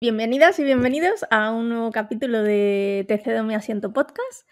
Bienvenidas 0.00 0.56
y 0.60 0.62
bienvenidos 0.62 1.26
a 1.28 1.50
un 1.50 1.70
nuevo 1.70 1.90
capítulo 1.90 2.44
de 2.44 3.04
Te 3.08 3.18
cedo 3.18 3.42
mi 3.42 3.56
asiento 3.56 3.92
podcast. 3.92 4.46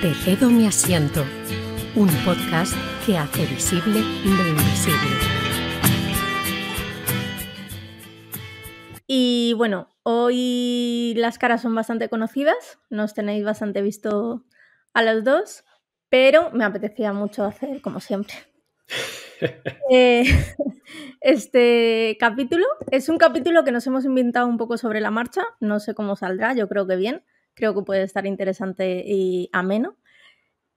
Te 0.00 0.14
cedo 0.14 0.48
mi 0.48 0.68
asiento, 0.68 1.24
un 1.96 2.06
podcast 2.24 2.72
que 3.04 3.18
hace 3.18 3.44
visible 3.46 3.98
lo 3.98 4.46
invisible. 4.46 5.16
Y 9.08 9.54
bueno, 9.54 9.88
hoy 10.04 11.14
las 11.16 11.36
caras 11.36 11.62
son 11.62 11.74
bastante 11.74 12.08
conocidas, 12.08 12.78
nos 12.90 13.12
tenéis 13.12 13.44
bastante 13.44 13.82
visto 13.82 14.44
a 14.94 15.02
los 15.02 15.24
dos, 15.24 15.64
pero 16.08 16.50
me 16.52 16.64
apetecía 16.64 17.12
mucho 17.12 17.44
hacer 17.44 17.80
como 17.80 18.00
siempre. 18.00 18.34
Eh, 19.90 20.24
este 21.20 22.16
capítulo 22.18 22.66
es 22.90 23.08
un 23.08 23.18
capítulo 23.18 23.62
que 23.62 23.70
nos 23.70 23.86
hemos 23.86 24.04
inventado 24.04 24.48
un 24.48 24.58
poco 24.58 24.76
sobre 24.76 25.00
la 25.00 25.12
marcha, 25.12 25.42
no 25.60 25.78
sé 25.78 25.94
cómo 25.94 26.16
saldrá, 26.16 26.54
yo 26.54 26.68
creo 26.68 26.88
que 26.88 26.96
bien, 26.96 27.22
creo 27.54 27.72
que 27.72 27.82
puede 27.82 28.02
estar 28.02 28.26
interesante 28.26 29.04
y 29.06 29.48
ameno. 29.52 29.96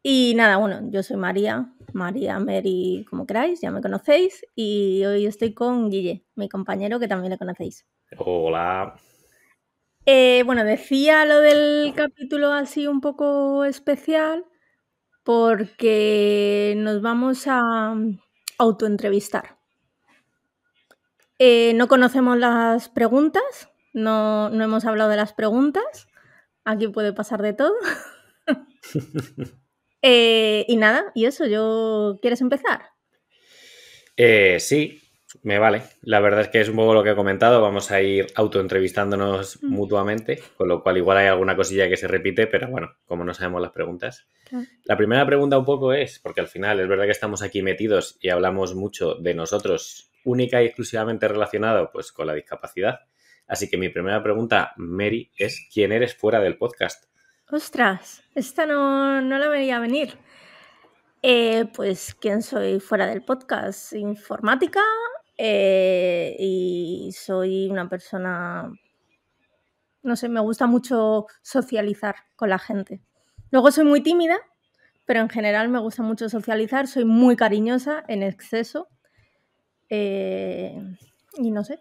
Y 0.03 0.33
nada, 0.35 0.57
bueno, 0.57 0.79
yo 0.91 1.01
soy 1.01 1.17
María, 1.17 1.73
María, 1.93 2.39
Mary, 2.39 3.03
como 3.09 3.25
queráis, 3.25 3.61
ya 3.61 3.71
me 3.71 3.81
conocéis, 3.81 4.45
y 4.55 5.03
hoy 5.05 5.25
estoy 5.25 5.55
con 5.55 5.89
Guille, 5.89 6.23
mi 6.35 6.47
compañero 6.47 6.99
que 6.99 7.07
también 7.07 7.31
le 7.31 7.39
conocéis. 7.39 7.87
Hola. 8.17 8.95
Eh, 10.05 10.43
bueno, 10.45 10.63
decía 10.63 11.25
lo 11.25 11.39
del 11.39 11.93
capítulo 11.95 12.51
así 12.51 12.85
un 12.85 13.01
poco 13.01 13.65
especial 13.65 14.45
porque 15.23 16.73
nos 16.77 17.01
vamos 17.01 17.47
a 17.47 17.95
autoentrevistar. 18.57 19.57
Eh, 21.39 21.73
no 21.75 21.87
conocemos 21.87 22.37
las 22.37 22.89
preguntas, 22.89 23.69
no, 23.93 24.49
no 24.49 24.63
hemos 24.63 24.85
hablado 24.85 25.09
de 25.09 25.17
las 25.17 25.33
preguntas. 25.33 26.07
Aquí 26.63 26.87
puede 26.87 27.13
pasar 27.13 27.41
de 27.41 27.53
todo. 27.53 27.73
Eh, 30.03 30.65
y 30.67 30.77
nada, 30.77 31.11
y 31.13 31.25
eso, 31.25 31.45
yo 31.45 32.17
¿quieres 32.23 32.41
empezar? 32.41 32.81
Eh, 34.17 34.57
sí, 34.59 34.99
me 35.43 35.59
vale. 35.59 35.83
La 36.01 36.19
verdad 36.19 36.41
es 36.41 36.47
que 36.49 36.61
es 36.61 36.69
un 36.69 36.75
poco 36.75 36.93
lo 36.93 37.03
que 37.03 37.11
he 37.11 37.15
comentado. 37.15 37.61
Vamos 37.61 37.91
a 37.91 38.01
ir 38.01 38.27
autoentrevistándonos 38.35 39.61
Mm. 39.61 39.67
mutuamente, 39.69 40.41
con 40.57 40.67
lo 40.67 40.81
cual 40.83 40.97
igual 40.97 41.17
hay 41.17 41.27
alguna 41.27 41.55
cosilla 41.55 41.87
que 41.89 41.97
se 41.97 42.07
repite, 42.07 42.47
pero 42.47 42.67
bueno, 42.69 42.95
como 43.05 43.23
no 43.23 43.33
sabemos 43.33 43.61
las 43.61 43.71
preguntas. 43.71 44.27
La 44.83 44.97
primera 44.97 45.25
pregunta 45.25 45.57
un 45.57 45.65
poco 45.65 45.93
es, 45.93 46.19
porque 46.19 46.41
al 46.41 46.47
final 46.47 46.79
es 46.79 46.87
verdad 46.87 47.05
que 47.05 47.11
estamos 47.11 47.41
aquí 47.41 47.61
metidos 47.61 48.17
y 48.19 48.29
hablamos 48.29 48.75
mucho 48.75 49.15
de 49.15 49.33
nosotros, 49.33 50.11
única 50.25 50.61
y 50.61 50.65
exclusivamente 50.65 51.27
relacionado 51.27 51.89
pues 51.91 52.11
con 52.11 52.27
la 52.27 52.33
discapacidad. 52.33 52.99
Así 53.47 53.69
que 53.69 53.77
mi 53.77 53.89
primera 53.89 54.21
pregunta, 54.21 54.73
Mary, 54.77 55.31
es 55.37 55.67
¿quién 55.73 55.91
eres 55.91 56.15
fuera 56.15 56.39
del 56.39 56.57
podcast? 56.57 57.05
Ostras, 57.49 58.23
esta 58.35 58.65
no, 58.65 59.21
no 59.21 59.37
la 59.37 59.49
veía 59.49 59.79
venir. 59.79 60.17
Eh, 61.21 61.65
pues, 61.75 62.15
¿quién 62.19 62.41
soy 62.41 62.79
fuera 62.79 63.05
del 63.07 63.23
podcast? 63.23 63.93
Informática 63.93 64.81
eh, 65.43 66.35
y 66.37 67.11
soy 67.17 67.67
una 67.67 67.89
persona, 67.89 68.71
no 70.03 70.15
sé, 70.15 70.29
me 70.29 70.39
gusta 70.39 70.67
mucho 70.67 71.25
socializar 71.41 72.15
con 72.35 72.49
la 72.49 72.59
gente. 72.59 73.01
Luego 73.49 73.71
soy 73.71 73.85
muy 73.85 74.01
tímida, 74.01 74.37
pero 75.05 75.19
en 75.21 75.29
general 75.29 75.69
me 75.69 75.79
gusta 75.79 76.03
mucho 76.03 76.29
socializar, 76.29 76.87
soy 76.87 77.05
muy 77.05 77.35
cariñosa 77.35 78.03
en 78.07 78.21
exceso. 78.21 78.87
Eh, 79.89 80.77
y 81.37 81.49
no 81.51 81.63
sé, 81.63 81.79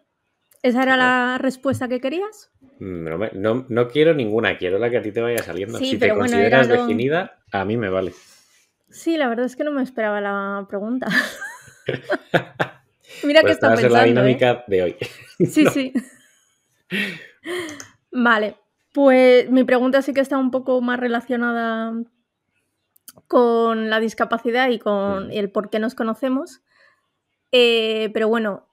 ¿esa 0.63 0.83
era 0.83 0.97
la 0.97 1.37
respuesta 1.39 1.87
que 1.87 2.01
querías? 2.01 2.51
No, 2.79 3.19
me- 3.19 3.31
no- 3.35 3.67
no 3.69 3.89
quiero 3.89 4.15
ninguna, 4.15 4.57
quiero 4.57 4.79
la 4.79 4.89
que 4.89 4.97
a 4.99 5.03
ti 5.03 5.13
te 5.13 5.21
vaya 5.21 5.43
saliendo. 5.43 5.79
Sí, 5.79 5.91
si 5.91 5.99
te 5.99 6.07
bueno, 6.09 6.21
consideras 6.23 6.67
lo- 6.67 6.75
definida, 6.77 7.39
a 7.53 7.65
mí 7.67 7.77
me 7.77 7.91
vale. 7.91 8.15
Sí, 8.89 9.17
la 9.19 9.29
verdad 9.29 9.45
es 9.47 9.55
que 9.55 9.65
no 9.65 9.71
me 9.71 9.83
esperaba 9.83 10.21
la 10.23 10.67
pregunta. 10.67 11.07
Mira 13.25 13.43
que 13.43 13.53
está 13.53 13.69
pensando. 13.71 13.97
la 13.97 14.05
¿eh? 14.05 14.09
dinámica 14.09 14.65
de 14.67 14.83
hoy. 14.83 14.97
Sí, 15.51 15.67
sí. 15.73 15.93
Vale, 18.13 18.57
pues 18.93 19.51
mi 19.51 19.65
pregunta 19.65 20.03
sí 20.03 20.13
que 20.13 20.21
está 20.21 20.39
un 20.39 20.51
poco 20.51 20.81
más 20.81 20.99
relacionada 20.99 21.93
con 23.27 23.91
la 23.91 24.01
discapacidad 24.01 24.69
y 24.71 24.79
con 24.79 25.29
Mm. 25.29 25.33
el 25.33 25.51
por 25.51 25.71
qué 25.71 25.79
nos 25.79 25.95
conocemos. 25.95 26.63
Eh, 27.53 28.11
pero 28.13 28.29
bueno, 28.29 28.69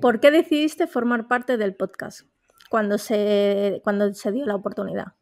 ¿por 0.00 0.20
qué 0.20 0.30
decidiste 0.30 0.86
formar 0.86 1.28
parte 1.28 1.56
del 1.56 1.74
podcast 1.74 2.22
cuando 2.70 2.98
se, 2.98 3.80
cuando 3.84 4.12
se 4.14 4.32
dio 4.32 4.46
la 4.46 4.54
oportunidad? 4.54 5.14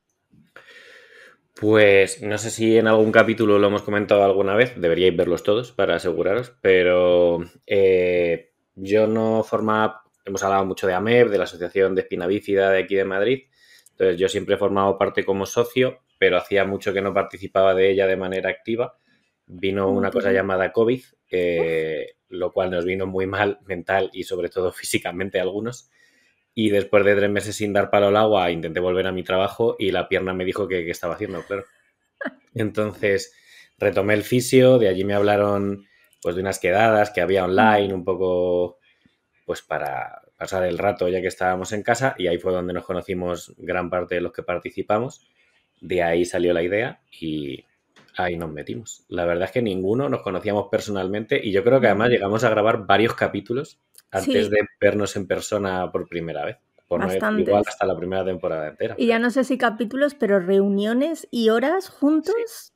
Pues 1.54 2.20
no 2.20 2.36
sé 2.38 2.50
si 2.50 2.76
en 2.76 2.88
algún 2.88 3.12
capítulo 3.12 3.58
lo 3.58 3.68
hemos 3.68 3.82
comentado 3.82 4.24
alguna 4.24 4.56
vez, 4.56 4.78
deberíais 4.80 5.16
verlos 5.16 5.44
todos 5.44 5.70
para 5.72 5.96
aseguraros, 5.96 6.52
pero 6.60 7.44
eh, 7.66 8.52
yo 8.74 9.06
no 9.06 9.44
formaba, 9.44 10.02
hemos 10.24 10.42
hablado 10.42 10.64
mucho 10.66 10.88
de 10.88 10.94
AMEB, 10.94 11.30
de 11.30 11.38
la 11.38 11.44
Asociación 11.44 11.94
de 11.94 12.02
Espina 12.02 12.26
Bífida 12.26 12.70
de 12.70 12.80
aquí 12.80 12.96
de 12.96 13.04
Madrid, 13.04 13.44
entonces 13.94 14.18
yo 14.18 14.28
siempre 14.28 14.56
he 14.56 14.58
formado 14.58 14.98
parte 14.98 15.24
como 15.24 15.46
socio, 15.46 16.00
pero 16.18 16.36
hacía 16.36 16.64
mucho 16.64 16.92
que 16.92 17.00
no 17.00 17.14
participaba 17.14 17.74
de 17.74 17.90
ella 17.90 18.06
de 18.06 18.16
manera 18.16 18.50
activa. 18.50 18.96
Vino 19.46 19.88
una 19.90 20.10
cosa 20.10 20.32
llamada 20.32 20.72
COVID, 20.72 21.00
eh, 21.30 22.16
lo 22.28 22.52
cual 22.52 22.70
nos 22.70 22.84
vino 22.84 23.06
muy 23.06 23.26
mal 23.26 23.60
mental 23.66 24.10
y 24.12 24.24
sobre 24.24 24.48
todo 24.48 24.72
físicamente 24.72 25.38
a 25.38 25.42
algunos. 25.42 25.90
Y 26.54 26.70
después 26.70 27.04
de 27.04 27.16
tres 27.16 27.30
meses 27.30 27.56
sin 27.56 27.72
dar 27.72 27.90
palo 27.90 28.08
al 28.08 28.16
agua, 28.16 28.50
intenté 28.50 28.80
volver 28.80 29.06
a 29.06 29.12
mi 29.12 29.24
trabajo 29.24 29.76
y 29.78 29.90
la 29.90 30.08
pierna 30.08 30.32
me 30.32 30.44
dijo 30.44 30.68
que 30.68 30.84
qué 30.84 30.90
estaba 30.90 31.14
haciendo, 31.14 31.42
claro. 31.42 31.64
Entonces 32.54 33.34
retomé 33.78 34.14
el 34.14 34.22
fisio, 34.22 34.78
de 34.78 34.88
allí 34.88 35.04
me 35.04 35.14
hablaron 35.14 35.86
pues 36.22 36.36
de 36.36 36.40
unas 36.40 36.58
quedadas 36.58 37.10
que 37.10 37.20
había 37.20 37.44
online, 37.44 37.92
un 37.92 38.04
poco 38.04 38.78
pues 39.44 39.62
para 39.62 40.22
pasar 40.38 40.64
el 40.64 40.78
rato 40.78 41.08
ya 41.08 41.20
que 41.20 41.26
estábamos 41.26 41.72
en 41.72 41.82
casa 41.82 42.14
y 42.18 42.26
ahí 42.26 42.38
fue 42.38 42.52
donde 42.52 42.72
nos 42.72 42.84
conocimos 42.84 43.52
gran 43.58 43.90
parte 43.90 44.14
de 44.14 44.20
los 44.20 44.32
que 44.32 44.42
participamos. 44.42 45.26
De 45.80 46.02
ahí 46.02 46.24
salió 46.24 46.54
la 46.54 46.62
idea 46.62 47.00
y 47.20 47.64
ahí 48.16 48.36
nos 48.36 48.50
metimos. 48.50 49.04
La 49.08 49.24
verdad 49.24 49.44
es 49.44 49.50
que 49.50 49.62
ninguno 49.62 50.08
nos 50.08 50.22
conocíamos 50.22 50.68
personalmente 50.70 51.40
y 51.42 51.52
yo 51.52 51.62
creo 51.64 51.80
que 51.80 51.88
además 51.88 52.10
llegamos 52.10 52.44
a 52.44 52.50
grabar 52.50 52.86
varios 52.86 53.14
capítulos 53.14 53.78
antes 54.14 54.46
Sí. 54.46 54.50
de 54.50 54.58
vernos 54.80 55.16
en 55.16 55.26
persona 55.26 55.90
por 55.92 56.08
primera 56.08 56.44
vez. 56.44 56.56
Por 56.88 57.00
no 57.00 57.38
igual 57.40 57.64
hasta 57.66 57.86
la 57.86 57.96
primera 57.96 58.24
temporada 58.24 58.68
entera. 58.68 58.94
Y 58.98 59.06
ya 59.06 59.18
no 59.18 59.30
sé 59.30 59.42
si 59.44 59.56
capítulos, 59.58 60.14
pero 60.14 60.38
reuniones 60.38 61.26
y 61.30 61.48
horas 61.48 61.88
juntos. 61.88 62.72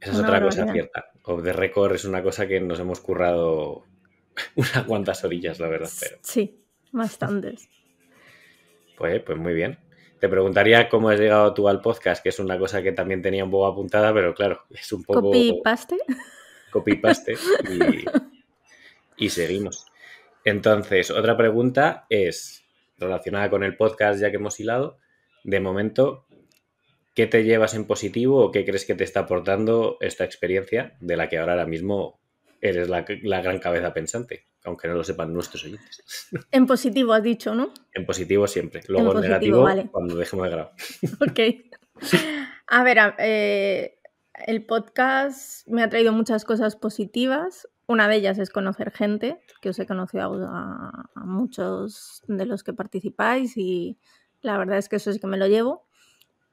Esa 0.00 0.12
es 0.12 0.18
otra 0.18 0.40
cosa 0.42 0.72
cierta. 0.72 1.04
Off 1.24 1.42
the 1.44 1.52
record 1.52 1.94
es 1.94 2.04
una 2.06 2.22
cosa 2.22 2.46
que 2.48 2.60
nos 2.60 2.80
hemos 2.80 3.00
currado 3.00 3.84
unas 4.56 4.84
cuantas 4.86 5.22
orillas, 5.24 5.60
la 5.60 5.68
verdad. 5.68 5.90
Pero, 6.00 6.16
Sí, 6.22 6.58
bastantes. 6.90 7.68
pues, 8.96 9.22
pues 9.22 9.36
muy 9.38 9.52
bien. 9.54 9.78
Te 10.18 10.28
preguntaría 10.28 10.88
cómo 10.88 11.10
has 11.10 11.20
llegado 11.20 11.52
tú 11.54 11.68
al 11.68 11.80
podcast, 11.80 12.22
que 12.22 12.30
es 12.30 12.38
una 12.40 12.58
cosa 12.58 12.82
que 12.82 12.90
también 12.92 13.22
tenía 13.22 13.44
un 13.44 13.50
poco 13.52 13.66
apuntada, 13.66 14.12
pero 14.12 14.34
claro, 14.34 14.62
es 14.70 14.90
un 14.92 15.04
poco 15.04 15.20
Copy 15.22 15.60
paste. 15.62 15.96
copy-paste 16.72 17.34
y, 19.18 19.24
y 19.26 19.30
seguimos. 19.30 19.86
Entonces, 20.48 21.10
otra 21.10 21.36
pregunta 21.36 22.06
es 22.08 22.64
relacionada 22.96 23.50
con 23.50 23.62
el 23.64 23.76
podcast, 23.76 24.18
ya 24.18 24.30
que 24.30 24.36
hemos 24.36 24.58
hilado. 24.58 24.98
De 25.44 25.60
momento, 25.60 26.26
¿qué 27.14 27.26
te 27.26 27.44
llevas 27.44 27.74
en 27.74 27.84
positivo 27.84 28.42
o 28.42 28.50
qué 28.50 28.64
crees 28.64 28.86
que 28.86 28.94
te 28.94 29.04
está 29.04 29.20
aportando 29.20 29.98
esta 30.00 30.24
experiencia 30.24 30.96
de 31.00 31.18
la 31.18 31.28
que 31.28 31.36
ahora 31.36 31.66
mismo 31.66 32.18
eres 32.62 32.88
la, 32.88 33.04
la 33.24 33.42
gran 33.42 33.58
cabeza 33.58 33.92
pensante? 33.92 34.46
Aunque 34.64 34.88
no 34.88 34.94
lo 34.94 35.04
sepan 35.04 35.34
nuestros 35.34 35.64
oyentes. 35.64 36.02
En 36.50 36.66
positivo 36.66 37.12
has 37.12 37.22
dicho, 37.22 37.54
¿no? 37.54 37.74
En 37.92 38.06
positivo 38.06 38.46
siempre. 38.46 38.80
Luego 38.88 39.08
en, 39.08 39.12
positivo, 39.16 39.28
negativo 39.28 39.62
vale. 39.62 39.88
cuando 39.90 40.16
dejemos 40.16 40.44
de 40.46 40.50
grabar. 40.50 40.72
Ok. 41.30 41.40
A 42.68 42.82
ver, 42.82 42.98
eh, 43.18 43.97
el 44.46 44.64
podcast 44.64 45.66
me 45.68 45.82
ha 45.82 45.88
traído 45.88 46.12
muchas 46.12 46.44
cosas 46.44 46.76
positivas. 46.76 47.68
Una 47.86 48.08
de 48.08 48.16
ellas 48.16 48.38
es 48.38 48.50
conocer 48.50 48.90
gente, 48.90 49.40
que 49.60 49.70
os 49.70 49.78
he 49.78 49.86
conocido 49.86 50.46
a, 50.48 51.10
muchos 51.14 52.22
de 52.28 52.46
los 52.46 52.62
que 52.62 52.72
participáis 52.72 53.56
y 53.56 53.98
la 54.40 54.58
verdad 54.58 54.78
es 54.78 54.88
que 54.88 54.96
eso 54.96 55.12
sí 55.12 55.20
que 55.20 55.26
me 55.26 55.38
lo 55.38 55.46
llevo. 55.46 55.86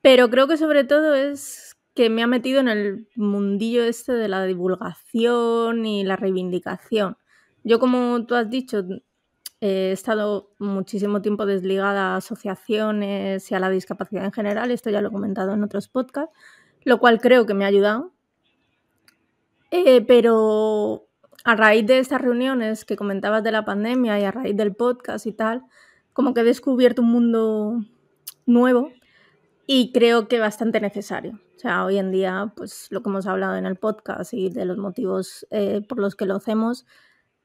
Pero 0.01 0.29
creo 0.29 0.47
que 0.47 0.57
sobre 0.57 0.83
todo 0.83 1.15
es 1.15 1.77
que 1.93 2.09
me 2.09 2.23
ha 2.23 2.27
metido 2.27 2.59
en 2.59 2.67
el 2.67 3.07
mundillo 3.15 3.83
este 3.83 4.13
de 4.13 4.27
la 4.27 4.43
divulgación 4.45 5.85
y 5.85 6.03
la 6.03 6.15
reivindicación. 6.15 7.17
Yo, 7.63 7.79
como 7.79 8.25
tú 8.25 8.35
has 8.35 8.49
dicho, 8.49 8.83
he 9.61 9.91
estado 9.91 10.51
muchísimo 10.59 11.21
tiempo 11.21 11.45
desligada 11.45 12.13
a 12.13 12.17
asociaciones 12.17 13.49
y 13.49 13.55
a 13.55 13.59
la 13.59 13.69
discapacidad 13.69 14.25
en 14.25 14.31
general, 14.31 14.71
esto 14.71 14.89
ya 14.89 15.01
lo 15.01 15.07
he 15.07 15.11
comentado 15.11 15.53
en 15.53 15.63
otros 15.63 15.87
podcasts, 15.87 16.35
lo 16.85 16.99
cual 16.99 17.19
creo 17.19 17.45
que 17.45 17.53
me 17.53 17.65
ha 17.65 17.67
ayudado. 17.67 18.13
Eh, 19.71 20.01
pero 20.01 21.07
a 21.43 21.55
raíz 21.55 21.85
de 21.85 21.99
estas 21.99 22.21
reuniones 22.21 22.85
que 22.85 22.95
comentabas 22.95 23.43
de 23.43 23.51
la 23.51 23.65
pandemia 23.65 24.19
y 24.19 24.23
a 24.23 24.31
raíz 24.31 24.55
del 24.55 24.73
podcast 24.73 25.25
y 25.25 25.33
tal, 25.33 25.63
como 26.13 26.33
que 26.33 26.41
he 26.41 26.43
descubierto 26.45 27.01
un 27.01 27.11
mundo 27.11 27.83
nuevo 28.45 28.91
y 29.67 29.91
creo 29.91 30.27
que 30.27 30.39
bastante 30.39 30.79
necesario. 30.79 31.39
O 31.55 31.59
sea, 31.59 31.85
hoy 31.85 31.97
en 31.97 32.11
día, 32.11 32.53
pues 32.55 32.87
lo 32.91 33.01
que 33.01 33.09
hemos 33.09 33.27
hablado 33.27 33.55
en 33.57 33.65
el 33.65 33.75
podcast 33.75 34.33
y 34.33 34.49
de 34.49 34.65
los 34.65 34.77
motivos 34.77 35.47
eh, 35.51 35.81
por 35.87 35.99
los 35.99 36.15
que 36.15 36.25
lo 36.25 36.35
hacemos 36.35 36.85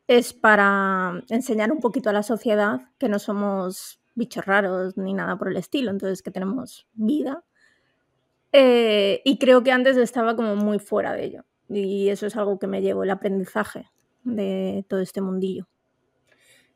es 0.07 0.33
para 0.35 1.23
enseñar 1.29 1.73
un 1.73 1.81
poquito 1.81 2.11
a 2.11 2.13
la 2.13 2.23
sociedad 2.23 2.81
que 2.99 3.09
no 3.09 3.19
somos 3.19 4.01
bichos 4.15 4.45
raros 4.45 4.97
ni 4.97 5.15
nada 5.15 5.39
por 5.39 5.49
el 5.49 5.57
estilo, 5.57 5.91
entonces 5.91 6.23
que 6.23 6.31
tenemos 6.31 6.87
vida. 6.95 7.45
Eh, 8.53 9.23
y 9.25 9.39
creo 9.39 9.63
que 9.63 9.73
antes 9.73 9.97
estaba 9.97 10.37
como 10.37 10.57
muy 10.57 10.79
fuera 10.79 11.15
de 11.15 11.25
ello. 11.25 11.45
Y 11.69 12.09
eso 12.09 12.27
es 12.27 12.37
algo 12.37 12.59
que 12.59 12.67
me 12.67 12.83
llevo, 12.83 13.05
el 13.05 13.11
aprendizaje 13.11 13.87
de 14.25 14.85
todo 14.89 15.01
este 15.01 15.21
mundillo. 15.21 15.69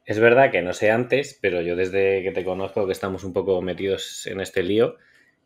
Es 0.04 0.20
verdad 0.20 0.50
que 0.50 0.62
no 0.62 0.72
sé 0.72 0.90
antes, 0.90 1.38
pero 1.40 1.62
yo 1.62 1.76
desde 1.76 2.22
que 2.22 2.30
te 2.30 2.44
conozco, 2.44 2.86
que 2.86 2.92
estamos 2.92 3.24
un 3.24 3.32
poco 3.32 3.60
metidos 3.62 4.26
en 4.26 4.40
este 4.40 4.62
lío, 4.62 4.96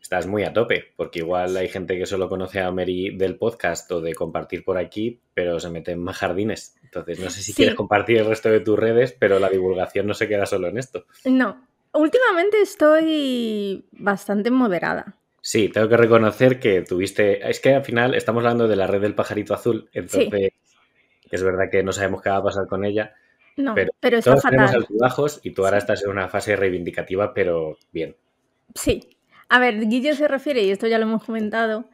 estás 0.01 0.27
muy 0.27 0.43
a 0.43 0.53
tope, 0.53 0.93
porque 0.97 1.19
igual 1.19 1.55
hay 1.55 1.69
gente 1.69 1.97
que 1.97 2.05
solo 2.05 2.27
conoce 2.27 2.59
a 2.59 2.71
Mary 2.71 3.15
del 3.15 3.37
podcast 3.37 3.89
o 3.91 4.01
de 4.01 4.13
compartir 4.13 4.63
por 4.63 4.77
aquí, 4.77 5.21
pero 5.33 5.59
se 5.59 5.69
mete 5.69 5.91
en 5.93 6.03
más 6.03 6.17
jardines. 6.17 6.75
Entonces, 6.83 7.19
no 7.19 7.29
sé 7.29 7.41
si 7.41 7.53
quieres 7.53 7.75
compartir 7.75 8.17
el 8.17 8.25
resto 8.25 8.49
de 8.49 8.59
tus 8.59 8.77
redes, 8.77 9.15
pero 9.17 9.39
la 9.39 9.49
divulgación 9.49 10.07
no 10.07 10.13
se 10.13 10.27
queda 10.27 10.45
solo 10.45 10.67
en 10.67 10.77
esto. 10.77 11.05
No, 11.25 11.65
últimamente 11.93 12.61
estoy 12.61 13.85
bastante 13.91 14.51
moderada. 14.51 15.15
Sí, 15.49 15.67
tengo 15.69 15.89
que 15.89 15.97
reconocer 15.97 16.59
que 16.59 16.83
tuviste. 16.83 17.49
Es 17.49 17.59
que 17.59 17.73
al 17.73 17.83
final 17.83 18.13
estamos 18.13 18.41
hablando 18.41 18.67
de 18.67 18.75
la 18.75 18.85
red 18.85 19.01
del 19.01 19.15
pajarito 19.15 19.55
azul, 19.55 19.89
entonces 19.93 20.51
es 21.31 21.41
verdad 21.41 21.71
que 21.71 21.81
no 21.81 21.91
sabemos 21.91 22.21
qué 22.21 22.29
va 22.29 22.35
a 22.35 22.43
pasar 22.43 22.67
con 22.67 22.85
ella. 22.85 23.15
No, 23.57 23.73
pero, 23.73 23.91
pero 23.99 24.19
está 24.19 24.29
todos 24.29 24.43
tenemos 24.43 24.75
altibajos 24.75 25.39
y 25.41 25.49
tú 25.49 25.65
ahora 25.65 25.79
estás 25.79 26.03
en 26.03 26.11
una 26.11 26.29
fase 26.29 26.55
reivindicativa, 26.55 27.33
pero 27.33 27.79
bien. 27.91 28.15
Sí. 28.75 29.17
A 29.49 29.57
ver, 29.57 29.87
Guillo 29.87 30.13
se 30.13 30.27
refiere, 30.27 30.61
y 30.61 30.69
esto 30.69 30.85
ya 30.85 30.99
lo 30.99 31.05
hemos 31.05 31.23
comentado, 31.23 31.89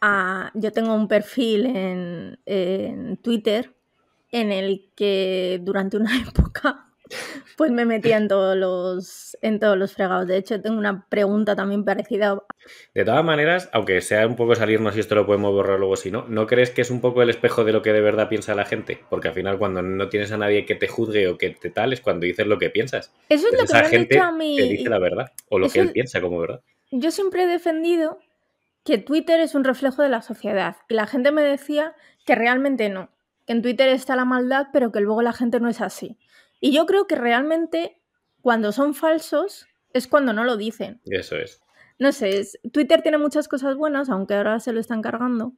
a. 0.00 0.52
Yo 0.54 0.70
tengo 0.70 0.94
un 0.94 1.08
perfil 1.08 1.66
en, 1.66 2.38
en 2.46 3.16
Twitter 3.16 3.74
en 4.30 4.52
el 4.52 4.92
que 4.94 5.58
durante 5.64 5.96
una 5.96 6.16
época 6.28 6.83
pues 7.56 7.70
me 7.70 7.84
metí 7.84 8.12
en 8.12 8.28
todos 8.28 8.56
los 8.56 9.36
en 9.42 9.60
todos 9.60 9.76
los 9.76 9.92
fregados. 9.92 10.26
De 10.26 10.36
hecho, 10.36 10.60
tengo 10.60 10.78
una 10.78 11.06
pregunta 11.08 11.54
también 11.54 11.84
parecida. 11.84 12.42
De 12.94 13.04
todas 13.04 13.24
maneras, 13.24 13.68
aunque 13.72 14.00
sea 14.00 14.26
un 14.26 14.36
poco 14.36 14.54
salirnos 14.54 14.96
y 14.96 15.00
esto 15.00 15.14
lo 15.14 15.26
podemos 15.26 15.52
borrar 15.52 15.78
luego 15.78 15.96
si 15.96 16.10
no, 16.10 16.26
¿no 16.28 16.46
crees 16.46 16.70
que 16.70 16.82
es 16.82 16.90
un 16.90 17.00
poco 17.00 17.22
el 17.22 17.30
espejo 17.30 17.64
de 17.64 17.72
lo 17.72 17.82
que 17.82 17.92
de 17.92 18.00
verdad 18.00 18.28
piensa 18.28 18.54
la 18.54 18.64
gente? 18.64 19.00
Porque 19.10 19.28
al 19.28 19.34
final 19.34 19.58
cuando 19.58 19.82
no 19.82 20.08
tienes 20.08 20.32
a 20.32 20.38
nadie 20.38 20.64
que 20.64 20.74
te 20.74 20.88
juzgue 20.88 21.28
o 21.28 21.38
que 21.38 21.50
te 21.50 21.70
tal 21.70 21.92
es 21.92 22.00
cuando 22.00 22.24
dices 22.26 22.46
lo 22.46 22.58
que 22.58 22.70
piensas. 22.70 23.12
Eso 23.28 23.48
es 23.48 23.60
lo 23.60 23.66
que 23.66 23.82
me 23.82 23.88
gente 23.88 24.18
a 24.18 24.32
mí. 24.32 24.56
Que 24.56 24.64
dice 24.64 24.88
la 24.88 24.98
verdad 24.98 25.32
o 25.48 25.58
lo 25.58 25.68
que 25.68 25.80
él 25.80 25.92
piensa 25.92 26.20
como 26.20 26.38
verdad. 26.38 26.60
Yo 26.90 27.10
siempre 27.10 27.44
he 27.44 27.46
defendido 27.46 28.18
que 28.84 28.98
Twitter 28.98 29.40
es 29.40 29.54
un 29.54 29.64
reflejo 29.64 30.02
de 30.02 30.08
la 30.08 30.22
sociedad 30.22 30.76
y 30.88 30.94
la 30.94 31.06
gente 31.06 31.32
me 31.32 31.42
decía 31.42 31.94
que 32.24 32.34
realmente 32.34 32.88
no, 32.88 33.10
que 33.46 33.54
en 33.54 33.62
Twitter 33.62 33.88
está 33.88 34.16
la 34.16 34.24
maldad, 34.24 34.68
pero 34.72 34.92
que 34.92 35.00
luego 35.00 35.22
la 35.22 35.32
gente 35.32 35.60
no 35.60 35.68
es 35.68 35.80
así. 35.80 36.18
Y 36.64 36.72
yo 36.72 36.86
creo 36.86 37.06
que 37.06 37.14
realmente 37.14 38.00
cuando 38.40 38.72
son 38.72 38.94
falsos 38.94 39.66
es 39.92 40.08
cuando 40.08 40.32
no 40.32 40.44
lo 40.44 40.56
dicen. 40.56 41.02
Eso 41.04 41.36
es. 41.36 41.60
No 41.98 42.10
sé, 42.10 42.42
Twitter 42.72 43.02
tiene 43.02 43.18
muchas 43.18 43.48
cosas 43.48 43.76
buenas, 43.76 44.08
aunque 44.08 44.32
ahora 44.32 44.58
se 44.60 44.72
lo 44.72 44.80
están 44.80 45.02
cargando. 45.02 45.52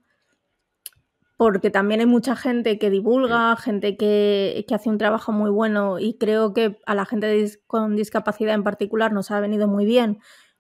Porque 1.37 1.71
también 1.71 2.01
hay 2.01 2.07
mucha 2.07 2.35
gente 2.35 2.81
que 2.81 2.91
divulga, 2.91 3.55
gente 3.55 3.97
que, 3.97 4.67
hace 4.69 4.91
un 4.91 4.99
trabajo 4.99 5.31
muy 5.31 5.49
bueno 5.49 6.01
y 6.01 6.19
creo 6.19 6.53
que 6.53 6.81
a 6.87 6.97
la 6.97 7.05
gente 7.05 7.53
con 7.69 7.95
discapacidad 7.95 8.57
en 8.57 8.65
particular 8.65 9.13
nos 9.13 9.31
ha 9.31 9.39
venido 9.39 9.69
muy 9.69 9.87
bien 9.87 10.19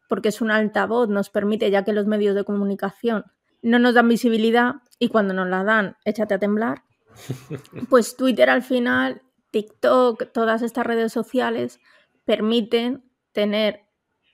porque 0.08 0.28
es 0.28 0.40
un 0.40 0.52
altavoz, 0.52 1.08
nos 1.08 1.28
permite, 1.28 1.72
ya 1.72 1.82
que 1.82 1.92
los 1.92 2.06
medios 2.06 2.36
de 2.36 2.44
comunicación 2.44 3.24
no 3.62 3.80
nos 3.80 3.94
dan 3.94 4.08
visibilidad 4.08 4.76
y 5.00 5.08
cuando 5.08 5.34
nos 5.34 5.48
la 5.48 5.64
dan, 5.64 5.96
échate 6.04 6.34
a 6.34 6.38
temblar, 6.38 6.84
pues 7.90 8.16
Twitter 8.16 8.48
al 8.48 8.62
final 8.62 9.22
TikTok, 9.56 10.32
todas 10.32 10.60
estas 10.60 10.84
redes 10.84 11.14
sociales 11.14 11.80
permiten 12.26 13.02
tener 13.32 13.84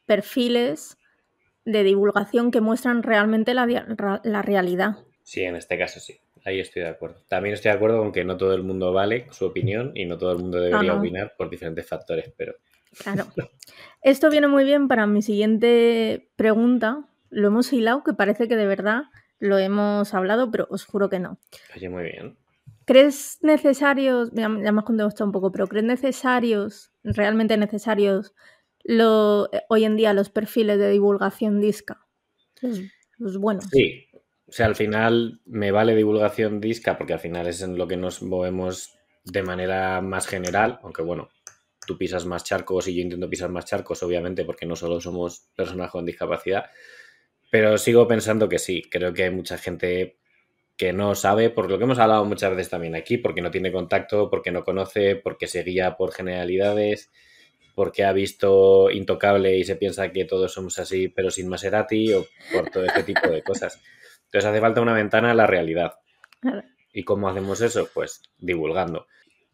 perfiles 0.05 0.99
de 1.65 1.85
divulgación 1.85 2.51
que 2.51 2.61
muestran 2.61 3.05
realmente 3.05 3.55
la, 3.55 4.43
realidad. 4.43 4.97
Sí, 5.23 5.45
en 5.45 5.55
este 5.55 5.79
caso 5.79 6.01
sí. 6.01 6.19
Ahí 6.45 6.59
estoy 6.59 6.83
de 6.83 6.89
acuerdo. 6.89 7.23
También 7.29 7.55
estoy 7.55 7.71
de 7.71 7.77
acuerdo 7.77 7.99
con 7.99 8.11
que 8.11 8.25
no 8.25 8.37
todo 8.37 8.53
el 8.53 8.65
mundo 8.65 8.93
vale 8.93 9.29
su 9.31 9.47
opinión 9.47 9.93
y 9.95 10.07
no 10.07 10.19
todo 10.19 10.33
el 10.33 10.39
mundo 10.39 10.59
debería 10.59 10.95
opinar 10.95 11.35
por 11.39 11.49
diferentes 11.49 11.87
factores, 11.87 12.33
pero. 12.37 12.57
Claro. 13.01 13.27
Esto 14.03 14.29
viene 14.29 14.49
muy 14.49 14.65
bien 14.65 14.89
para 14.89 15.07
mi 15.07 15.23
siguiente 15.23 16.33
pregunta. 16.35 17.07
Lo 17.31 17.47
hemos 17.47 17.73
hilado, 17.73 18.03
que 18.03 18.13
parece 18.13 18.49
que 18.49 18.57
de 18.57 18.67
verdad 18.67 19.05
lo 19.39 19.57
hemos 19.57 20.15
hablado, 20.15 20.51
pero 20.51 20.67
os 20.69 20.85
juro 20.85 21.09
que 21.09 21.21
no. 21.21 21.39
Oye, 21.77 21.89
muy 21.89 22.03
bien. 22.03 22.37
¿Crees 22.85 23.39
necesarios, 23.43 24.31
ya, 24.33 24.49
me 24.49 24.69
has 24.69 24.85
contado 24.85 25.11
un 25.25 25.33
poco, 25.33 25.53
pero 25.53 25.67
¿crees 25.67 25.85
necesarios, 25.85 26.93
realmente 27.05 27.57
necesarios, 27.57 28.35
lo, 28.85 29.49
hoy 29.69 29.85
en 29.85 29.97
día 29.97 30.13
los 30.15 30.31
perfiles 30.31 30.79
de 30.79 30.91
divulgación 30.91 31.61
disca? 31.61 32.07
Los, 33.19 33.39
buenos. 33.39 33.65
Sí, 33.71 34.07
o 34.47 34.53
sea, 34.53 34.67
al 34.67 34.75
final 34.75 35.41
me 35.45 35.71
vale 35.71 35.95
divulgación 35.95 36.61
disca 36.61 36.99
porque 36.99 37.13
al 37.13 37.21
final 37.21 37.47
es 37.47 37.63
en 37.63 37.79
lo 37.79 37.87
que 37.87 37.97
nos 37.97 38.23
movemos 38.23 38.97
de 39.25 39.43
manera 39.43 40.01
más 40.01 40.27
general, 40.27 40.81
aunque 40.83 41.03
bueno, 41.03 41.29
tú 41.87 41.97
pisas 41.97 42.27
más 42.27 42.45
charcos 42.45 42.89
y 42.89 42.95
yo 42.95 43.03
intento 43.03 43.29
pisar 43.29 43.51
más 43.51 43.65
charcos, 43.65 44.03
obviamente, 44.03 44.45
porque 44.45 44.67
no 44.67 44.77
solo 44.77 45.01
somos 45.01 45.49
personas 45.55 45.91
con 45.91 46.05
discapacidad, 46.05 46.67
pero 47.51 47.79
sigo 47.79 48.09
pensando 48.09 48.49
que 48.49 48.59
sí, 48.59 48.83
creo 48.91 49.13
que 49.13 49.25
hay 49.25 49.31
mucha 49.31 49.59
gente 49.59 50.19
que 50.77 50.93
no 50.93 51.15
sabe, 51.15 51.51
por 51.51 51.71
lo 51.71 51.79
que 51.79 51.85
hemos 51.85 51.99
hablado 51.99 52.25
muchas 52.25 52.51
veces 52.51 52.71
también 52.71 52.95
aquí, 52.95 53.19
porque 53.19 53.43
no 53.43 53.51
tiene 53.51 53.73
contacto, 53.73 54.31
porque 54.31 54.51
no 54.51 54.65
conoce, 54.65 55.17
porque 55.17 55.47
se 55.47 55.63
guía 55.63 55.97
por 55.97 56.13
generalidades, 56.13 57.11
porque 57.75 58.05
ha 58.05 58.13
visto 58.13 58.91
Intocable 58.91 59.57
y 59.57 59.65
se 59.65 59.77
piensa 59.77 60.11
que 60.13 60.25
todos 60.25 60.53
somos 60.53 60.79
así, 60.79 61.09
pero 61.09 61.31
sin 61.31 61.49
Maserati, 61.49 62.13
o 62.15 62.27
por 62.53 62.71
todo 62.71 62.85
este 62.85 63.03
tipo 63.03 63.29
de 63.29 63.43
cosas. 63.43 63.81
Entonces 64.25 64.51
hace 64.51 64.61
falta 64.61 64.81
una 64.81 64.95
ventana 64.95 65.31
a 65.31 65.35
la 65.35 65.47
realidad. 65.47 65.95
¿Y 66.93 67.05
cómo 67.05 67.29
hacemos 67.29 67.61
eso? 67.61 67.89
Pues 67.93 68.23
divulgando. 68.39 69.07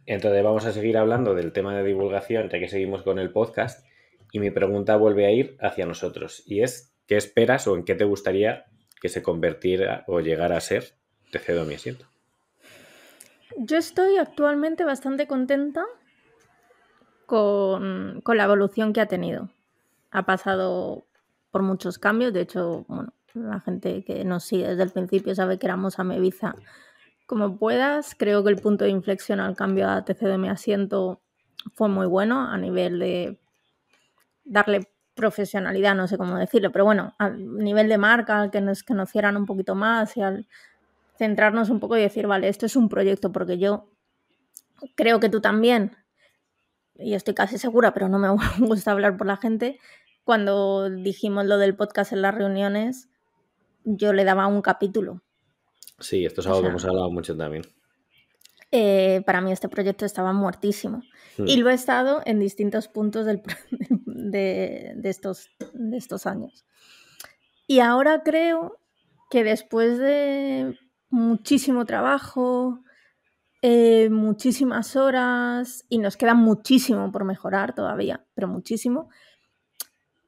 Entonces 0.06 0.42
vamos 0.42 0.64
a 0.64 0.72
seguir 0.72 0.96
hablando 0.96 1.34
del 1.34 1.52
tema 1.52 1.76
de 1.76 1.84
divulgación, 1.84 2.48
ya 2.48 2.58
que 2.58 2.68
seguimos 2.68 3.02
con 3.02 3.18
el 3.18 3.30
podcast, 3.30 3.84
y 4.32 4.40
mi 4.40 4.50
pregunta 4.50 4.96
vuelve 4.96 5.26
a 5.26 5.30
ir 5.30 5.56
hacia 5.60 5.86
nosotros, 5.86 6.42
y 6.46 6.62
es, 6.62 6.94
¿qué 7.06 7.16
esperas 7.16 7.66
o 7.66 7.76
en 7.76 7.84
qué 7.84 7.94
te 7.94 8.04
gustaría 8.04 8.66
que 9.00 9.08
se 9.08 9.22
convirtiera 9.22 10.04
o 10.06 10.20
llegara 10.20 10.56
a 10.56 10.60
ser 10.60 10.97
te 11.30 11.38
cedo 11.38 11.64
mi 11.64 11.74
asiento. 11.74 12.06
Yo 13.56 13.76
estoy 13.76 14.16
actualmente 14.18 14.84
bastante 14.84 15.26
contenta 15.26 15.84
con, 17.26 18.22
la 18.24 18.44
evolución 18.44 18.92
que 18.92 19.00
ha 19.00 19.06
tenido. 19.06 19.50
Ha 20.10 20.24
pasado 20.24 21.04
por 21.50 21.62
muchos 21.62 21.98
cambios, 21.98 22.32
de 22.32 22.42
hecho, 22.42 22.84
bueno, 22.88 23.12
la 23.34 23.60
gente 23.60 24.04
que 24.04 24.24
nos 24.24 24.44
sigue 24.44 24.68
desde 24.68 24.82
el 24.82 24.90
principio 24.90 25.34
sabe 25.34 25.58
que 25.58 25.66
éramos 25.66 25.98
a 25.98 26.04
Meviza 26.04 26.54
como 27.26 27.58
puedas. 27.58 28.14
Creo 28.14 28.42
que 28.42 28.50
el 28.50 28.56
punto 28.56 28.84
de 28.84 28.90
inflexión 28.90 29.40
al 29.40 29.56
cambio 29.56 29.88
a 29.88 30.04
Te 30.04 30.38
mi 30.38 30.48
asiento 30.48 31.20
fue 31.74 31.88
muy 31.88 32.06
bueno 32.06 32.48
a 32.48 32.56
nivel 32.56 32.98
de 32.98 33.38
darle 34.44 34.88
profesionalidad, 35.14 35.94
no 35.94 36.06
sé 36.06 36.16
cómo 36.16 36.38
decirlo, 36.38 36.70
pero 36.70 36.84
bueno, 36.84 37.14
a 37.18 37.28
nivel 37.28 37.88
de 37.88 37.98
marca, 37.98 38.50
que 38.50 38.60
nos 38.60 38.84
conocieran 38.84 39.36
un 39.36 39.46
poquito 39.46 39.74
más 39.74 40.16
y 40.16 40.22
al 40.22 40.46
centrarnos 41.18 41.68
un 41.68 41.80
poco 41.80 41.96
y 41.96 42.00
decir, 42.00 42.26
vale, 42.26 42.48
esto 42.48 42.66
es 42.66 42.76
un 42.76 42.88
proyecto, 42.88 43.32
porque 43.32 43.58
yo 43.58 43.90
creo 44.94 45.20
que 45.20 45.28
tú 45.28 45.40
también, 45.40 45.96
y 46.94 47.14
estoy 47.14 47.34
casi 47.34 47.58
segura, 47.58 47.92
pero 47.92 48.08
no 48.08 48.18
me 48.18 48.28
gusta 48.66 48.92
hablar 48.92 49.16
por 49.16 49.26
la 49.26 49.36
gente, 49.36 49.78
cuando 50.24 50.88
dijimos 50.90 51.46
lo 51.46 51.58
del 51.58 51.76
podcast 51.76 52.12
en 52.12 52.22
las 52.22 52.34
reuniones, 52.34 53.08
yo 53.84 54.12
le 54.12 54.24
daba 54.24 54.46
un 54.46 54.62
capítulo. 54.62 55.22
Sí, 55.98 56.24
esto 56.24 56.40
es 56.40 56.46
algo 56.46 56.62
que 56.62 56.68
hemos 56.68 56.84
hablado 56.84 57.10
mucho 57.10 57.36
también. 57.36 57.62
Eh, 58.70 59.22
para 59.24 59.40
mí 59.40 59.50
este 59.50 59.68
proyecto 59.68 60.04
estaba 60.04 60.32
muertísimo. 60.32 61.02
Hmm. 61.38 61.48
Y 61.48 61.56
lo 61.56 61.70
he 61.70 61.74
estado 61.74 62.20
en 62.26 62.38
distintos 62.38 62.88
puntos 62.88 63.24
del, 63.24 63.42
de, 64.06 65.00
estos, 65.04 65.48
de 65.72 65.96
estos 65.96 66.26
años. 66.26 66.66
Y 67.66 67.80
ahora 67.80 68.22
creo 68.22 68.78
que 69.30 69.44
después 69.44 69.98
de 69.98 70.78
muchísimo 71.10 71.84
trabajo, 71.84 72.82
eh, 73.60 74.08
muchísimas 74.10 74.94
horas 74.94 75.84
y 75.88 75.98
nos 75.98 76.16
queda 76.16 76.34
muchísimo 76.34 77.10
por 77.10 77.24
mejorar 77.24 77.74
todavía, 77.74 78.24
pero 78.34 78.48
muchísimo. 78.48 79.08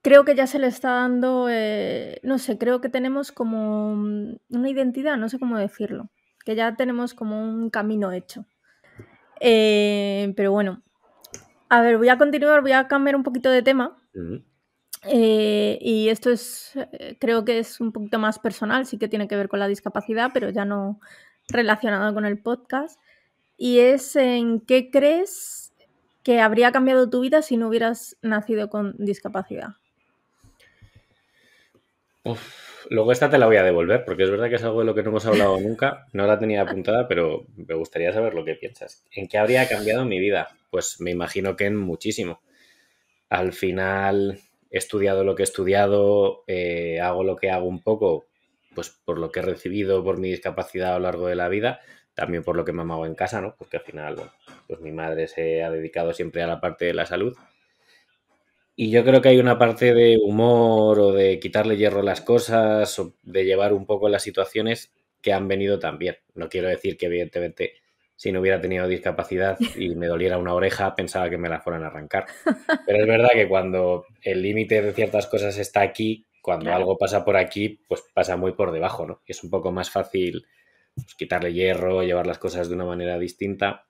Creo 0.02 0.24
que 0.24 0.34
ya 0.34 0.46
se 0.46 0.58
le 0.58 0.66
está 0.66 0.90
dando, 0.92 1.48
eh, 1.50 2.20
no 2.22 2.38
sé, 2.38 2.58
creo 2.58 2.80
que 2.80 2.88
tenemos 2.88 3.32
como 3.32 3.92
una 3.92 4.70
identidad, 4.70 5.16
no 5.16 5.28
sé 5.28 5.38
cómo 5.38 5.58
decirlo, 5.58 6.10
que 6.44 6.56
ya 6.56 6.74
tenemos 6.74 7.14
como 7.14 7.42
un 7.42 7.70
camino 7.70 8.10
hecho. 8.10 8.46
Eh, 9.40 10.32
pero 10.36 10.52
bueno, 10.52 10.82
a 11.68 11.82
ver, 11.82 11.98
voy 11.98 12.08
a 12.08 12.18
continuar, 12.18 12.62
voy 12.62 12.72
a 12.72 12.88
cambiar 12.88 13.14
un 13.14 13.22
poquito 13.22 13.50
de 13.50 13.62
tema. 13.62 13.96
Eh, 15.04 15.78
y 15.80 16.08
esto 16.08 16.30
es, 16.30 16.72
eh, 16.76 17.16
creo 17.18 17.44
que 17.44 17.58
es 17.58 17.80
un 17.80 17.92
poquito 17.92 18.18
más 18.18 18.38
personal, 18.38 18.86
sí 18.86 18.98
que 18.98 19.08
tiene 19.08 19.28
que 19.28 19.36
ver 19.36 19.48
con 19.48 19.58
la 19.58 19.68
discapacidad, 19.68 20.30
pero 20.34 20.50
ya 20.50 20.64
no 20.64 21.00
relacionado 21.48 22.12
con 22.14 22.24
el 22.24 22.38
podcast. 22.38 23.00
Y 23.56 23.80
es 23.80 24.16
en 24.16 24.60
qué 24.60 24.90
crees 24.90 25.72
que 26.22 26.40
habría 26.40 26.72
cambiado 26.72 27.08
tu 27.08 27.20
vida 27.20 27.42
si 27.42 27.56
no 27.56 27.68
hubieras 27.68 28.16
nacido 28.22 28.68
con 28.70 28.94
discapacidad. 28.98 29.68
luego 32.90 33.12
esta 33.12 33.30
te 33.30 33.38
la 33.38 33.46
voy 33.46 33.56
a 33.56 33.62
devolver, 33.62 34.04
porque 34.04 34.24
es 34.24 34.30
verdad 34.30 34.48
que 34.48 34.56
es 34.56 34.64
algo 34.64 34.80
de 34.80 34.86
lo 34.86 34.94
que 34.94 35.02
no 35.02 35.10
hemos 35.10 35.26
hablado 35.26 35.58
nunca. 35.60 36.06
No 36.12 36.26
la 36.26 36.38
tenía 36.38 36.62
apuntada, 36.62 37.08
pero 37.08 37.46
me 37.56 37.74
gustaría 37.74 38.12
saber 38.12 38.34
lo 38.34 38.44
que 38.44 38.54
piensas. 38.54 39.04
¿En 39.12 39.28
qué 39.28 39.38
habría 39.38 39.68
cambiado 39.68 40.04
mi 40.04 40.18
vida? 40.20 40.48
Pues 40.70 41.00
me 41.00 41.10
imagino 41.10 41.56
que 41.56 41.66
en 41.66 41.76
muchísimo. 41.76 42.42
Al 43.28 43.52
final 43.52 44.40
he 44.70 44.78
estudiado 44.78 45.24
lo 45.24 45.34
que 45.34 45.42
he 45.42 45.44
estudiado, 45.44 46.44
eh, 46.46 47.00
hago 47.00 47.24
lo 47.24 47.36
que 47.36 47.50
hago 47.50 47.66
un 47.66 47.82
poco, 47.82 48.26
pues 48.74 48.90
por 49.04 49.18
lo 49.18 49.30
que 49.30 49.40
he 49.40 49.42
recibido 49.42 50.04
por 50.04 50.18
mi 50.18 50.30
discapacidad 50.30 50.94
a 50.94 50.98
lo 50.98 51.04
largo 51.04 51.26
de 51.26 51.36
la 51.36 51.48
vida, 51.48 51.80
también 52.14 52.44
por 52.44 52.56
lo 52.56 52.64
que 52.64 52.72
me 52.72 52.82
amado 52.82 53.06
en 53.06 53.14
casa, 53.14 53.40
¿no? 53.40 53.56
Porque 53.58 53.78
al 53.78 53.82
final, 53.82 54.16
bueno, 54.16 54.32
pues 54.66 54.80
mi 54.80 54.92
madre 54.92 55.26
se 55.28 55.62
ha 55.62 55.70
dedicado 55.70 56.12
siempre 56.12 56.42
a 56.42 56.46
la 56.46 56.60
parte 56.60 56.84
de 56.86 56.94
la 56.94 57.06
salud. 57.06 57.36
Y 58.76 58.90
yo 58.90 59.04
creo 59.04 59.20
que 59.20 59.28
hay 59.28 59.38
una 59.38 59.58
parte 59.58 59.92
de 59.92 60.18
humor 60.22 60.98
o 61.00 61.12
de 61.12 61.38
quitarle 61.38 61.76
hierro 61.76 62.00
a 62.00 62.02
las 62.02 62.22
cosas 62.22 62.98
o 62.98 63.14
de 63.22 63.44
llevar 63.44 63.74
un 63.74 63.84
poco 63.84 64.08
las 64.08 64.22
situaciones 64.22 64.92
que 65.20 65.32
han 65.32 65.48
venido 65.48 65.78
también. 65.78 66.16
No 66.34 66.48
quiero 66.48 66.68
decir 66.68 66.96
que 66.96 67.06
evidentemente 67.06 67.74
si 68.20 68.32
no 68.32 68.40
hubiera 68.40 68.60
tenido 68.60 68.86
discapacidad 68.86 69.56
y 69.76 69.94
me 69.94 70.06
doliera 70.06 70.36
una 70.36 70.52
oreja, 70.52 70.94
pensaba 70.94 71.30
que 71.30 71.38
me 71.38 71.48
la 71.48 71.62
fueran 71.62 71.84
a 71.84 71.86
arrancar. 71.86 72.26
Pero 72.86 73.00
es 73.00 73.06
verdad 73.06 73.30
que 73.32 73.48
cuando 73.48 74.04
el 74.20 74.42
límite 74.42 74.82
de 74.82 74.92
ciertas 74.92 75.26
cosas 75.26 75.56
está 75.56 75.80
aquí, 75.80 76.26
cuando 76.42 76.70
algo 76.74 76.98
pasa 76.98 77.24
por 77.24 77.38
aquí, 77.38 77.80
pues 77.88 78.04
pasa 78.12 78.36
muy 78.36 78.52
por 78.52 78.72
debajo, 78.72 79.06
¿no? 79.06 79.22
Y 79.26 79.32
es 79.32 79.42
un 79.42 79.48
poco 79.48 79.72
más 79.72 79.88
fácil 79.88 80.44
pues, 80.94 81.14
quitarle 81.14 81.54
hierro, 81.54 82.02
llevar 82.02 82.26
las 82.26 82.36
cosas 82.36 82.68
de 82.68 82.74
una 82.74 82.84
manera 82.84 83.18
distinta. 83.18 83.86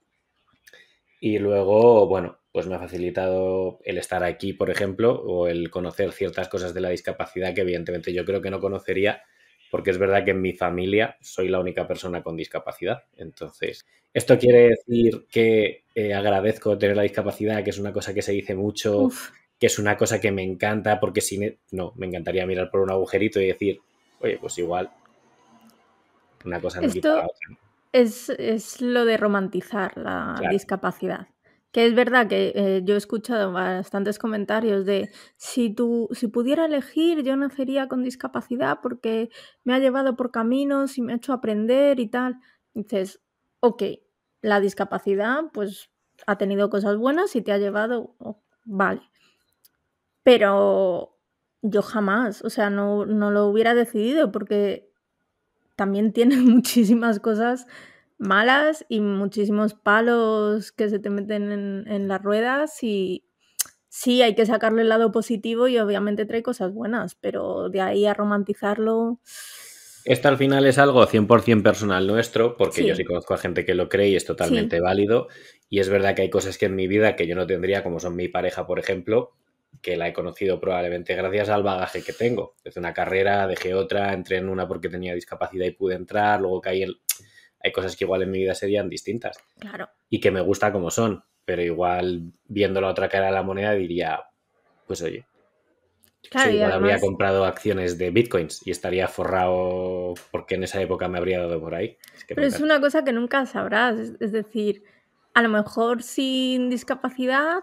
Y 1.20 1.40
luego, 1.40 2.06
bueno, 2.06 2.38
pues 2.52 2.68
me 2.68 2.76
ha 2.76 2.78
facilitado 2.78 3.80
el 3.84 3.98
estar 3.98 4.22
aquí, 4.22 4.52
por 4.52 4.70
ejemplo, 4.70 5.12
o 5.12 5.48
el 5.48 5.70
conocer 5.70 6.12
ciertas 6.12 6.48
cosas 6.48 6.72
de 6.72 6.80
la 6.80 6.90
discapacidad 6.90 7.52
que 7.52 7.62
evidentemente 7.62 8.12
yo 8.12 8.24
creo 8.24 8.40
que 8.40 8.50
no 8.50 8.60
conocería 8.60 9.24
porque 9.70 9.90
es 9.90 9.98
verdad 9.98 10.24
que 10.24 10.32
en 10.32 10.40
mi 10.40 10.52
familia 10.52 11.16
soy 11.20 11.48
la 11.48 11.60
única 11.60 11.86
persona 11.86 12.22
con 12.22 12.36
discapacidad. 12.36 13.04
Entonces, 13.16 13.86
esto 14.12 14.38
quiere 14.38 14.68
decir 14.68 15.26
que 15.30 15.84
eh, 15.94 16.14
agradezco 16.14 16.76
tener 16.76 16.96
la 16.96 17.02
discapacidad, 17.02 17.62
que 17.62 17.70
es 17.70 17.78
una 17.78 17.92
cosa 17.92 18.12
que 18.12 18.22
se 18.22 18.32
dice 18.32 18.54
mucho, 18.54 19.08
que 19.58 19.66
es 19.66 19.78
una 19.78 19.96
cosa 19.96 20.20
que 20.20 20.32
me 20.32 20.42
encanta, 20.42 20.98
porque 20.98 21.20
si 21.20 21.56
no, 21.70 21.92
me 21.96 22.06
encantaría 22.06 22.46
mirar 22.46 22.70
por 22.70 22.80
un 22.80 22.90
agujerito 22.90 23.40
y 23.40 23.46
decir, 23.46 23.80
oye, 24.20 24.38
pues 24.38 24.58
igual, 24.58 24.90
una 26.44 26.60
cosa 26.60 26.80
no 26.80 26.88
Esto 26.88 27.30
Es, 27.92 28.80
lo 28.80 29.04
de 29.04 29.16
romantizar 29.16 29.96
la 29.96 30.40
discapacidad. 30.50 31.28
Que 31.72 31.86
es 31.86 31.94
verdad 31.94 32.26
que 32.26 32.52
eh, 32.54 32.82
yo 32.84 32.94
he 32.94 32.98
escuchado 32.98 33.52
bastantes 33.52 34.18
comentarios 34.18 34.84
de 34.86 35.10
si 35.36 35.72
tú, 35.72 36.08
si 36.12 36.26
pudiera 36.26 36.64
elegir, 36.66 37.22
yo 37.22 37.36
nacería 37.36 37.86
con 37.88 38.02
discapacidad 38.02 38.80
porque 38.82 39.30
me 39.62 39.74
ha 39.74 39.78
llevado 39.78 40.16
por 40.16 40.32
caminos 40.32 40.98
y 40.98 41.02
me 41.02 41.12
ha 41.12 41.16
hecho 41.16 41.32
aprender 41.32 42.00
y 42.00 42.08
tal. 42.08 42.40
dices, 42.74 43.20
ok, 43.60 43.82
la 44.42 44.60
discapacidad, 44.60 45.44
pues 45.52 45.90
ha 46.26 46.38
tenido 46.38 46.70
cosas 46.70 46.96
buenas 46.96 47.36
y 47.36 47.42
te 47.42 47.52
ha 47.52 47.58
llevado, 47.58 48.16
vale. 48.64 49.02
Pero 50.22 51.18
yo 51.62 51.82
jamás, 51.82 52.42
o 52.44 52.50
sea, 52.50 52.70
no, 52.70 53.06
no 53.06 53.30
lo 53.30 53.46
hubiera 53.46 53.74
decidido 53.74 54.32
porque 54.32 54.90
también 55.76 56.12
tiene 56.12 56.36
muchísimas 56.40 57.20
cosas 57.20 57.66
malas 58.20 58.84
y 58.88 59.00
muchísimos 59.00 59.74
palos 59.74 60.72
que 60.72 60.90
se 60.90 60.98
te 60.98 61.10
meten 61.10 61.86
en, 61.88 62.06
las 62.06 62.22
ruedas 62.22 62.82
y 62.82 63.24
sí, 63.88 64.22
hay 64.22 64.34
que 64.34 64.46
sacarle 64.46 64.82
el 64.82 64.90
lado 64.90 65.10
positivo 65.10 65.68
y 65.68 65.78
obviamente 65.78 66.26
trae 66.26 66.42
cosas 66.42 66.72
buenas, 66.72 67.14
pero 67.14 67.70
de 67.70 67.80
ahí 67.80 68.06
a 68.06 68.14
romantizarlo... 68.14 69.18
Esto 70.04 70.28
al 70.28 70.38
final 70.38 70.66
es 70.66 70.78
algo 70.78 71.06
100% 71.06 71.62
personal 71.62 72.06
nuestro, 72.06 72.56
porque 72.56 72.86
yo 72.86 72.94
sí 72.94 73.04
conozco 73.04 73.34
a 73.34 73.38
gente 73.38 73.64
que 73.64 73.74
lo 73.74 73.88
cree 73.88 74.08
y 74.08 74.16
es 74.16 74.24
totalmente 74.24 74.80
válido. 74.80 75.28
Y 75.68 75.80
es 75.80 75.90
verdad 75.90 76.14
que 76.14 76.22
hay 76.22 76.30
cosas 76.30 76.56
que 76.56 76.66
en 76.66 76.74
mi 76.74 76.88
vida 76.88 77.16
que 77.16 77.26
yo 77.26 77.36
no 77.36 77.46
tendría, 77.46 77.82
como 77.82 78.00
son 78.00 78.16
mi 78.16 78.26
pareja, 78.28 78.66
por 78.66 78.78
ejemplo, 78.78 79.32
que 79.82 79.98
la 79.98 80.08
he 80.08 80.14
conocido 80.14 80.58
probablemente 80.58 81.14
gracias 81.14 81.50
al 81.50 81.62
bagaje 81.62 82.02
que 82.02 82.14
tengo. 82.14 82.54
Desde 82.64 82.80
una 82.80 82.94
carrera, 82.94 83.46
dejé 83.46 83.74
otra, 83.74 84.14
entré 84.14 84.38
en 84.38 84.48
una 84.48 84.66
porque 84.66 84.88
tenía 84.88 85.14
discapacidad 85.14 85.66
y 85.66 85.72
pude 85.72 85.96
entrar, 85.96 86.40
luego 86.40 86.62
caí 86.62 86.82
en 86.82 86.94
hay 87.62 87.72
cosas 87.72 87.96
que 87.96 88.04
igual 88.04 88.22
en 88.22 88.30
mi 88.30 88.38
vida 88.38 88.54
serían 88.54 88.88
distintas. 88.88 89.38
Claro. 89.58 89.88
Y 90.08 90.20
que 90.20 90.30
me 90.30 90.40
gusta 90.40 90.72
como 90.72 90.90
son, 90.90 91.22
pero 91.44 91.62
igual 91.62 92.32
viendo 92.46 92.80
la 92.80 92.88
otra 92.88 93.08
cara 93.08 93.26
de 93.26 93.32
la 93.32 93.42
moneda 93.42 93.72
diría, 93.72 94.24
pues 94.86 95.02
oye, 95.02 95.26
claro, 96.30 96.50
igual 96.50 96.72
habría 96.72 97.00
comprado 97.00 97.44
acciones 97.44 97.98
de 97.98 98.10
bitcoins 98.10 98.66
y 98.66 98.70
estaría 98.70 99.08
forrado 99.08 100.14
porque 100.30 100.54
en 100.54 100.64
esa 100.64 100.80
época 100.80 101.08
me 101.08 101.18
habría 101.18 101.40
dado 101.40 101.60
por 101.60 101.74
ahí. 101.74 101.96
pero 102.28 102.46
es 102.46 102.60
una 102.60 102.80
cosa 102.80 103.04
que 103.04 103.12
nunca 103.12 103.46
sabrás, 103.46 103.98
es 104.20 104.32
decir, 104.32 104.82
a 105.34 105.42
lo 105.42 105.48
mejor 105.48 106.02
sin 106.02 106.70
discapacidad 106.70 107.62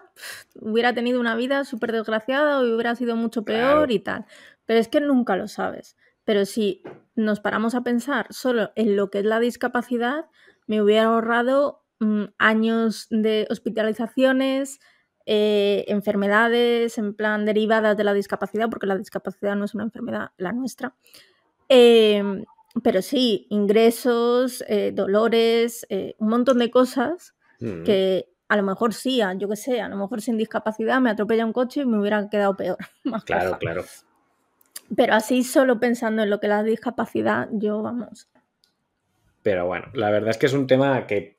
hubiera 0.54 0.94
tenido 0.94 1.20
una 1.20 1.36
vida 1.36 1.64
súper 1.64 1.92
desgraciada 1.92 2.60
o 2.60 2.62
hubiera 2.62 2.94
sido 2.94 3.14
mucho 3.16 3.42
peor 3.42 3.90
y 3.90 3.98
tal, 3.98 4.26
pero 4.64 4.80
es 4.80 4.88
que 4.88 5.00
nunca 5.00 5.36
lo 5.36 5.48
sabes. 5.48 5.96
Pero 6.24 6.44
si 6.44 6.82
nos 7.18 7.40
paramos 7.40 7.74
a 7.74 7.82
pensar 7.82 8.26
solo 8.30 8.70
en 8.76 8.96
lo 8.96 9.10
que 9.10 9.18
es 9.18 9.24
la 9.24 9.40
discapacidad, 9.40 10.26
me 10.66 10.80
hubiera 10.80 11.08
ahorrado 11.08 11.82
mm, 11.98 12.24
años 12.38 13.08
de 13.10 13.46
hospitalizaciones, 13.50 14.78
eh, 15.26 15.84
enfermedades 15.88 16.96
en 16.96 17.14
plan 17.14 17.44
derivadas 17.44 17.96
de 17.96 18.04
la 18.04 18.14
discapacidad, 18.14 18.70
porque 18.70 18.86
la 18.86 18.96
discapacidad 18.96 19.56
no 19.56 19.64
es 19.64 19.74
una 19.74 19.84
enfermedad 19.84 20.30
la 20.38 20.52
nuestra. 20.52 20.94
Em, 21.68 22.44
pero 22.82 23.02
sí, 23.02 23.46
ingresos, 23.50 24.64
eh, 24.68 24.92
dolores, 24.94 25.86
eh, 25.90 26.14
un 26.18 26.28
montón 26.28 26.58
de 26.58 26.70
cosas 26.70 27.34
mm. 27.58 27.82
que 27.82 28.28
a 28.48 28.56
lo 28.56 28.62
mejor 28.62 28.94
sí, 28.94 29.20
yo 29.38 29.48
que 29.48 29.56
sé, 29.56 29.80
a 29.80 29.88
lo 29.88 29.96
mejor 29.96 30.22
sin 30.22 30.38
discapacidad 30.38 31.00
me 31.00 31.10
atropella 31.10 31.44
un 31.44 31.52
coche 31.52 31.80
y 31.80 31.86
me 31.86 31.98
hubiera 31.98 32.30
quedado 32.30 32.56
peor. 32.56 32.78
claro, 33.26 33.58
claro. 33.58 33.84
Pero 34.96 35.14
así 35.14 35.44
solo 35.44 35.80
pensando 35.80 36.22
en 36.22 36.30
lo 36.30 36.40
que 36.40 36.48
la 36.48 36.62
discapacidad, 36.62 37.48
yo 37.52 37.82
vamos. 37.82 38.28
Pero 39.42 39.66
bueno, 39.66 39.86
la 39.94 40.10
verdad 40.10 40.30
es 40.30 40.38
que 40.38 40.46
es 40.46 40.52
un 40.52 40.66
tema 40.66 41.06
que, 41.06 41.36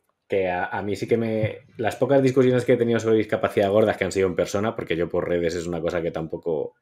a, 0.49 0.81
mí 0.81 0.95
sí 0.95 1.07
que 1.07 1.17
me... 1.17 1.59
Las 1.77 1.95
pocas 1.95 2.21
discusiones 2.21 2.65
que 2.65 2.73
he 2.73 2.77
tenido 2.77 2.99
sobre 2.99 3.17
discapacidad 3.17 3.71
gordas 3.71 3.97
que 3.97 4.05
han 4.05 4.11
sido 4.11 4.27
en 4.27 4.35
persona, 4.35 4.75
porque 4.75 4.95
yo 4.95 5.09
por 5.09 5.27
redes 5.27 5.55
es 5.55 5.67
una 5.67 5.81
cosa 5.81 6.01
que 6.01 6.11
tampoco... 6.11 6.75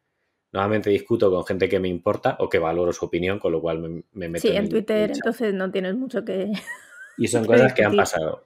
Normalmente 0.54 0.90
discuto 0.90 1.30
con 1.30 1.46
gente 1.46 1.68
que 1.68 1.80
me 1.80 1.90
importa 1.90 2.38
o 2.40 2.48
que 2.48 2.58
valoro 2.58 2.94
su 2.94 3.06
opinión, 3.06 3.38
con 3.38 3.52
lo 3.52 3.60
cual 3.60 3.80
me, 3.80 4.04
me 4.14 4.30
meto 4.30 4.48
Sí, 4.48 4.56
en, 4.56 4.70
Twitter 4.70 5.12
entonces 5.12 5.54
no 5.54 5.70
tienes 5.72 5.96
mucho 5.96 6.24
que... 6.24 6.52
Y 7.18 7.28
son 7.28 7.46
cosas 7.46 7.74
que 7.74 7.84
han 7.84 7.96
pasado. 7.96 8.46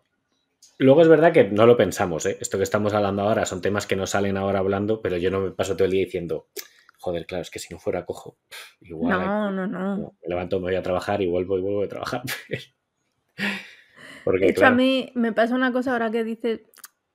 Luego 0.77 1.03
es 1.03 1.07
verdad 1.07 1.31
que 1.31 1.43
no 1.43 1.67
lo 1.67 1.77
pensamos, 1.77 2.25
¿eh? 2.25 2.37
Esto 2.41 2.57
que 2.57 2.63
estamos 2.63 2.93
hablando 2.95 3.21
ahora 3.21 3.45
son 3.45 3.61
temas 3.61 3.85
que 3.85 3.95
no 3.95 4.07
salen 4.07 4.35
ahora 4.35 4.57
hablando, 4.57 4.99
pero 4.99 5.17
yo 5.17 5.29
no 5.29 5.41
me 5.41 5.51
paso 5.51 5.75
todo 5.75 5.85
el 5.85 5.91
día 5.91 6.05
diciendo, 6.05 6.47
joder, 7.01 7.25
claro, 7.25 7.41
es 7.41 7.49
que 7.49 7.59
si 7.59 7.73
no 7.73 7.79
fuera 7.79 8.05
cojo, 8.05 8.37
igual. 8.79 9.19
No, 9.19 9.51
no, 9.51 9.67
no. 9.67 10.13
Me 10.21 10.29
levanto, 10.29 10.59
me 10.59 10.67
voy 10.67 10.75
a 10.75 10.83
trabajar 10.83 11.21
y 11.21 11.27
vuelvo 11.27 11.57
y 11.57 11.61
vuelvo 11.61 11.83
a 11.83 11.87
trabajar. 11.87 12.21
Porque, 14.23 14.45
de 14.45 14.51
hecho, 14.51 14.65
a 14.67 14.71
mí 14.71 15.11
me 15.15 15.33
pasa 15.33 15.55
una 15.55 15.73
cosa 15.73 15.93
ahora 15.93 16.11
que 16.11 16.23
dices, 16.23 16.61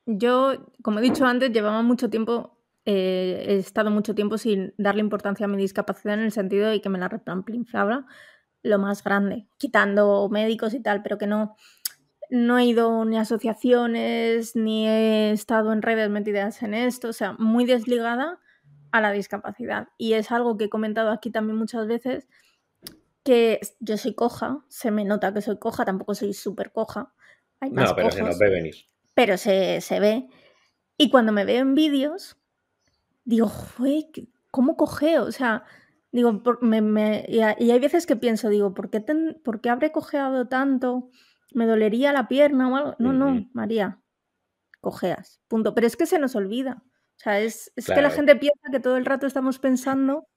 yo, 0.06 0.72
como 0.82 0.98
he 0.98 1.02
dicho 1.02 1.24
antes, 1.24 1.52
llevaba 1.52 1.82
mucho 1.82 2.10
tiempo, 2.10 2.58
eh, 2.84 3.44
he 3.46 3.56
estado 3.56 3.92
mucho 3.92 4.16
tiempo 4.16 4.38
sin 4.38 4.74
darle 4.76 5.02
importancia 5.02 5.46
a 5.46 5.48
mi 5.48 5.56
discapacidad 5.56 6.14
en 6.14 6.24
el 6.24 6.32
sentido 6.32 6.68
de 6.68 6.80
que 6.80 6.88
me 6.88 6.98
la 6.98 7.08
replanteaba 7.08 8.06
lo 8.64 8.78
más 8.80 9.04
grande, 9.04 9.46
quitando 9.56 10.28
médicos 10.28 10.74
y 10.74 10.82
tal, 10.82 11.02
pero 11.04 11.16
que 11.16 11.28
no, 11.28 11.54
no 12.28 12.58
he 12.58 12.64
ido 12.64 13.04
ni 13.04 13.18
a 13.18 13.20
asociaciones, 13.20 14.56
ni 14.56 14.88
he 14.88 15.30
estado 15.30 15.72
en 15.72 15.82
redes 15.82 16.10
metidas 16.10 16.60
en 16.64 16.74
esto, 16.74 17.10
o 17.10 17.12
sea, 17.12 17.34
muy 17.34 17.66
desligada 17.66 18.40
a 18.92 19.00
la 19.00 19.12
discapacidad. 19.12 19.88
Y 19.98 20.14
es 20.14 20.30
algo 20.32 20.56
que 20.56 20.64
he 20.64 20.68
comentado 20.68 21.10
aquí 21.10 21.30
también 21.30 21.58
muchas 21.58 21.86
veces, 21.86 22.28
que 23.22 23.60
yo 23.80 23.96
soy 23.96 24.14
coja, 24.14 24.64
se 24.68 24.90
me 24.90 25.04
nota 25.04 25.34
que 25.34 25.40
soy 25.40 25.58
coja, 25.58 25.84
tampoco 25.84 26.14
soy 26.14 26.32
súper 26.32 26.72
coja. 26.72 27.12
no, 27.60 27.94
pero 27.96 28.10
se 28.10 28.22
nos 28.22 28.38
ve 28.38 28.50
venir. 28.50 28.74
Pero 29.14 29.36
se, 29.36 29.80
ve. 30.00 30.28
Y 30.96 31.10
cuando 31.10 31.32
me 31.32 31.44
veo 31.44 31.62
en 31.62 31.74
vídeos, 31.74 32.36
digo, 33.24 33.50
¿cómo 34.50 34.76
cogeo? 34.76 35.24
O 35.24 35.32
sea, 35.32 35.64
Digo, 36.16 36.42
y, 37.28 37.40
hay 37.42 37.78
veces 37.78 38.06
que 38.06 38.16
pienso, 38.16 38.48
digo, 38.48 38.72
¿por 38.72 38.88
qué, 38.88 39.04
¿por 39.44 39.60
qué 39.60 39.68
habré 39.68 39.92
cojeado 39.92 40.48
tanto? 40.48 41.10
¿Me 41.52 41.66
dolería 41.66 42.10
la 42.14 42.26
pierna 42.26 42.70
o 42.70 42.76
algo? 42.76 42.94
No, 42.98 43.12
no, 43.12 43.50
María, 43.52 44.00
cojeas, 44.80 45.42
punto. 45.46 45.74
Pero 45.74 45.86
es 45.86 45.94
que 45.94 46.06
se 46.06 46.18
nos 46.18 46.34
olvida. 46.34 46.82
O 47.16 47.18
sea, 47.18 47.40
es, 47.40 47.72
que 47.74 48.02
la 48.02 48.10
gente 48.10 48.36
piensa 48.36 48.68
que 48.70 48.80
todo 48.80 48.96
el 48.96 49.06
rato 49.06 49.26
estamos 49.26 49.58
pensando 49.58 50.28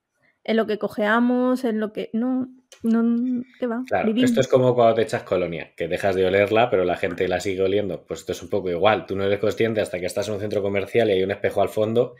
en 0.43 0.57
lo 0.57 0.65
que 0.65 0.79
cojeamos, 0.79 1.63
en 1.63 1.79
lo 1.79 1.91
que. 1.91 2.09
No, 2.13 2.47
no, 2.83 3.43
¿qué 3.59 3.67
va? 3.67 3.83
Claro, 3.87 4.13
esto 4.15 4.39
es 4.39 4.47
como 4.47 4.73
cuando 4.73 4.95
te 4.95 5.01
echas 5.01 5.23
colonia, 5.23 5.73
que 5.75 5.87
dejas 5.87 6.15
de 6.15 6.25
olerla, 6.25 6.69
pero 6.69 6.85
la 6.85 6.95
gente 6.95 7.27
la 7.27 7.39
sigue 7.39 7.61
oliendo. 7.61 8.05
Pues 8.05 8.21
esto 8.21 8.31
es 8.31 8.41
un 8.41 8.49
poco 8.49 8.69
igual. 8.69 9.05
Tú 9.05 9.15
no 9.15 9.25
eres 9.25 9.39
consciente 9.39 9.81
hasta 9.81 9.99
que 9.99 10.05
estás 10.05 10.27
en 10.29 10.35
un 10.35 10.39
centro 10.39 10.61
comercial 10.61 11.09
y 11.09 11.13
hay 11.13 11.23
un 11.23 11.31
espejo 11.31 11.61
al 11.61 11.69
fondo 11.69 12.15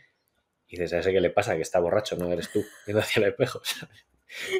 y 0.70 0.78
dices, 0.78 0.94
¿a 0.94 1.00
ese 1.00 1.12
qué 1.12 1.20
le 1.20 1.32
pasa? 1.32 1.56
Que 1.56 1.64
está 1.64 1.80
borracho, 1.80 2.16
no 2.16 2.32
eres 2.32 2.52
tú, 2.52 2.64
viendo 2.86 3.02
hacia 3.02 3.22
el 3.22 3.30
espejo. 3.30 3.62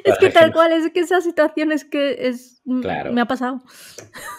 Es 0.04 0.18
que 0.18 0.30
tal 0.30 0.52
cual, 0.52 0.72
es 0.72 0.90
que 0.90 0.98
esa 0.98 1.20
situación 1.20 1.70
es 1.70 1.84
que 1.84 2.26
es, 2.26 2.60
mm, 2.64 2.84
me 3.12 3.20
ha 3.20 3.26
pasado. 3.26 3.62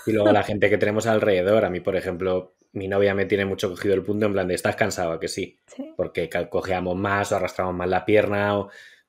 Y 0.06 0.12
luego 0.12 0.30
la 0.30 0.44
gente 0.44 0.70
que 0.70 0.78
tenemos 0.78 1.08
alrededor, 1.08 1.64
a 1.64 1.70
mí, 1.70 1.80
por 1.80 1.96
ejemplo, 1.96 2.58
mi 2.74 2.88
novia 2.88 3.14
me 3.14 3.26
tiene 3.26 3.46
mucho 3.46 3.70
cogido 3.70 3.96
el 3.96 4.04
punto 4.04 4.26
en 4.26 4.34
plan 4.34 4.48
de, 4.48 4.56
¿estás 4.56 4.76
cansado? 4.76 5.20
Que 5.20 5.28
sí, 5.28 5.60
porque 5.96 6.30
cojeamos 6.50 6.96
más 6.96 7.32
o 7.32 7.36
arrastramos 7.36 7.76
más 7.76 7.90
la 7.90 8.06
pierna 8.06 8.68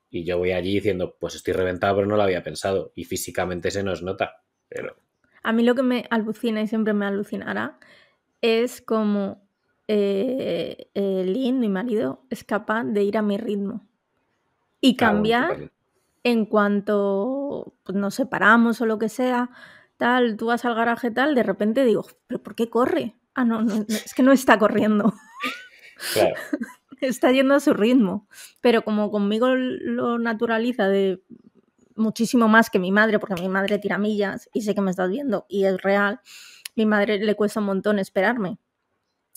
y 0.09 0.23
yo 0.23 0.37
voy 0.37 0.51
allí 0.51 0.75
diciendo, 0.75 1.15
pues 1.19 1.35
estoy 1.35 1.53
reventado, 1.53 1.95
pero 1.95 2.07
no 2.07 2.15
lo 2.15 2.23
había 2.23 2.43
pensado. 2.43 2.91
Y 2.95 3.05
físicamente 3.05 3.71
se 3.71 3.83
nos 3.83 4.03
nota, 4.03 4.43
pero... 4.69 4.95
A 5.41 5.51
mí 5.51 5.63
lo 5.63 5.75
que 5.75 5.83
me 5.83 6.05
alucina 6.09 6.61
y 6.61 6.67
siempre 6.67 6.93
me 6.93 7.05
alucinará 7.05 7.79
es 8.41 8.81
como 8.81 9.41
eh, 9.87 10.87
Lynn, 10.93 11.59
mi 11.59 11.69
marido, 11.69 12.21
es 12.29 12.43
capaz 12.43 12.83
de 12.83 13.03
ir 13.03 13.17
a 13.17 13.21
mi 13.21 13.37
ritmo 13.37 13.85
y 14.79 14.95
cambiar 14.97 15.71
en 16.23 16.45
cuanto 16.45 17.73
pues, 17.83 17.97
nos 17.97 18.15
separamos 18.15 18.81
o 18.81 18.85
lo 18.85 18.99
que 18.99 19.09
sea, 19.09 19.49
tal, 19.97 20.35
tú 20.37 20.47
vas 20.47 20.65
al 20.65 20.75
garaje 20.75 21.09
tal, 21.09 21.35
de 21.35 21.43
repente 21.43 21.85
digo, 21.85 22.05
¿pero 22.27 22.43
por 22.43 22.55
qué 22.55 22.69
corre? 22.69 23.15
Ah, 23.35 23.45
no, 23.45 23.61
no 23.61 23.85
es 23.87 24.13
que 24.13 24.23
no 24.23 24.31
está 24.31 24.57
corriendo. 24.59 25.13
Claro. 26.13 26.35
está 27.01 27.31
yendo 27.31 27.55
a 27.55 27.59
su 27.59 27.73
ritmo. 27.73 28.27
Pero 28.61 28.83
como 28.83 29.11
conmigo 29.11 29.55
lo 29.55 30.19
naturaliza 30.19 30.87
de 30.87 31.23
muchísimo 31.95 32.47
más 32.47 32.69
que 32.69 32.79
mi 32.79 32.91
madre, 32.91 33.19
porque 33.19 33.41
mi 33.41 33.49
madre 33.49 33.77
tira 33.79 33.97
millas 33.97 34.49
y 34.53 34.61
sé 34.61 34.73
que 34.73 34.81
me 34.81 34.91
estás 34.91 35.09
viendo 35.09 35.45
y 35.47 35.65
es 35.65 35.81
real, 35.81 36.21
mi 36.75 36.85
madre 36.85 37.19
le 37.19 37.35
cuesta 37.35 37.59
un 37.59 37.67
montón 37.67 37.99
esperarme, 37.99 38.57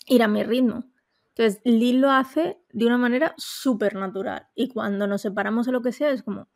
ir 0.06 0.22
a 0.22 0.28
mi 0.28 0.42
ritmo. 0.42 0.84
Entonces, 1.28 1.60
Lil 1.64 2.00
lo 2.00 2.10
hace 2.10 2.58
de 2.72 2.86
una 2.86 2.96
manera 2.96 3.34
súper 3.36 3.94
natural. 3.94 4.48
Y 4.54 4.68
cuando 4.68 5.06
nos 5.06 5.20
separamos 5.20 5.68
o 5.68 5.72
lo 5.72 5.82
que 5.82 5.92
sea, 5.92 6.10
es 6.10 6.22
como, 6.22 6.48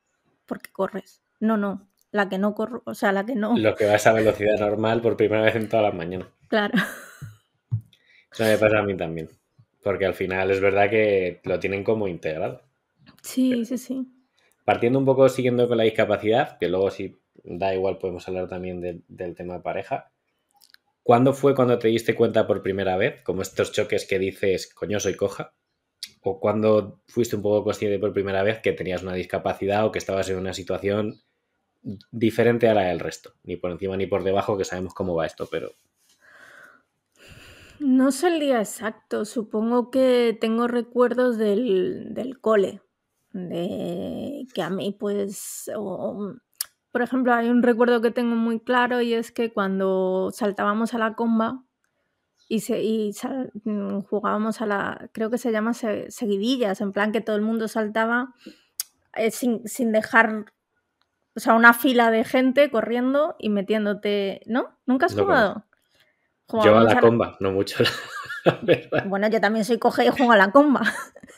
¿por 0.47 0.63
qué 0.63 0.73
corres? 0.73 1.21
No, 1.39 1.59
no, 1.59 1.91
la 2.13 2.31
que 2.31 2.39
no 2.39 2.55
corro, 2.55 2.83
o 2.87 2.95
sea, 2.95 3.13
la 3.13 3.27
que 3.27 3.35
no. 3.35 3.59
Lo 3.59 3.75
que 3.75 3.85
vas 3.85 4.07
a 4.07 4.15
velocidad 4.15 4.59
normal 4.59 5.03
por 5.03 5.19
primera 5.19 5.43
vez 5.43 5.55
en 5.57 5.69
todas 5.69 5.85
las 5.85 5.95
mañanas. 5.95 6.29
Claro. 6.49 6.75
Eso 8.33 8.45
me 8.45 8.59
pasa 8.59 8.79
a 8.79 8.83
mí 8.83 8.97
también. 8.97 9.29
Porque 9.83 10.07
al 10.07 10.15
final 10.15 10.51
es 10.51 10.61
verdad 10.61 10.91
que 10.91 11.41
lo 11.45 11.59
tienen 11.59 11.85
como 11.85 12.07
integrado. 12.07 12.63
Sí, 13.23 13.65
sí, 13.65 13.79
sí. 13.79 14.07
Partiendo 14.65 14.99
un 14.99 15.05
poco 15.05 15.29
siguiendo 15.29 15.67
con 15.69 15.79
la 15.79 15.85
discapacidad, 15.85 16.59
que 16.59 16.69
luego 16.69 16.91
si 16.91 17.17
da 17.43 17.75
igual 17.75 17.99
podemos 17.99 18.27
hablar 18.29 18.49
también 18.49 19.03
del 19.09 19.35
tema 19.35 19.55
de 19.55 19.61
pareja. 19.61 20.13
¿Cuándo 21.03 21.33
fue 21.33 21.55
cuando 21.55 21.79
te 21.79 21.89
diste 21.89 22.15
cuenta 22.15 22.47
por 22.47 22.63
primera 22.63 22.97
vez? 22.97 23.23
Como 23.23 23.43
estos 23.43 23.73
choques 23.73 24.07
que 24.07 24.19
dices, 24.19 24.73
coño, 24.75 25.01
soy 25.01 25.17
coja. 25.17 25.55
¿O 26.23 26.39
cuando 26.39 27.01
fuiste 27.07 27.37
un 27.37 27.43
poco 27.43 27.65
consciente 27.65 27.99
por 27.99 28.13
primera 28.13 28.43
vez 28.43 28.61
que 28.61 28.73
tenías 28.73 29.03
una 29.03 29.15
discapacidad 29.15 29.87
o 29.87 29.93
que 29.93 29.99
estabas 29.99 30.29
en 30.29 30.37
una 30.37 30.53
situación 30.53 31.23
diferente 32.11 32.69
a 32.69 32.75
la 32.75 32.83
del 32.83 33.01
resto? 33.01 33.33
Ni 33.43 33.57
por 33.57 33.71
encima 33.71 33.97
ni 33.97 34.07
por 34.07 34.23
debajo, 34.23 34.59
que 34.59 34.65
sabemos 34.65 34.93
cómo 34.93 35.15
va 35.15 35.27
esto, 35.27 35.49
pero 35.51 35.73
no 37.81 38.13
sé 38.13 38.29
el 38.29 38.41
día 38.41 38.59
exacto, 38.59 39.25
supongo 39.25 39.91
que 39.91 40.37
tengo 40.41 40.69
recuerdos 40.69 41.39
del, 41.39 42.15
del 42.15 42.39
cole, 42.39 42.83
de 43.33 44.47
que 44.55 44.63
a 44.63 44.71
mí 44.71 44.95
pues, 44.99 45.71
por 46.93 47.03
ejemplo, 47.03 47.33
hay 47.33 47.49
un 47.49 47.63
recuerdo 47.63 48.01
que 48.01 48.11
tengo 48.11 48.37
muy 48.37 48.61
claro 48.61 49.01
y 49.01 49.15
es 49.15 49.33
que 49.33 49.53
cuando 49.53 50.31
saltábamos 50.33 50.93
a 50.95 50.99
la 50.99 51.15
comba 51.15 51.65
y, 52.49 52.61
se, 52.61 52.83
y 52.83 53.13
mm, 53.65 54.01
jugábamos 54.03 54.61
a 54.61 54.67
la, 54.67 55.09
creo 55.13 55.31
que 55.31 55.39
se 55.39 55.53
llama 55.53 55.73
seguidillas, 55.73 56.81
en 56.81 56.93
plan 56.93 57.13
que 57.13 57.21
todo 57.21 57.37
el 57.37 57.43
mundo 57.43 57.67
saltaba 57.67 58.35
eh, 59.15 59.31
sin, 59.31 59.67
sin 59.67 59.93
dejar 59.93 60.53
o 61.35 61.41
sea, 61.41 61.55
una 61.55 61.73
fila 61.73 62.11
de 62.11 62.25
gente 62.25 62.71
corriendo 62.71 63.37
y 63.39 63.49
metiéndote, 63.49 64.43
¿no? 64.47 64.77
¿Nunca 64.85 65.07
has 65.07 65.15
jugado? 65.15 65.65
Yo 66.65 66.79
a 66.79 66.85
la 66.85 67.01
comba, 67.01 67.37
no 67.41 67.53
mucho. 67.53 67.83
bueno, 69.07 69.29
yo 69.29 69.41
también 69.41 69.65
soy 69.65 69.79
coge 69.79 70.07
y 70.07 70.09
juego 70.09 70.33
a 70.33 70.37
la 70.37 70.51
comba. 70.51 70.83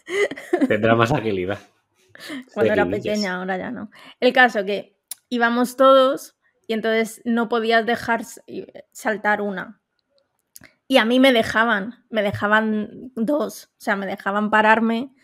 Tendrá 0.68 0.94
más 0.94 1.12
agilidad. 1.12 1.58
Cuando 2.54 2.72
era 2.72 2.88
pequeña, 2.88 3.36
ahora 3.36 3.56
ya 3.56 3.70
no. 3.70 3.90
El 4.20 4.32
caso 4.32 4.64
que 4.64 4.96
íbamos 5.28 5.76
todos 5.76 6.36
y 6.66 6.74
entonces 6.74 7.22
no 7.24 7.48
podías 7.48 7.84
dejar 7.86 8.22
saltar 8.92 9.40
una. 9.40 9.80
Y 10.88 10.98
a 10.98 11.04
mí 11.04 11.20
me 11.20 11.32
dejaban, 11.32 12.04
me 12.10 12.22
dejaban 12.22 13.12
dos, 13.14 13.70
o 13.78 13.80
sea, 13.80 13.96
me 13.96 14.06
dejaban 14.06 14.50
pararme 14.50 15.14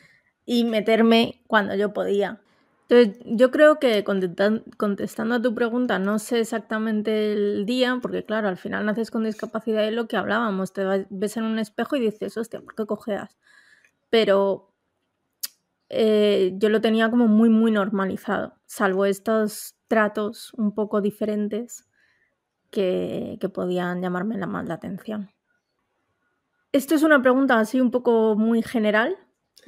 y 0.45 0.65
meterme 0.65 1.43
cuando 1.47 1.75
yo 1.75 1.93
podía. 1.93 2.41
Entonces, 2.89 3.23
yo 3.27 3.51
creo 3.51 3.79
que 3.79 4.03
contestando 4.03 5.35
a 5.35 5.43
tu 5.43 5.55
pregunta, 5.55 5.99
no 5.99 6.19
sé 6.19 6.41
exactamente 6.41 7.33
el 7.33 7.67
día, 7.67 7.99
porque 8.01 8.25
claro, 8.25 8.49
al 8.49 8.57
final 8.57 8.87
naces 8.87 9.11
con 9.11 9.25
discapacidad 9.25 9.87
y 9.87 9.91
lo 9.91 10.09
que 10.09 10.17
hablábamos, 10.17 10.73
te 10.73 11.07
ves 11.11 11.37
en 11.37 11.45
un 11.45 11.59
espejo 11.59 11.97
y 11.97 12.01
dices, 12.01 12.39
hostia, 12.39 12.61
¿por 12.63 12.75
qué 12.75 12.87
cojeas? 12.87 13.37
Pero 14.09 14.73
eh, 15.91 16.55
yo 16.57 16.71
lo 16.71 16.81
tenía 16.81 17.11
como 17.11 17.29
muy, 17.29 17.51
muy 17.51 17.71
normalizado, 17.71 18.55
salvo 18.65 19.05
estos 19.05 19.77
tratos 19.87 20.55
un 20.55 20.75
poco 20.75 21.03
diferentes 21.03 21.87
que, 22.71 23.37
que 23.39 23.51
podían 23.51 24.01
llamarme 24.01 24.39
la, 24.39 24.47
más 24.47 24.67
la 24.67 24.75
atención. 24.75 25.31
Esto 26.73 26.95
es 26.95 27.03
una 27.03 27.21
pregunta 27.21 27.59
así 27.59 27.83
un 27.83 27.91
poco 27.91 28.35
muy 28.35 28.63
general, 28.63 29.17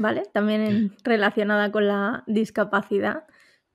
¿vale? 0.01 0.23
También 0.33 0.97
relacionada 1.05 1.71
con 1.71 1.87
la 1.87 2.25
discapacidad. 2.27 3.25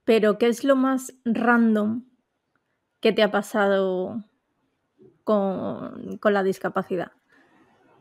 Pero, 0.03 0.39
¿qué 0.39 0.47
es 0.47 0.63
lo 0.63 0.75
más 0.75 1.13
random 1.23 2.03
que 2.99 3.11
te 3.11 3.21
ha 3.21 3.29
pasado 3.29 4.23
con, 5.23 6.19
la 6.23 6.43
discapacidad? 6.43 7.11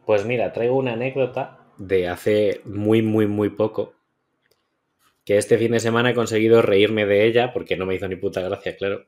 Pues 0.06 0.24
mira, 0.24 0.54
traigo 0.54 0.76
una 0.76 0.94
anécdota 0.94 1.58
de 1.76 2.08
hace 2.08 2.62
muy, 2.64 3.02
muy, 3.02 3.26
muy 3.26 3.50
poco. 3.50 3.92
Que 5.26 5.37
este 5.37 5.58
fin 5.58 5.72
de 5.72 5.80
semana 5.80 6.10
he 6.10 6.14
conseguido 6.14 6.62
reírme 6.62 7.04
de 7.04 7.26
ella 7.26 7.52
porque 7.52 7.76
no 7.76 7.84
me 7.84 7.94
hizo 7.94 8.08
ni 8.08 8.16
puta 8.16 8.40
gracia, 8.40 8.74
claro. 8.76 9.04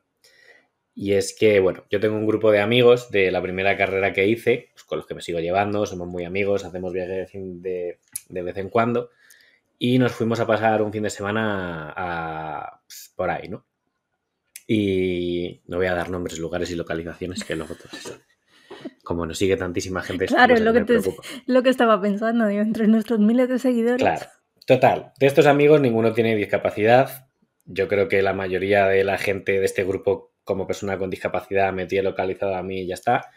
Y 0.99 1.13
es 1.13 1.37
que, 1.37 1.59
bueno, 1.59 1.83
yo 1.91 1.99
tengo 1.99 2.15
un 2.15 2.25
grupo 2.25 2.49
de 2.49 2.59
amigos 2.59 3.11
de 3.11 3.29
la 3.29 3.39
primera 3.39 3.77
carrera 3.77 4.13
que 4.13 4.25
hice, 4.25 4.69
pues, 4.73 4.83
con 4.83 4.97
los 4.97 5.05
que 5.05 5.13
me 5.13 5.21
sigo 5.21 5.39
llevando, 5.39 5.85
somos 5.85 6.07
muy 6.07 6.25
amigos, 6.25 6.65
hacemos 6.65 6.91
viajes 6.91 7.29
de, 7.33 7.99
de 8.29 8.41
vez 8.41 8.57
en 8.57 8.69
cuando. 8.69 9.11
Y 9.77 9.99
nos 9.99 10.13
fuimos 10.13 10.39
a 10.39 10.47
pasar 10.47 10.81
un 10.81 10.91
fin 10.91 11.03
de 11.03 11.11
semana 11.11 11.93
a, 11.95 12.81
pues, 12.87 13.13
por 13.15 13.29
ahí, 13.29 13.47
¿no? 13.47 13.67
Y 14.65 15.61
no 15.67 15.77
voy 15.77 15.85
a 15.85 15.93
dar 15.93 16.09
nombres, 16.09 16.39
lugares 16.39 16.71
y 16.71 16.75
localizaciones 16.75 17.43
que 17.43 17.55
luego 17.55 17.75
todo 17.75 17.95
eso. 17.95 18.17
Como 19.03 19.27
nos 19.27 19.37
sigue 19.37 19.55
tantísima 19.55 20.01
gente. 20.01 20.25
Claro, 20.25 20.55
es 20.55 20.61
lo 20.61 20.73
que, 20.73 20.83
lo 21.45 21.61
que 21.61 21.69
estaba 21.69 22.01
pensando, 22.01 22.49
entre 22.49 22.87
nuestros 22.87 23.19
miles 23.19 23.47
de 23.49 23.59
seguidores. 23.59 24.01
Claro. 24.01 24.25
Total, 24.65 25.13
de 25.19 25.27
estos 25.27 25.45
amigos 25.45 25.79
ninguno 25.79 26.13
tiene 26.13 26.35
discapacidad. 26.35 27.29
Yo 27.65 27.87
creo 27.87 28.07
que 28.07 28.23
la 28.23 28.33
mayoría 28.33 28.87
de 28.87 29.03
la 29.03 29.19
gente 29.19 29.59
de 29.59 29.65
este 29.65 29.83
grupo 29.83 30.33
como 30.47 30.65
persona 30.65 30.97
con 30.97 31.09
discapacidad 31.09 31.73
me 31.73 31.85
tiene 31.85 32.09
localizado 32.09 32.55
a 32.55 32.63
mí 32.63 32.79
y 32.79 32.87
ya 32.87 32.95
está. 32.95 33.29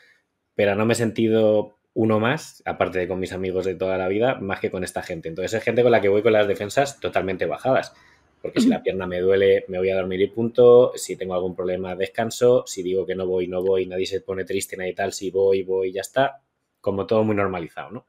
Pero 0.54 0.76
no 0.76 0.86
me 0.86 0.92
he 0.92 0.96
sentido 0.96 1.76
uno 1.92 2.20
más, 2.20 2.62
aparte 2.64 3.00
de 3.00 3.08
con 3.08 3.18
mis 3.18 3.32
amigos 3.32 3.64
de 3.64 3.74
toda 3.74 3.98
la 3.98 4.06
vida, 4.06 4.36
más 4.36 4.60
que 4.60 4.70
con 4.70 4.84
esta 4.84 5.02
gente. 5.02 5.28
Entonces 5.28 5.52
es 5.54 5.64
gente 5.64 5.82
con 5.82 5.90
la 5.90 6.00
que 6.00 6.08
voy 6.08 6.22
con 6.22 6.32
las 6.32 6.46
defensas 6.46 7.00
totalmente 7.00 7.46
bajadas. 7.46 7.92
Porque 8.40 8.60
si 8.60 8.68
la 8.68 8.82
pierna 8.82 9.06
me 9.06 9.20
duele, 9.20 9.64
me 9.68 9.78
voy 9.78 9.90
a 9.90 9.96
dormir 9.96 10.20
y 10.20 10.28
punto. 10.28 10.92
Si 10.94 11.16
tengo 11.16 11.34
algún 11.34 11.54
problema, 11.54 11.96
descanso. 11.96 12.62
Si 12.64 12.82
digo 12.82 13.04
que 13.04 13.14
no 13.14 13.26
voy, 13.26 13.48
no 13.48 13.60
voy. 13.60 13.86
Nadie 13.86 14.06
se 14.06 14.20
pone 14.20 14.44
triste, 14.44 14.76
nadie 14.76 14.94
tal. 14.94 15.12
Si 15.12 15.30
voy, 15.30 15.62
voy, 15.62 15.92
ya 15.92 16.00
está. 16.00 16.40
Como 16.80 17.06
todo 17.06 17.24
muy 17.24 17.34
normalizado, 17.34 17.90
¿no? 17.90 18.06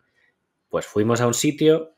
Pues 0.70 0.86
fuimos 0.86 1.20
a 1.20 1.28
un 1.28 1.34
sitio 1.34 1.96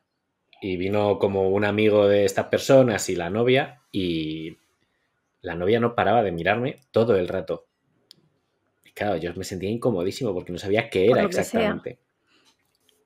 y 0.62 0.78
vino 0.78 1.20
como 1.20 1.50
un 1.50 1.66
amigo 1.66 2.08
de 2.08 2.26
estas 2.26 2.48
personas 2.48 3.08
y 3.10 3.16
la 3.16 3.30
novia 3.30 3.82
y 3.92 4.58
la 5.44 5.54
novia 5.56 5.80
no 5.80 5.94
paraba 5.94 6.24
de 6.24 6.32
mirarme 6.32 6.80
todo 6.90 7.16
el 7.16 7.28
rato. 7.28 7.68
Y 8.84 8.92
claro, 8.92 9.18
yo 9.18 9.32
me 9.36 9.44
sentía 9.44 9.70
incomodísimo 9.70 10.34
porque 10.34 10.52
no 10.52 10.58
sabía 10.58 10.90
qué 10.90 11.12
era 11.12 11.22
exactamente. 11.24 12.00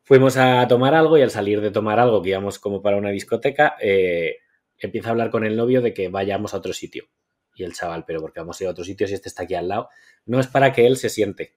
Fuimos 0.04 0.38
a 0.38 0.66
tomar 0.70 0.94
algo 0.96 1.18
y 1.18 1.22
al 1.22 1.32
salir 1.32 1.60
de 1.60 1.72
tomar 1.72 2.00
algo, 2.00 2.22
que 2.22 2.30
íbamos 2.30 2.60
como 2.60 2.82
para 2.82 2.96
una 2.96 3.10
discoteca, 3.10 3.76
eh, 3.82 4.38
empieza 4.78 5.10
a 5.10 5.12
hablar 5.12 5.30
con 5.32 5.44
el 5.46 5.58
novio 5.58 5.82
de 5.82 5.94
que 5.94 6.08
vayamos 6.08 6.54
a 6.54 6.58
otro 6.58 6.72
sitio. 6.72 7.10
Y 7.56 7.64
el 7.64 7.74
chaval, 7.74 8.06
pero 8.06 8.22
porque 8.22 8.40
vamos 8.40 8.60
a 8.62 8.64
ir 8.64 8.68
a 8.70 8.72
otro 8.72 8.86
sitio 8.86 9.08
si 9.08 9.16
este 9.16 9.28
está 9.28 9.44
aquí 9.44 9.56
al 9.56 9.68
lado? 9.68 9.90
No 10.26 10.40
es 10.40 10.48
para 10.48 10.72
que 10.72 10.86
él 10.86 10.96
se 10.96 11.10
siente. 11.10 11.56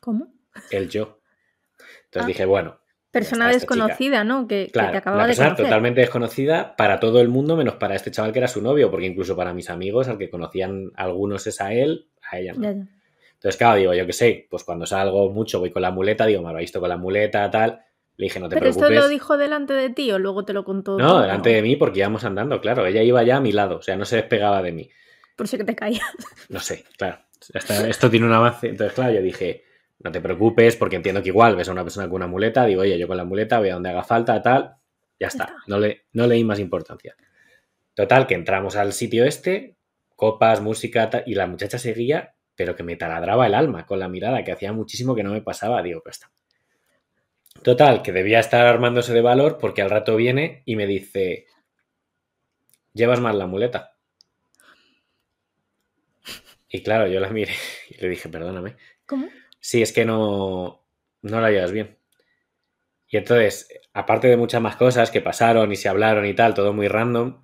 ¿Cómo? 0.00 0.32
El 0.70 0.88
yo. 0.88 1.20
Entonces 2.06 2.24
Ah. 2.24 2.26
dije, 2.26 2.44
bueno. 2.46 2.80
Persona 3.10 3.46
chica. 3.46 3.54
desconocida, 3.58 4.24
¿no? 4.24 4.46
Que, 4.46 4.66
que 4.66 4.72
Claro, 4.72 4.92
te 4.92 4.98
acababa 4.98 5.24
una 5.24 5.32
de 5.32 5.36
conocer. 5.36 5.64
totalmente 5.64 6.00
desconocida 6.00 6.76
para 6.76 7.00
todo 7.00 7.20
el 7.20 7.28
mundo, 7.28 7.56
menos 7.56 7.74
para 7.74 7.94
este 7.96 8.10
chaval 8.10 8.32
que 8.32 8.38
era 8.38 8.48
su 8.48 8.62
novio, 8.62 8.90
porque 8.90 9.06
incluso 9.06 9.34
para 9.36 9.52
mis 9.52 9.68
amigos, 9.70 10.08
al 10.08 10.16
que 10.18 10.30
conocían 10.30 10.92
algunos 10.94 11.46
es 11.46 11.60
a 11.60 11.72
él, 11.72 12.08
a 12.30 12.38
ella 12.38 12.52
no. 12.54 12.62
Ya, 12.62 12.72
ya. 12.72 12.86
Entonces, 13.34 13.56
claro, 13.56 13.78
digo, 13.78 13.94
yo 13.94 14.06
qué 14.06 14.12
sé, 14.12 14.46
pues 14.50 14.64
cuando 14.64 14.84
salgo 14.86 15.30
mucho 15.30 15.58
voy 15.60 15.70
con 15.70 15.82
la 15.82 15.90
muleta, 15.90 16.26
digo, 16.26 16.42
me 16.42 16.52
lo 16.52 16.58
he 16.58 16.60
visto 16.60 16.78
con 16.78 16.88
la 16.90 16.96
muleta, 16.98 17.50
tal. 17.50 17.80
Le 18.16 18.24
dije, 18.26 18.38
no 18.38 18.48
te 18.50 18.56
Pero 18.56 18.68
esto 18.68 18.80
preocupes. 18.80 19.02
lo 19.02 19.08
dijo 19.08 19.38
delante 19.38 19.72
de 19.72 19.88
ti 19.88 20.12
o 20.12 20.18
luego 20.18 20.44
te 20.44 20.52
lo 20.52 20.62
contó. 20.62 20.98
No, 20.98 21.20
delante 21.22 21.48
de 21.50 21.62
mí 21.62 21.74
porque 21.76 22.00
íbamos 22.00 22.22
andando, 22.24 22.60
claro. 22.60 22.84
Ella 22.84 23.02
iba 23.02 23.22
ya 23.22 23.38
a 23.38 23.40
mi 23.40 23.50
lado, 23.50 23.78
o 23.78 23.82
sea, 23.82 23.96
no 23.96 24.04
se 24.04 24.16
despegaba 24.16 24.60
de 24.62 24.72
mí. 24.72 24.90
Por 25.36 25.48
si 25.48 25.56
que 25.56 25.64
te 25.64 25.74
caías. 25.74 26.02
No 26.50 26.60
sé, 26.60 26.84
claro. 26.98 27.18
Hasta 27.54 27.88
esto 27.88 28.10
tiene 28.10 28.26
un 28.26 28.32
avance. 28.34 28.68
Entonces, 28.68 28.92
claro, 28.94 29.12
yo 29.14 29.22
dije, 29.22 29.64
no 30.02 30.10
te 30.10 30.20
preocupes, 30.20 30.76
porque 30.76 30.96
entiendo 30.96 31.22
que 31.22 31.28
igual 31.28 31.56
ves 31.56 31.68
a 31.68 31.72
una 31.72 31.82
persona 31.82 32.06
con 32.08 32.16
una 32.16 32.26
muleta, 32.26 32.64
digo, 32.64 32.82
oye, 32.82 32.98
yo 32.98 33.06
con 33.06 33.18
la 33.18 33.24
muleta 33.24 33.58
voy 33.58 33.68
a 33.68 33.74
donde 33.74 33.90
haga 33.90 34.02
falta, 34.02 34.40
tal. 34.40 34.76
Ya 35.18 35.26
está. 35.26 35.56
No, 35.66 35.78
le, 35.78 36.06
no 36.14 36.26
leí 36.26 36.42
más 36.42 36.58
importancia. 36.58 37.14
Total, 37.92 38.26
que 38.26 38.34
entramos 38.34 38.76
al 38.76 38.94
sitio 38.94 39.26
este, 39.26 39.76
copas, 40.16 40.62
música, 40.62 41.10
tal, 41.10 41.22
y 41.26 41.34
la 41.34 41.46
muchacha 41.46 41.78
seguía, 41.78 42.34
pero 42.56 42.74
que 42.74 42.82
me 42.82 42.96
taladraba 42.96 43.46
el 43.46 43.54
alma 43.54 43.84
con 43.84 43.98
la 43.98 44.08
mirada, 44.08 44.42
que 44.42 44.52
hacía 44.52 44.72
muchísimo 44.72 45.14
que 45.14 45.22
no 45.22 45.32
me 45.32 45.42
pasaba. 45.42 45.82
Digo, 45.82 46.00
pues 46.02 46.16
está. 46.16 46.30
Total, 47.62 48.00
que 48.00 48.12
debía 48.12 48.40
estar 48.40 48.66
armándose 48.66 49.12
de 49.12 49.20
valor 49.20 49.58
porque 49.58 49.82
al 49.82 49.90
rato 49.90 50.16
viene 50.16 50.62
y 50.64 50.76
me 50.76 50.86
dice, 50.86 51.44
llevas 52.94 53.20
mal 53.20 53.38
la 53.38 53.46
muleta. 53.46 53.96
Y 56.70 56.82
claro, 56.82 57.06
yo 57.08 57.20
la 57.20 57.28
miré 57.28 57.52
y 57.90 58.00
le 58.00 58.08
dije, 58.08 58.30
perdóname. 58.30 58.76
¿Cómo? 59.04 59.28
Sí, 59.60 59.82
es 59.82 59.92
que 59.92 60.04
no, 60.04 60.84
no 61.22 61.40
la 61.40 61.50
llevas 61.50 61.72
bien. 61.72 61.98
Y 63.08 63.16
entonces, 63.16 63.68
aparte 63.92 64.28
de 64.28 64.36
muchas 64.36 64.62
más 64.62 64.76
cosas 64.76 65.10
que 65.10 65.20
pasaron 65.20 65.72
y 65.72 65.76
se 65.76 65.88
hablaron 65.88 66.24
y 66.26 66.34
tal, 66.34 66.54
todo 66.54 66.72
muy 66.72 66.88
random, 66.88 67.42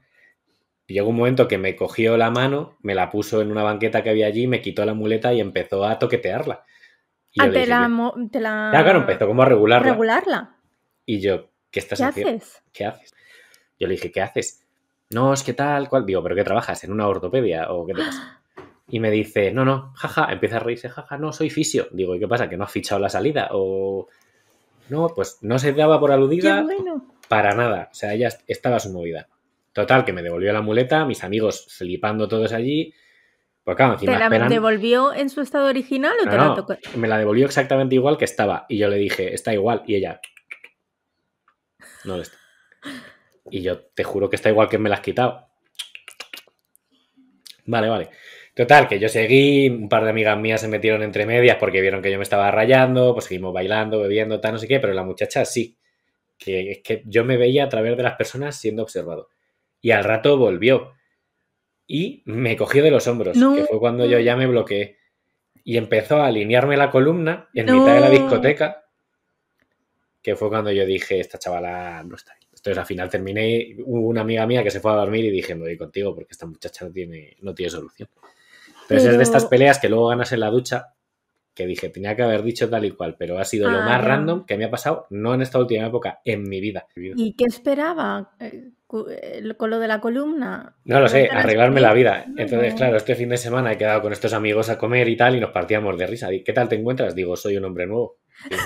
llegó 0.86 1.10
un 1.10 1.16
momento 1.16 1.48
que 1.48 1.58
me 1.58 1.76
cogió 1.76 2.16
la 2.16 2.30
mano, 2.30 2.78
me 2.82 2.94
la 2.94 3.10
puso 3.10 3.42
en 3.42 3.50
una 3.52 3.62
banqueta 3.64 4.02
que 4.02 4.10
había 4.10 4.26
allí, 4.28 4.46
me 4.48 4.62
quitó 4.62 4.84
la 4.86 4.94
muleta 4.94 5.32
y 5.34 5.40
empezó 5.40 5.84
a 5.86 5.98
toquetearla. 5.98 6.64
Y 7.32 7.40
Ah, 7.40 7.52
te 7.52 7.60
dije, 7.60 7.70
la, 7.70 7.88
te 8.32 8.40
la- 8.40 8.72
Ya, 8.72 8.82
claro, 8.84 9.00
empezó 9.00 9.26
como 9.28 9.42
a 9.42 9.46
regularla. 9.46 9.92
regularla. 9.92 10.56
Y 11.06 11.20
yo, 11.20 11.50
¿qué 11.70 11.80
estás 11.80 12.00
¿Qué 12.00 12.04
haciendo? 12.04 12.32
haces? 12.32 12.62
¿Qué 12.72 12.84
haces? 12.86 13.14
Yo 13.78 13.88
le 13.88 13.94
dije, 13.94 14.12
¿qué 14.12 14.22
haces? 14.22 14.66
No, 15.10 15.32
es 15.34 15.42
que 15.44 15.54
tal, 15.54 15.88
cual. 15.88 16.06
Digo, 16.06 16.22
¿pero 16.22 16.36
qué 16.36 16.44
trabajas? 16.44 16.84
¿En 16.84 16.92
una 16.92 17.08
ortopedia? 17.08 17.70
¿O 17.72 17.86
qué 17.86 17.94
te 17.94 18.04
pasa? 18.04 18.22
Y 18.88 19.00
me 19.00 19.10
dice, 19.10 19.50
no, 19.52 19.64
no, 19.64 19.92
jaja, 19.96 20.30
empieza 20.32 20.56
a 20.56 20.60
reírse, 20.60 20.88
jaja, 20.88 21.18
no, 21.18 21.32
soy 21.32 21.50
fisio. 21.50 21.88
Digo, 21.90 22.14
¿y 22.14 22.20
qué 22.20 22.28
pasa? 22.28 22.48
¿Que 22.48 22.56
no 22.56 22.64
has 22.64 22.70
fichado 22.72 23.00
la 23.00 23.08
salida? 23.08 23.48
O. 23.52 24.08
No, 24.88 25.08
pues 25.08 25.38
no 25.40 25.58
se 25.58 25.72
daba 25.72 25.98
por 25.98 26.12
aludida 26.12 26.62
bueno. 26.62 27.04
para 27.28 27.54
nada. 27.56 27.88
O 27.90 27.94
sea, 27.94 28.14
ella 28.14 28.28
estaba 28.46 28.78
su 28.78 28.90
movida. 28.92 29.28
Total, 29.72 30.04
que 30.04 30.12
me 30.12 30.22
devolvió 30.22 30.52
la 30.52 30.62
muleta, 30.62 31.04
mis 31.04 31.24
amigos 31.24 31.66
flipando 31.76 32.28
todos 32.28 32.52
allí. 32.52 32.94
Pues 33.64 33.76
claro, 33.76 33.96
¿Te 33.96 34.04
encima 34.04 34.18
la 34.20 34.26
esperan- 34.26 34.48
devolvió 34.48 35.12
en 35.12 35.28
su 35.28 35.40
estado 35.40 35.66
original 35.66 36.14
o 36.22 36.24
No, 36.26 36.30
te 36.30 36.36
la 36.36 36.54
tocó? 36.54 36.76
me 36.96 37.08
la 37.08 37.18
devolvió 37.18 37.46
exactamente 37.46 37.96
igual 37.96 38.16
que 38.16 38.24
estaba. 38.24 38.64
Y 38.68 38.78
yo 38.78 38.88
le 38.88 38.96
dije, 38.96 39.34
está 39.34 39.52
igual. 39.52 39.82
Y 39.88 39.96
ella, 39.96 40.20
no 42.04 42.16
lo 42.16 42.22
está. 42.22 42.36
Y 43.50 43.62
yo 43.62 43.80
te 43.80 44.04
juro 44.04 44.30
que 44.30 44.36
está 44.36 44.48
igual 44.50 44.68
que 44.68 44.78
me 44.78 44.88
la 44.88 44.94
has 44.94 45.00
quitado. 45.00 45.48
Vale, 47.64 47.88
vale. 47.88 48.10
Total, 48.56 48.88
que 48.88 48.98
yo 48.98 49.10
seguí, 49.10 49.68
un 49.68 49.86
par 49.90 50.04
de 50.04 50.08
amigas 50.08 50.38
mías 50.38 50.62
se 50.62 50.68
metieron 50.68 51.02
entre 51.02 51.26
medias 51.26 51.58
porque 51.60 51.82
vieron 51.82 52.00
que 52.00 52.10
yo 52.10 52.16
me 52.16 52.22
estaba 52.22 52.50
rayando, 52.50 53.12
pues 53.12 53.26
seguimos 53.26 53.52
bailando, 53.52 54.00
bebiendo, 54.00 54.40
tal, 54.40 54.52
no 54.52 54.58
sé 54.58 54.66
qué, 54.66 54.80
pero 54.80 54.94
la 54.94 55.04
muchacha 55.04 55.44
sí. 55.44 55.76
Que 56.38 56.70
es 56.70 56.78
que 56.82 57.02
yo 57.04 57.22
me 57.26 57.36
veía 57.36 57.64
a 57.64 57.68
través 57.68 57.98
de 57.98 58.02
las 58.02 58.14
personas 58.14 58.58
siendo 58.58 58.82
observado. 58.82 59.28
Y 59.82 59.90
al 59.90 60.04
rato 60.04 60.38
volvió. 60.38 60.94
Y 61.86 62.22
me 62.24 62.56
cogió 62.56 62.82
de 62.82 62.90
los 62.90 63.06
hombros, 63.06 63.36
No. 63.36 63.54
que 63.54 63.64
fue 63.64 63.78
cuando 63.78 64.06
yo 64.06 64.18
ya 64.20 64.36
me 64.36 64.46
bloqueé. 64.46 64.96
Y 65.62 65.76
empezó 65.76 66.16
a 66.22 66.28
alinearme 66.28 66.78
la 66.78 66.90
columna 66.90 67.50
en 67.52 67.66
No. 67.66 67.74
mitad 67.74 67.94
de 67.94 68.00
la 68.00 68.08
discoteca, 68.08 68.86
que 70.22 70.34
fue 70.34 70.48
cuando 70.48 70.72
yo 70.72 70.86
dije, 70.86 71.20
esta 71.20 71.38
chavala 71.38 72.02
no 72.04 72.16
está 72.16 72.32
bien. 72.40 72.48
Entonces 72.54 72.78
al 72.78 72.86
final 72.86 73.10
terminé, 73.10 73.76
hubo 73.84 74.08
una 74.08 74.22
amiga 74.22 74.46
mía 74.46 74.62
que 74.62 74.70
se 74.70 74.80
fue 74.80 74.92
a 74.92 74.94
dormir 74.94 75.26
y 75.26 75.30
dije, 75.30 75.54
me 75.54 75.64
voy 75.64 75.76
contigo 75.76 76.14
porque 76.14 76.32
esta 76.32 76.46
muchacha 76.46 76.86
no 76.86 76.90
tiene, 76.90 77.36
no 77.42 77.54
tiene 77.54 77.68
solución. 77.68 78.08
Pero, 78.88 79.00
es 79.00 79.16
de 79.16 79.22
estas 79.22 79.46
peleas 79.46 79.78
que 79.78 79.88
luego 79.88 80.08
ganas 80.08 80.32
en 80.32 80.40
la 80.40 80.50
ducha, 80.50 80.94
que 81.54 81.66
dije, 81.66 81.88
tenía 81.88 82.14
que 82.14 82.22
haber 82.22 82.42
dicho 82.42 82.68
tal 82.68 82.84
y 82.84 82.90
cual, 82.90 83.16
pero 83.18 83.38
ha 83.38 83.44
sido 83.44 83.70
lo 83.70 83.78
Ah, 83.78 83.86
más 83.86 84.04
random 84.04 84.44
que 84.44 84.58
me 84.58 84.66
ha 84.66 84.70
pasado, 84.70 85.06
no 85.10 85.34
en 85.34 85.40
esta 85.40 85.58
última 85.58 85.86
época, 85.86 86.20
en 86.24 86.42
mi 86.42 86.60
vida. 86.60 86.86
¿Y 86.94 87.32
qué 87.32 87.44
esperaba 87.44 88.34
eh, 88.38 88.72
eh, 89.10 89.54
con 89.56 89.70
lo 89.70 89.78
de 89.78 89.88
la 89.88 90.00
columna? 90.00 90.76
No 90.84 91.00
lo 91.00 91.08
sé, 91.08 91.22
¿No 91.22 91.28
te 91.28 91.34
la 91.34 91.40
arreglarme 91.40 91.80
la 91.80 91.94
vida. 91.94 92.26
Entonces, 92.36 92.74
claro, 92.74 92.98
este 92.98 93.14
fin 93.14 93.30
de 93.30 93.38
semana 93.38 93.72
he 93.72 93.78
quedado 93.78 94.02
con 94.02 94.12
estos 94.12 94.34
amigos 94.34 94.68
a 94.68 94.76
comer 94.76 95.08
y 95.08 95.16
tal 95.16 95.34
y 95.34 95.40
nos 95.40 95.50
partíamos 95.50 95.96
de 95.96 96.06
risa. 96.06 96.28
¿Qué 96.44 96.52
tal 96.52 96.68
te 96.68 96.76
encuentras? 96.76 97.14
Digo, 97.14 97.36
soy 97.36 97.56
un 97.56 97.64
hombre 97.64 97.86
nuevo. 97.86 98.18
Digo, 98.50 98.62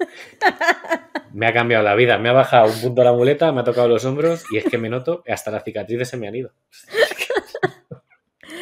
me 1.32 1.46
ha 1.48 1.52
cambiado 1.52 1.82
la 1.82 1.96
vida. 1.96 2.16
Me 2.18 2.28
ha 2.28 2.32
bajado 2.32 2.72
un 2.72 2.80
punto 2.80 3.02
la 3.02 3.12
muleta, 3.12 3.50
me 3.50 3.62
ha 3.62 3.64
tocado 3.64 3.88
los 3.88 4.04
hombros 4.04 4.44
y 4.52 4.58
es 4.58 4.64
que 4.64 4.78
me 4.78 4.88
noto, 4.88 5.24
hasta 5.28 5.50
las 5.50 5.64
cicatrices 5.64 6.08
se 6.08 6.16
me 6.16 6.28
han 6.28 6.36
ido. 6.36 6.52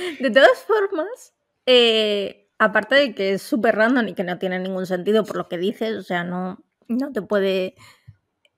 De 0.21 0.31
todas 0.31 0.59
formas, 0.65 1.35
eh, 1.67 2.49
aparte 2.59 2.95
de 2.95 3.15
que 3.15 3.35
es 3.35 3.43
súper 3.43 3.77
random 3.77 4.09
y 4.09 4.15
que 4.15 4.25
no 4.25 4.39
tiene 4.39 4.59
ningún 4.59 4.87
sentido 4.87 5.25
por 5.25 5.37
lo 5.37 5.49
que 5.49 5.59
dices, 5.59 5.97
o 5.97 6.03
sea, 6.03 6.25
no, 6.25 6.65
no 6.89 7.13
te 7.13 7.23
puede 7.23 7.75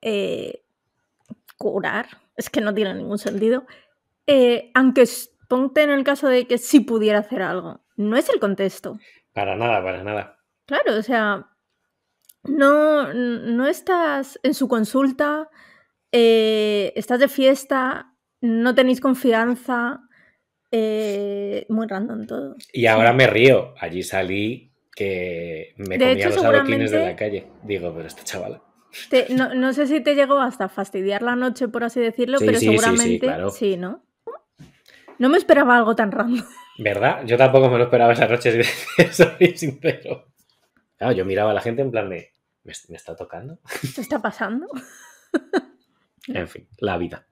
eh, 0.01 0.63
curar, 1.59 2.07
es 2.37 2.51
que 2.51 2.61
no 2.61 2.75
tiene 2.75 2.95
ningún 2.95 3.19
sentido. 3.19 3.67
Eh, 4.27 4.71
aunque 4.75 5.05
ponte 5.49 5.83
en 5.83 5.91
el 5.91 6.05
caso 6.05 6.29
de 6.29 6.47
que 6.47 6.59
sí 6.59 6.81
pudiera 6.81 7.19
hacer 7.19 7.43
algo, 7.43 7.81
no 7.97 8.17
es 8.17 8.29
el 8.31 8.41
contexto. 8.41 8.99
Para 9.33 9.57
nada, 9.57 9.83
para 9.83 10.03
nada. 10.03 10.39
Claro, 10.67 10.97
o 10.97 11.03
sea, 11.03 11.49
no, 12.45 13.13
no 13.13 13.67
estás 13.67 14.39
en 14.43 14.55
su 14.55 14.69
consulta, 14.69 15.51
eh, 16.13 16.93
estás 16.97 17.21
de 17.21 17.29
fiesta, 17.29 18.15
no 18.41 18.75
tenéis 18.75 19.01
confianza, 19.01 20.01
eh, 20.73 21.67
muy 21.69 21.87
random 21.87 22.27
todo. 22.27 22.57
Y 22.73 22.87
ahora 22.87 23.13
me 23.13 23.27
río. 23.27 23.75
Allí 23.79 24.03
salí 24.03 24.73
que 24.95 25.75
me 25.77 25.99
De 25.99 26.05
comía 26.11 26.27
hecho, 26.29 26.37
los 26.37 26.45
adoquines 26.45 26.91
de 26.91 26.99
la 27.05 27.17
calle. 27.17 27.47
Digo, 27.63 27.93
pero 27.95 28.07
esta 28.07 28.25
chavala. 28.25 28.63
Te- 29.09 29.29
no, 29.31 29.55
no 29.55 29.73
sé 29.73 29.87
si 29.87 30.01
te 30.01 30.15
llegó 30.15 30.41
hasta 30.41 30.69
fastidiar 30.69 31.23
la 31.23 31.37
noche, 31.37 31.69
por 31.69 31.85
así 31.85 32.01
decirlo, 32.01 32.39
Sí, 32.39 32.47
pero 32.47 32.59
sí, 32.59 32.67
seguramente 32.67 33.19
claro. 33.21 33.51
sí, 33.51 33.77
¿no? 33.77 34.05
No 35.19 35.29
me 35.29 35.39
esperaba 35.39 35.77
algo 35.77 35.95
tan 35.95 36.11
random. 36.13 36.45
¿Verdad? 36.79 37.25
Yo 37.27 37.37
tampoco 37.37 37.69
me 37.69 37.77
lo 37.79 37.85
esperaba 37.85 38.13
esa 38.15 38.27
noche, 38.27 38.63
soy 39.13 39.57
sincero. 39.57 40.27
Claro, 40.97 41.13
yo 41.13 41.25
miraba 41.25 41.51
a 41.51 41.55
la 41.55 41.61
gente 41.61 41.83
en 41.83 41.91
plan 41.91 42.09
de, 42.11 42.35
¿me, 42.65 42.73
me 42.89 42.97
está 42.97 43.15
tocando? 43.17 43.59
¿Qué 43.95 44.01
está 44.01 44.21
pasando? 44.21 44.67
En 46.29 46.49
fin, 46.49 46.69
la 46.79 46.97
vida. 46.99 47.27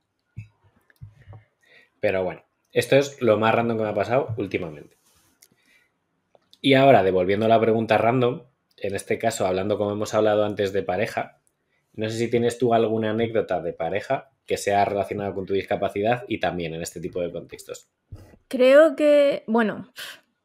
Pero 2.00 2.22
bueno, 2.24 2.42
esto 2.72 2.96
es 2.96 3.20
lo 3.22 3.38
más 3.38 3.54
random 3.54 3.76
que 3.76 3.82
me 3.84 3.90
ha 3.90 3.94
pasado 3.94 4.34
últimamente. 4.36 4.96
Y 6.60 6.74
ahora, 6.74 7.02
devolviendo 7.02 7.46
la 7.48 7.60
pregunta 7.60 7.98
random, 7.98 8.42
en 8.76 8.94
este 8.94 9.18
caso, 9.18 9.46
hablando 9.46 9.78
como 9.78 9.92
hemos 9.92 10.14
hablado 10.14 10.44
antes 10.44 10.72
de 10.72 10.82
pareja, 10.82 11.40
no 11.94 12.08
sé 12.08 12.16
si 12.16 12.30
tienes 12.30 12.58
tú 12.58 12.74
alguna 12.74 13.10
anécdota 13.10 13.60
de 13.60 13.72
pareja 13.72 14.30
que 14.46 14.56
sea 14.56 14.84
relacionada 14.84 15.34
con 15.34 15.46
tu 15.46 15.52
discapacidad 15.52 16.24
y 16.26 16.40
también 16.40 16.74
en 16.74 16.82
este 16.82 17.00
tipo 17.00 17.20
de 17.20 17.30
contextos. 17.30 17.90
Creo 18.48 18.96
que, 18.96 19.44
bueno, 19.46 19.92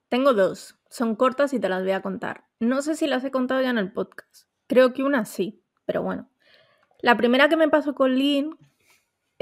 tengo 0.09 0.33
dos. 0.33 0.75
Son 0.89 1.15
cortas 1.15 1.53
y 1.53 1.59
te 1.59 1.69
las 1.69 1.83
voy 1.83 1.93
a 1.93 2.01
contar. 2.01 2.43
No 2.59 2.81
sé 2.81 2.95
si 2.95 3.07
las 3.07 3.23
he 3.23 3.31
contado 3.31 3.61
ya 3.61 3.69
en 3.69 3.77
el 3.77 3.93
podcast. 3.93 4.47
Creo 4.67 4.93
que 4.93 5.03
una 5.03 5.25
sí, 5.25 5.63
pero 5.85 6.03
bueno. 6.03 6.29
La 6.99 7.17
primera 7.17 7.49
que 7.49 7.57
me 7.57 7.69
pasó 7.69 7.95
con 7.95 8.15
Lynn, 8.15 8.57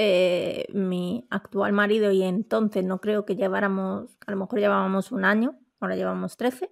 eh, 0.04 0.66
mi 0.74 1.28
actual 1.30 1.74
marido, 1.74 2.12
y 2.12 2.24
entonces 2.24 2.84
no 2.84 3.00
creo 3.00 3.24
que 3.24 3.36
lleváramos, 3.36 4.18
a 4.26 4.32
lo 4.32 4.38
mejor 4.38 4.60
llevábamos 4.60 5.12
un 5.12 5.26
año, 5.26 5.60
ahora 5.80 5.96
llevamos 5.96 6.38
13, 6.38 6.72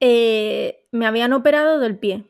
eh, 0.00 0.88
me 0.90 1.06
habían 1.06 1.32
operado 1.32 1.78
del 1.78 2.00
pie. 2.00 2.28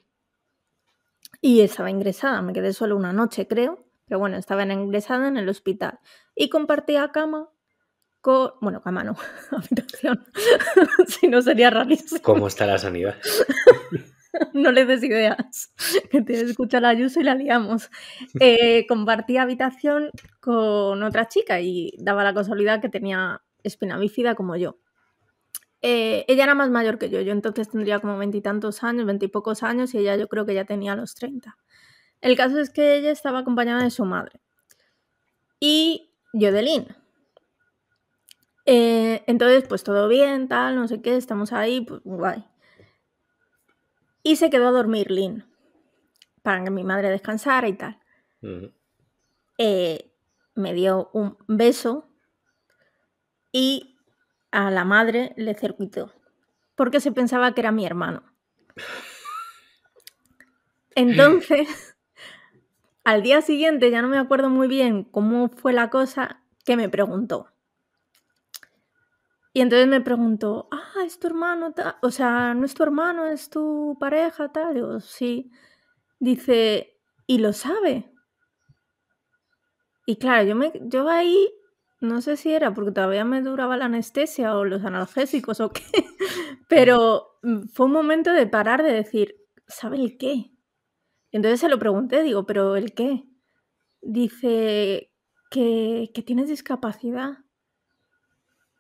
Y 1.41 1.63
estaba 1.63 1.89
ingresada, 1.89 2.43
me 2.43 2.53
quedé 2.53 2.75
solo 2.75 2.95
una 2.95 3.15
noche, 3.15 3.49
creo. 3.49 3.87
Pero 4.05 4.19
bueno, 4.19 4.37
estaba 4.37 4.65
ingresada 4.65 5.29
en 5.29 5.39
el 5.39 5.49
hospital. 5.49 5.99
Y 6.35 6.51
compartía 6.51 7.11
cama 7.11 7.49
con. 8.21 8.53
Bueno, 8.61 8.83
cama 8.83 9.03
no, 9.03 9.17
habitación. 9.51 10.27
si 11.09 11.29
no 11.29 11.41
sería 11.41 11.71
rarísimo. 11.71 12.21
¿Cómo 12.21 12.49
está 12.49 12.67
la 12.67 12.79
sanidad? 12.79 13.17
no 14.55 14.73
le 14.73 14.87
des 14.87 15.03
ideas, 15.03 15.73
que 16.11 16.23
te 16.23 16.41
escucha 16.41 16.81
la 16.81 16.91
Ayuso 16.91 17.21
y 17.21 17.25
la 17.25 17.35
liamos. 17.35 17.91
Eh, 18.41 18.87
compartía 18.89 19.43
habitación 19.43 20.11
con 20.41 21.03
otra 21.03 21.29
chica 21.29 21.61
y 21.61 21.93
daba 21.99 22.25
la 22.25 22.35
casualidad 22.35 22.81
que 22.81 22.89
tenía 22.89 23.43
espina 23.63 23.99
bífida 23.99 24.35
como 24.35 24.57
yo. 24.57 24.79
Eh, 25.83 26.25
ella 26.29 26.45
era 26.45 26.55
más 26.55 26.71
mayor 26.71 26.99
que 26.99 27.11
yo, 27.11 27.21
yo 27.21 27.33
entonces 27.33 27.69
tendría 27.69 28.01
como 28.01 28.19
veintitantos 28.19 28.83
años, 28.83 29.07
veintipocos 29.07 29.63
años 29.63 29.95
y 29.95 29.99
ella 29.99 30.17
yo 30.17 30.29
creo 30.29 30.47
que 30.47 30.55
ya 30.55 30.65
tenía 30.65 30.97
los 30.97 31.15
treinta. 31.15 31.59
El 32.21 32.37
caso 32.37 32.59
es 32.61 32.71
que 32.71 32.97
ella 32.97 33.11
estaba 33.11 33.41
acompañada 33.41 33.83
de 33.83 33.91
su 33.91 34.05
madre 34.05 34.41
y 35.61 36.11
yo 36.33 36.53
de 36.53 36.63
Lynn. 36.63 36.97
Eh, 38.65 39.23
entonces, 39.27 39.65
pues 39.69 39.85
todo 39.85 40.09
bien, 40.09 40.49
tal, 40.49 40.75
no 40.75 40.89
sé 40.89 41.01
qué, 41.01 41.17
estamos 41.17 41.53
ahí, 41.53 41.83
pues 41.83 42.01
guay. 42.05 42.45
Y 44.27 44.35
se 44.35 44.51
quedó 44.51 44.67
a 44.67 44.73
dormir 44.73 45.13
Lynn, 45.13 45.45
para 46.43 46.65
que 46.65 46.71
mi 46.73 46.83
madre 46.83 47.11
descansara 47.11 47.69
y 47.69 47.75
tal. 47.75 48.01
Eh, 49.57 50.13
me 50.57 50.75
dio 50.75 51.11
un 51.13 51.39
beso 51.47 52.11
y 53.53 53.97
a 54.51 54.73
la 54.73 54.85
madre 54.85 55.33
le 55.37 55.55
circuitó, 55.55 56.13
porque 56.75 56.99
se 56.99 57.13
pensaba 57.13 57.55
que 57.55 57.61
era 57.61 57.71
mi 57.71 57.87
hermano. 57.87 58.25
Entonces, 60.97 61.97
al 63.05 63.23
día 63.23 63.43
siguiente, 63.43 63.93
ya 63.93 64.03
no 64.03 64.09
me 64.09 64.19
acuerdo 64.19 64.51
muy 64.51 64.67
bien 64.67 65.05
cómo 65.05 65.51
fue 65.51 65.73
la 65.73 65.89
cosa, 65.89 66.43
que 66.65 66.77
me 66.77 66.89
preguntó. 66.89 67.53
Y 69.57 69.63
entonces 69.63 69.89
me 69.89 70.03
preguntó, 70.03 70.69
ah, 70.71 71.03
es 71.07 71.19
tu 71.19 71.29
hermano, 71.29 71.73
o 72.03 72.11
sea, 72.11 72.53
no 72.53 72.67
es 72.67 72.75
tu 72.75 72.83
hermano, 72.83 73.27
es 73.27 73.49
tu 73.49 73.97
pareja, 73.99 74.53
tal. 74.53 74.75
Digo, 74.75 75.01
sí. 75.01 75.51
Dice, 76.19 77.01
¿y 77.27 77.39
lo 77.39 77.55
sabe? 77.55 78.13
Y 80.05 80.17
claro, 80.19 80.47
yo, 80.47 80.57
me, 80.57 80.73
yo 80.83 81.09
ahí, 81.09 81.49
no 82.03 82.21
sé 82.21 82.37
si 82.37 82.53
era 82.53 82.75
porque 82.75 82.93
todavía 82.93 83.25
me 83.25 83.41
duraba 83.41 83.79
la 83.79 83.87
anestesia 83.87 84.55
o 84.59 84.67
los 84.67 84.85
analgésicos 84.85 85.61
o 85.61 85.73
qué, 85.73 85.85
pero 86.69 87.39
mm, 87.43 87.69
fue 87.73 87.87
un 87.87 87.93
momento 87.93 88.35
de 88.35 88.47
parar 88.47 88.83
de 88.83 88.93
decir, 88.93 89.37
¿sabe 89.67 89.97
el 89.97 90.19
qué? 90.19 90.51
entonces 91.33 91.61
se 91.61 91.71
lo 91.71 91.79
pregunté, 91.79 92.23
digo, 92.23 92.45
¿pero 92.45 92.77
el 92.77 92.93
qué? 92.93 93.25
Dice 94.03 95.15
que, 95.51 96.11
que 96.13 96.23
tienes 96.23 96.51
discapacidad 96.51 97.46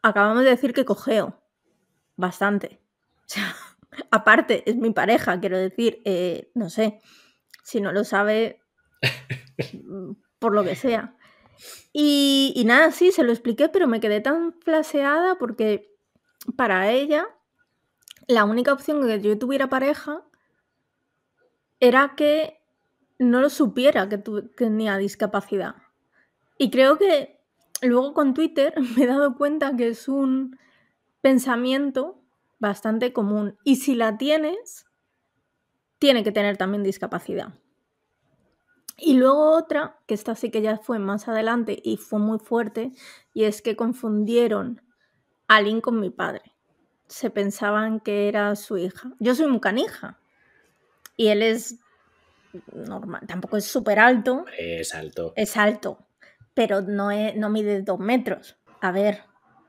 acabamos 0.08 0.44
de 0.44 0.50
decir 0.50 0.72
que 0.72 0.84
cojeo 0.84 1.40
bastante. 2.16 2.80
O 3.18 3.28
sea, 3.28 3.54
aparte, 4.10 4.68
es 4.68 4.76
mi 4.76 4.90
pareja, 4.90 5.40
quiero 5.40 5.58
decir, 5.58 6.00
eh, 6.04 6.50
no 6.54 6.70
sé, 6.70 7.00
si 7.62 7.80
no 7.80 7.92
lo 7.92 8.04
sabe, 8.04 8.62
por 10.38 10.54
lo 10.54 10.64
que 10.64 10.76
sea. 10.76 11.16
Y, 11.92 12.52
y, 12.54 12.64
nada, 12.64 12.92
sí, 12.92 13.12
se 13.12 13.24
lo 13.24 13.32
expliqué, 13.32 13.68
pero 13.68 13.88
me 13.88 14.00
quedé 14.00 14.20
tan 14.20 14.54
flaseada 14.60 15.36
porque 15.36 15.94
para 16.54 16.90
ella 16.90 17.26
la 18.28 18.44
única 18.44 18.72
opción 18.72 19.06
que 19.06 19.20
yo 19.20 19.38
tuviera 19.38 19.68
pareja 19.68 20.22
era 21.80 22.14
que 22.16 22.60
no 23.18 23.40
lo 23.40 23.48
supiera 23.48 24.08
que 24.08 24.18
tenía 24.18 24.98
discapacidad. 24.98 25.76
Y 26.58 26.70
creo 26.70 26.98
que 26.98 27.35
luego 27.82 28.14
con 28.14 28.34
Twitter 28.34 28.74
me 28.96 29.04
he 29.04 29.06
dado 29.06 29.36
cuenta 29.36 29.76
que 29.76 29.88
es 29.88 30.08
un 30.08 30.58
pensamiento 31.20 32.22
bastante 32.58 33.12
común. 33.12 33.58
Y 33.64 33.76
si 33.76 33.94
la 33.94 34.16
tienes, 34.16 34.86
tiene 35.98 36.24
que 36.24 36.32
tener 36.32 36.56
también 36.56 36.82
discapacidad. 36.82 37.54
Y 38.98 39.14
luego 39.14 39.50
otra, 39.50 39.98
que 40.06 40.14
esta 40.14 40.34
sí 40.34 40.50
que 40.50 40.62
ya 40.62 40.78
fue 40.78 40.98
más 40.98 41.28
adelante 41.28 41.78
y 41.84 41.98
fue 41.98 42.18
muy 42.18 42.38
fuerte, 42.38 42.92
y 43.34 43.44
es 43.44 43.60
que 43.60 43.76
confundieron 43.76 44.80
a 45.48 45.60
Lynn 45.60 45.82
con 45.82 46.00
mi 46.00 46.08
padre. 46.08 46.54
Se 47.06 47.28
pensaban 47.28 48.00
que 48.00 48.28
era 48.28 48.56
su 48.56 48.78
hija. 48.78 49.12
Yo 49.18 49.34
soy 49.34 49.48
muy 49.48 49.60
canija. 49.60 50.18
Y 51.14 51.28
él 51.28 51.42
es 51.42 51.78
normal, 52.72 53.26
tampoco 53.26 53.58
es 53.58 53.66
súper 53.66 53.98
alto. 53.98 54.46
Es 54.58 54.94
alto. 54.94 55.34
Es 55.36 55.56
alto 55.58 56.06
pero 56.56 56.80
no, 56.80 57.10
no 57.34 57.50
mide 57.50 57.82
dos 57.82 58.00
metros. 58.00 58.56
A 58.80 58.90
ver, 58.90 59.24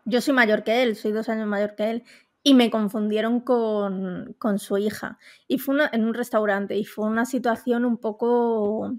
yo 0.06 0.21
soy 0.21 0.34
mayor 0.34 0.63
que 0.63 0.84
él, 0.84 0.95
soy 0.95 1.12
dos 1.12 1.28
años 1.28 1.45
mayor 1.45 1.76
que 1.76 1.89
él, 1.89 2.04
y 2.43 2.54
me 2.54 2.71
confundieron 2.71 3.41
con, 3.41 4.38
su 4.58 4.78
hija. 4.78 5.19
Y 5.50 5.58
fue 5.58 5.76
en 5.91 6.06
un 6.06 6.13
restaurante, 6.13 6.78
y 6.78 6.86
fue 6.86 7.06
una 7.06 7.26
situación 7.26 7.84
un 7.84 7.97
poco 7.97 8.95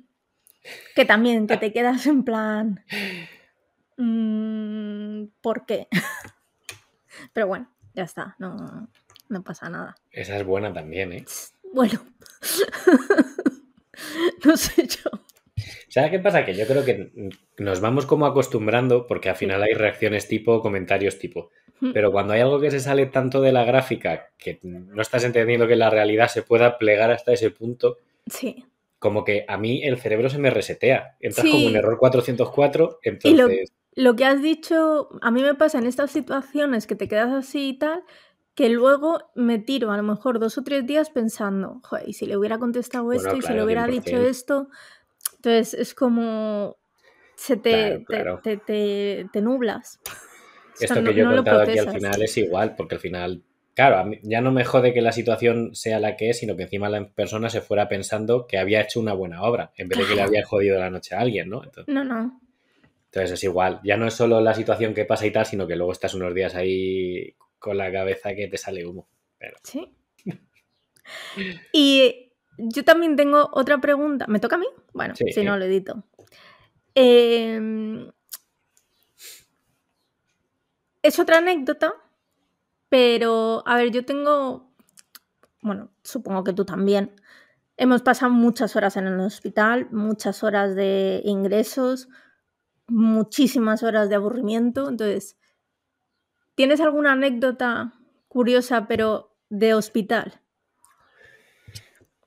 que 0.95 1.07
también, 1.07 1.47
que 1.47 1.57
te 1.57 1.73
quedas 1.73 2.07
en 2.07 2.25
plan, 2.25 2.85
mm, 3.97 5.29
¿por 5.41 5.65
qué? 5.65 5.89
Pero 7.33 7.47
bueno, 7.47 7.73
ya 7.95 8.03
está, 8.03 8.37
no, 8.39 8.91
no 9.31 9.43
pasa 9.43 9.71
nada. 9.71 9.95
Esa 10.11 10.37
es 10.37 10.45
buena 10.45 10.75
también, 10.75 11.15
¿eh? 11.15 11.25
Bueno, 11.73 12.05
no 14.45 14.57
sé 14.59 14.87
yo. 14.87 15.11
¿Sabes 15.89 16.11
qué 16.11 16.19
pasa? 16.19 16.45
Que 16.45 16.55
yo 16.55 16.67
creo 16.67 16.85
que 16.85 17.11
nos 17.59 17.81
vamos 17.81 18.07
como 18.07 18.27
acostumbrando 18.27 19.07
porque 19.07 19.29
al 19.29 19.37
final 19.37 19.63
hay 19.63 19.75
reacciones 19.75 20.29
tipo, 20.29 20.61
comentarios 20.63 21.19
tipo. 21.19 21.51
Pero 21.93 22.11
cuando 22.11 22.33
hay 22.33 22.41
algo 22.41 22.61
que 22.61 22.71
se 22.71 22.81
sale 22.81 23.07
tanto 23.07 23.41
de 23.41 23.53
la 23.53 23.65
gráfica 23.65 24.31
que 24.37 24.59
no 24.63 25.01
estás 25.01 25.25
entendiendo 25.25 25.69
que 25.69 25.77
la 25.77 25.91
realidad 25.91 26.29
se 26.29 26.43
pueda 26.43 26.77
plegar 26.77 27.11
hasta 27.11 27.33
ese 27.33 27.51
punto, 27.51 27.99
sí. 28.27 28.65
como 28.99 29.25
que 29.25 29.45
a 29.47 29.57
mí 29.59 29.83
el 29.85 29.99
cerebro 29.99 30.29
se 30.29 30.39
me 30.39 30.51
resetea. 30.51 31.17
Entras 31.21 31.47
como 31.47 31.67
un 31.67 31.77
error 31.77 31.97
404, 31.99 32.99
entonces... 33.03 33.71
lo, 33.95 34.17
que 34.17 34.25
has 34.25 34.43
dicho, 34.43 35.09
a 35.23 35.31
mí 35.31 35.43
me 35.43 35.55
pasa 35.55 35.79
en 35.79 35.87
estas 35.87 36.11
situaciones 36.11 36.87
que 36.87 36.97
te 36.97 37.07
quedas 37.07 37.33
así 37.33 37.69
y 37.69 37.79
tal, 37.79 38.03
que 38.59 38.69
luego 38.71 39.21
me 39.37 39.61
tiro 39.61 39.93
a 39.93 39.97
lo 39.97 40.03
mejor 40.03 40.41
dos 40.41 40.59
o 40.59 40.65
tres 40.65 40.85
días 40.85 41.11
pensando, 41.11 41.81
joder, 41.85 42.09
y 42.09 42.15
si 42.15 42.27
le 42.27 42.37
hubiera 42.37 42.59
contestado 42.59 43.13
esto 43.13 43.37
y 43.37 43.43
si 43.43 43.53
le 43.53 43.63
hubiera 43.63 43.87
dicho 43.87 44.17
esto, 44.17 44.69
entonces 45.39 45.75
es 45.75 45.95
como 45.95 46.77
se 47.39 47.57
te, 47.57 48.05
Te, 48.67 49.41
nublas. 49.41 50.01
Esto 50.81 51.03
que 51.05 51.15
yo 51.15 51.31
he 51.31 51.37
contado 51.37 51.63
aquí 51.63 51.79
al 51.79 51.93
final 51.93 52.23
es 52.23 52.37
igual, 52.37 52.75
porque 52.77 52.97
al 52.97 53.01
final, 53.01 53.43
claro, 53.75 54.11
ya 54.23 54.41
no 54.41 54.51
me 54.51 54.65
jode 54.65 54.93
que 54.93 55.01
la 55.01 55.13
situación 55.13 55.75
sea 55.75 56.01
la 56.01 56.17
que 56.17 56.31
es, 56.31 56.39
sino 56.39 56.57
que 56.57 56.65
encima 56.65 56.89
la 56.89 57.09
persona 57.09 57.49
se 57.49 57.61
fuera 57.61 57.89
pensando 57.89 58.47
que 58.49 58.59
había 58.59 58.81
hecho 58.81 58.99
una 58.99 59.13
buena 59.13 59.43
obra, 59.43 59.73
en 59.77 59.89
vez 59.89 60.01
de 60.01 60.07
que 60.07 60.15
le 60.17 60.23
había 60.23 60.45
jodido 60.45 60.81
la 60.81 60.91
noche 60.91 61.15
a 61.15 61.21
alguien, 61.21 61.49
¿no? 61.49 61.63
no, 61.87 62.05
no. 62.05 62.41
Entonces 63.07 63.33
es 63.33 63.45
igual, 63.45 63.81
ya 63.85 63.97
no 63.97 64.07
es 64.07 64.15
solo 64.15 64.41
la 64.41 64.55
situación 64.55 64.93
que 64.93 65.05
pasa 65.05 65.25
y 65.25 65.31
tal, 65.31 65.47
sino 65.47 65.67
que 65.67 65.77
luego 65.77 65.93
estás 65.93 66.15
unos 66.15 66.35
días 66.35 66.55
ahí 66.57 67.35
con 67.59 67.79
la 67.79 67.91
cabeza 67.91 68.35
que 68.35 68.49
te 68.49 68.59
sale 68.59 68.85
humo. 68.85 69.09
Sí. 69.63 69.95
y 71.73 72.28
yo 72.59 72.85
también 72.85 73.17
tengo 73.17 73.49
otra 73.53 73.79
pregunta. 73.79 74.27
¿Me 74.29 74.41
toca 74.41 74.57
a 74.57 74.59
mí? 74.59 74.67
Bueno, 74.93 75.15
si 75.15 75.43
no, 75.45 75.57
lo 75.57 75.65
edito. 75.65 76.05
Em, 76.95 78.11
es 81.03 81.19
otra 81.19 81.39
anécdota, 81.39 81.95
pero 82.89 83.63
a 83.65 83.77
ver, 83.77 83.93
yo 83.93 84.05
tengo, 84.05 84.73
bueno, 85.63 85.91
supongo 86.03 86.43
que 86.43 86.53
tú 86.53 86.65
también. 86.65 87.15
Hemos 87.77 88.03
pasado 88.03 88.33
muchas 88.33 88.75
horas 88.75 88.97
en 88.97 89.07
el 89.07 89.21
hospital, 89.21 89.89
muchas 89.93 90.43
horas 90.43 90.75
de 90.75 91.21
ingresos, 91.25 92.09
muchísimas 92.89 93.85
horas 93.85 94.09
de 94.09 94.17
aburrimiento. 94.17 94.89
Entonces, 94.89 95.39
¿tienes 96.57 96.81
alguna 96.81 97.13
anécdota 97.13 97.93
curiosa, 98.27 98.89
pero 98.89 99.37
de 99.49 99.75
hospital? 99.75 100.41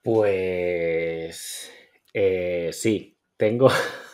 Pues 0.02 1.72
eh, 2.14 2.70
sí, 2.74 3.18
tengo, 3.38 3.70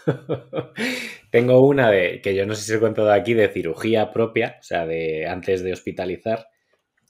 tengo 1.31 1.65
una 1.65 1.89
de 1.89 2.21
que 2.21 2.35
yo 2.35 2.45
no 2.45 2.55
sé 2.55 2.63
si 2.63 2.73
he 2.73 2.79
contado 2.79 3.11
aquí 3.11 3.33
de 3.33 3.47
cirugía 3.49 4.11
propia, 4.11 4.57
o 4.59 4.63
sea, 4.63 4.85
de 4.85 5.27
antes 5.27 5.63
de 5.63 5.73
hospitalizar, 5.73 6.47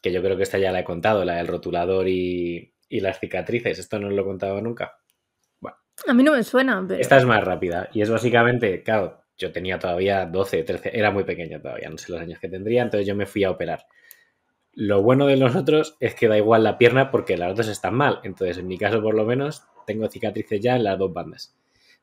que 0.02 0.12
yo 0.12 0.22
creo 0.22 0.38
que 0.38 0.44
esta 0.44 0.60
ya 0.60 0.72
la 0.72 0.82
he 0.82 0.84
contado, 0.84 1.26
la 1.26 1.38
del 1.38 1.48
rotulador 1.48 2.08
y, 2.08 2.74
las 2.90 3.20
cicatrices. 3.20 3.80
Esto 3.80 4.00
no 4.00 4.10
lo 4.10 4.22
he 4.22 4.26
contado 4.26 4.62
nunca. 4.62 4.94
Bueno. 5.60 5.78
A 6.08 6.14
mí 6.14 6.24
no 6.24 6.32
me 6.34 6.44
suena. 6.44 6.84
Pero... 6.88 7.02
Esta 7.02 7.18
es 7.18 7.26
más 7.26 7.44
rápida 7.44 7.90
y 7.94 8.02
es 8.02 8.10
básicamente, 8.10 8.82
claro, 8.84 9.24
yo 9.38 9.52
tenía 9.52 9.78
todavía 9.78 10.26
12, 10.26 10.64
13, 10.64 10.92
era 10.98 11.12
muy 11.12 11.24
pequeña 11.24 11.62
todavía, 11.62 11.90
no 11.90 11.98
sé 11.98 12.12
los 12.12 12.22
años 12.22 12.40
que 12.40 12.50
tendría, 12.50 12.84
entonces 12.84 13.08
yo 13.08 13.16
me 13.16 13.26
fui 13.26 13.44
a 13.44 13.52
operar. 13.52 13.86
Lo 14.80 15.02
bueno 15.02 15.26
de 15.26 15.38
los 15.38 15.56
otros 15.56 15.98
es 16.00 16.14
que 16.14 16.28
da 16.28 16.38
igual 16.38 16.64
la 16.64 16.78
pierna 16.78 17.10
porque 17.10 17.36
las 17.36 17.58
dos 17.58 17.68
están 17.68 17.96
mal. 17.96 18.20
Entonces, 18.24 18.60
en 18.60 18.68
mi 18.68 18.78
caso, 18.78 19.02
por 19.02 19.16
lo 19.16 19.26
menos, 19.26 19.64
tengo 19.88 20.08
cicatrices 20.08 20.62
ya 20.62 20.76
en 20.76 20.84
las 20.84 21.00
dos 21.00 21.12
bandas. 21.12 21.56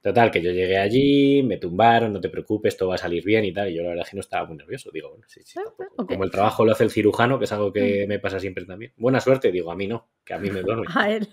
Total, 0.03 0.31
que 0.33 0.43
yo 0.43 0.51
llegué 0.51 0.77
allí, 0.77 1.43
me 1.45 1.57
tumbaron, 1.57 2.13
no 2.13 2.21
te 2.21 2.29
preocupes, 2.29 2.77
todo 2.77 2.89
va 2.91 2.97
a 2.97 2.99
salir 2.99 3.25
bien 3.25 3.45
y 3.45 3.53
tal. 3.53 3.71
Y 3.71 3.77
yo 3.77 3.83
la 3.83 3.91
verdad 3.91 4.05
es 4.05 4.11
que 4.11 4.17
no 4.17 4.21
estaba 4.21 4.45
muy 4.47 4.57
nervioso. 4.57 4.91
Digo, 4.93 5.11
bueno, 5.11 5.25
sí, 5.29 5.41
sí. 5.45 5.59
Ah, 5.59 5.71
ok. 5.97 6.09
Como 6.09 6.25
el 6.25 6.31
trabajo 6.31 6.65
lo 6.67 6.73
hace 6.73 6.83
el 6.85 6.91
cirujano, 6.91 7.39
que 7.39 7.45
es 7.45 7.53
algo 7.53 7.69
Mm. 7.71 7.73
que 7.73 8.07
me 8.09 8.19
pasa 8.19 8.39
siempre 8.41 8.67
también. 8.67 8.93
Buena 8.97 9.21
suerte, 9.21 9.51
digo, 9.53 9.71
a 9.71 9.77
mí 9.77 9.87
no, 9.87 10.09
que 10.25 10.35
a 10.35 10.39
mí 10.39 10.51
me 10.51 10.61
duerme. 10.61 10.85
A 10.95 11.11
él. 11.11 11.29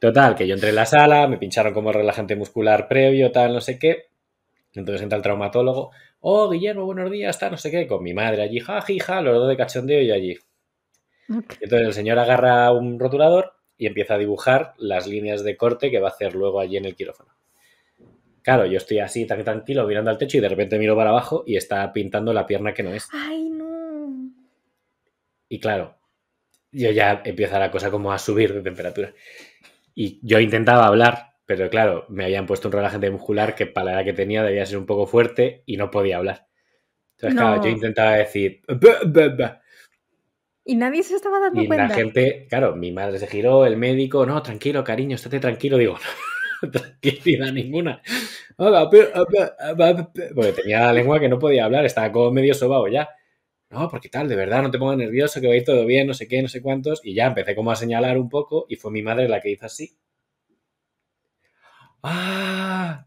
Total, 0.00 0.34
que 0.36 0.46
yo 0.46 0.54
entré 0.54 0.68
en 0.70 0.76
la 0.76 0.86
sala, 0.86 1.26
me 1.26 1.38
pincharon 1.38 1.72
como 1.74 1.92
relajante 1.92 2.36
muscular 2.36 2.86
previo, 2.88 3.32
tal, 3.32 3.52
no 3.52 3.60
sé 3.60 3.78
qué. 3.78 4.08
Entonces 4.74 5.02
entra 5.02 5.16
el 5.16 5.22
traumatólogo. 5.22 5.90
Oh, 6.20 6.50
Guillermo, 6.50 6.84
buenos 6.84 7.10
días, 7.10 7.38
tal, 7.38 7.52
no 7.52 7.56
sé 7.56 7.70
qué. 7.70 7.86
Con 7.86 8.02
mi 8.02 8.12
madre 8.12 8.42
allí, 8.42 8.60
ja, 8.60 8.80
ja, 8.80 9.20
los 9.20 9.34
dos 9.34 9.48
de 9.48 9.56
cachondeo 9.56 10.02
y 10.02 10.08
yo 10.08 10.14
allí. 10.14 10.36
Entonces 11.28 11.86
el 11.86 11.92
señor 11.92 12.18
agarra 12.18 12.72
un 12.72 12.98
rotulador 12.98 13.52
y 13.76 13.86
empieza 13.86 14.14
a 14.14 14.18
dibujar 14.18 14.74
las 14.78 15.06
líneas 15.06 15.44
de 15.44 15.56
corte 15.56 15.90
que 15.90 16.00
va 16.00 16.08
a 16.08 16.10
hacer 16.10 16.34
luego 16.34 16.58
allí 16.58 16.76
en 16.76 16.86
el 16.86 16.96
quirófano. 16.96 17.30
Claro, 18.42 18.66
yo 18.66 18.78
estoy 18.78 18.98
así 18.98 19.26
tan 19.26 19.44
tranquilo 19.44 19.86
mirando 19.86 20.10
al 20.10 20.18
techo 20.18 20.38
y 20.38 20.40
de 20.40 20.48
repente 20.48 20.78
miro 20.78 20.96
para 20.96 21.10
abajo 21.10 21.44
y 21.46 21.56
está 21.56 21.92
pintando 21.92 22.32
la 22.32 22.46
pierna 22.46 22.72
que 22.72 22.82
no 22.82 22.92
es. 22.92 23.06
Ay, 23.12 23.50
no. 23.50 24.32
Y 25.48 25.60
claro, 25.60 25.98
yo 26.72 26.90
ya 26.90 27.22
empieza 27.24 27.58
la 27.58 27.70
cosa 27.70 27.90
como 27.90 28.12
a 28.12 28.18
subir 28.18 28.54
de 28.54 28.62
temperatura. 28.62 29.12
Y 29.94 30.18
yo 30.22 30.40
intentaba 30.40 30.86
hablar, 30.86 31.27
pero 31.48 31.70
claro, 31.70 32.04
me 32.10 32.24
habían 32.26 32.44
puesto 32.44 32.68
un 32.68 32.72
relajante 32.72 33.10
muscular 33.10 33.54
que 33.54 33.64
para 33.66 33.86
la 33.86 33.92
edad 33.94 34.04
que 34.04 34.12
tenía 34.12 34.42
debía 34.42 34.66
ser 34.66 34.76
un 34.76 34.84
poco 34.84 35.06
fuerte 35.06 35.62
y 35.64 35.78
no 35.78 35.90
podía 35.90 36.18
hablar. 36.18 36.46
Entonces, 37.16 37.34
No. 37.34 37.40
claro, 37.48 37.62
yo 37.64 37.70
intentaba 37.70 38.12
decir... 38.16 38.60
"Ba, 38.68 38.98
ba, 39.06 39.28
ba". 39.30 39.62
Y 40.66 40.76
nadie 40.76 41.02
se 41.02 41.14
estaba 41.16 41.40
dando 41.40 41.62
Y 41.62 41.66
cuenta. 41.66 41.88
la 41.88 41.94
gente, 41.94 42.46
claro, 42.50 42.76
mi 42.76 42.92
madre 42.92 43.18
se 43.18 43.26
giró, 43.26 43.64
el 43.64 43.78
médico, 43.78 44.26
no, 44.26 44.42
tranquilo, 44.42 44.84
cariño, 44.84 45.14
estate 45.14 45.40
tranquilo. 45.40 45.78
Digo, 45.78 45.96
no, 46.62 46.70
tranquilidad 46.70 47.50
ninguna. 47.52 48.02
Porque 50.34 50.52
tenía 50.52 50.80
la 50.80 50.92
lengua 50.92 51.18
que 51.18 51.28
no 51.30 51.38
podía 51.38 51.64
hablar, 51.64 51.86
estaba 51.86 52.12
como 52.12 52.30
medio 52.30 52.52
sobao 52.52 52.88
ya. 52.88 53.08
No, 53.70 53.88
porque 53.88 54.10
tal, 54.10 54.28
de 54.28 54.36
verdad, 54.36 54.62
no 54.62 54.70
te 54.70 54.78
pongas 54.78 54.98
nervioso, 54.98 55.40
que 55.40 55.46
va 55.46 55.54
a 55.54 55.56
ir 55.56 55.64
todo 55.64 55.86
bien, 55.86 56.06
no 56.06 56.14
sé 56.14 56.28
qué, 56.28 56.42
no 56.42 56.48
sé 56.48 56.60
cuántos. 56.62 57.00
Y 57.04 57.14
ya 57.14 57.26
empecé 57.26 57.54
como 57.54 57.70
a 57.70 57.76
señalar 57.76 58.18
un 58.18 58.28
poco 58.28 58.66
y 58.68 58.76
fue 58.76 58.90
mi 58.90 59.02
madre 59.02 59.28
la 59.28 59.40
que 59.40 59.50
hizo 59.50 59.66
así. 59.66 59.98
¡Ah! 62.02 63.06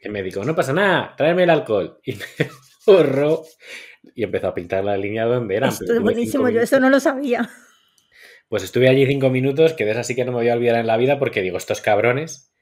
El 0.00 0.12
médico, 0.12 0.44
no 0.44 0.54
pasa 0.54 0.72
nada, 0.72 1.14
tráeme 1.16 1.44
el 1.44 1.50
alcohol. 1.50 2.00
Y 2.06 2.14
me 2.14 2.96
borró 2.96 3.42
y 4.14 4.24
empezó 4.24 4.48
a 4.48 4.54
pintar 4.54 4.82
la 4.82 4.96
línea 4.96 5.26
donde 5.26 5.56
eran. 5.56 5.68
Esto 5.70 5.92
es 5.92 6.00
buenísimo, 6.00 6.48
yo 6.48 6.60
eso 6.62 6.80
no 6.80 6.88
lo 6.90 6.98
sabía. 6.98 7.48
pues 8.48 8.62
estuve 8.64 8.88
allí 8.88 9.06
cinco 9.06 9.28
minutos, 9.30 9.74
que 9.74 9.84
de 9.84 9.92
esa 9.92 10.02
sí 10.02 10.14
que 10.16 10.24
no 10.24 10.32
me 10.32 10.38
voy 10.38 10.48
a 10.48 10.54
olvidar 10.54 10.76
en 10.80 10.86
la 10.86 10.96
vida 10.96 11.18
porque 11.18 11.42
digo, 11.42 11.58
estos 11.58 11.80
cabrones 11.82 12.52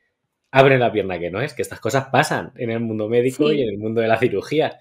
abren 0.51 0.81
la 0.81 0.91
pierna 0.93 1.19
que 1.19 1.31
no 1.31 1.41
es, 1.41 1.55
que 1.55 1.63
estas 1.63 1.81
cosas 1.81 2.09
pasan 2.11 2.53
en 2.57 2.71
el 2.71 2.81
mundo 2.81 3.09
médico 3.09 3.49
Sí. 3.49 3.55
y 3.57 3.63
en 3.63 3.69
el 3.71 3.79
mundo 3.79 4.01
de 4.01 4.09
la 4.09 4.19
cirugía. 4.19 4.79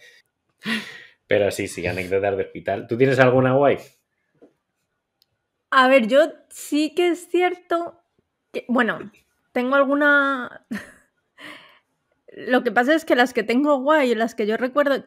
Pero 1.27 1.51
sí, 1.51 1.67
sí, 1.67 1.85
anécdotas 1.85 2.35
de 2.37 2.43
hospital. 2.43 2.87
¿Tú 2.87 2.97
tienes 2.97 3.19
alguna 3.19 3.53
guay? 3.53 3.77
A 5.69 5.87
ver, 5.87 6.07
yo 6.07 6.31
sí 6.49 6.93
que 6.95 7.09
es 7.09 7.29
cierto 7.29 8.01
que, 8.51 8.65
bueno, 8.67 9.11
tengo 9.58 9.74
alguna... 9.76 10.67
Lo 12.28 12.63
que 12.63 12.72
pasa 12.72 12.93
es 12.93 13.06
que 13.06 13.15
las 13.15 13.34
que 13.34 13.41
tengo 13.41 13.80
guay, 13.80 14.13
las 14.13 14.36
que 14.36 14.46
yo 14.46 14.56
recuerdo 14.56 15.04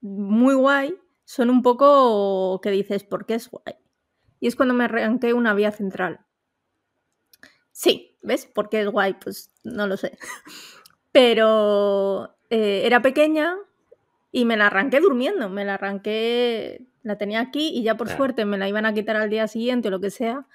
muy 0.00 0.54
guay, 0.54 0.98
son 1.24 1.50
un 1.50 1.62
poco 1.62 2.60
que 2.60 2.72
dices, 2.72 3.04
¿por 3.04 3.26
qué 3.26 3.34
es 3.34 3.48
guay? 3.48 3.76
Y 4.40 4.48
es 4.48 4.56
cuando 4.56 4.74
me 4.74 4.86
arranqué 4.86 5.34
una 5.34 5.54
vía 5.54 5.70
central. 5.70 6.26
Sí, 7.70 8.18
¿ves? 8.22 8.46
¿Por 8.46 8.70
qué 8.70 8.80
es 8.80 8.88
guay? 8.88 9.14
Pues 9.22 9.52
no 9.62 9.86
lo 9.86 9.96
sé. 9.96 10.18
Pero 11.12 12.34
eh, 12.50 12.82
era 12.84 13.02
pequeña 13.02 13.54
y 14.32 14.46
me 14.46 14.56
la 14.56 14.66
arranqué 14.66 14.98
durmiendo. 14.98 15.48
Me 15.48 15.64
la 15.64 15.74
arranqué, 15.74 16.88
la 17.04 17.18
tenía 17.18 17.38
aquí 17.38 17.68
y 17.68 17.84
ya 17.84 17.96
por 17.96 18.08
Claro. 18.08 18.18
suerte 18.18 18.44
me 18.46 18.58
la 18.58 18.68
iban 18.68 18.84
a 18.84 18.94
quitar 18.94 19.14
al 19.14 19.30
día 19.30 19.46
siguiente 19.46 19.86
o 19.86 19.90
lo 19.92 20.00
que 20.00 20.10
sea. 20.10 20.48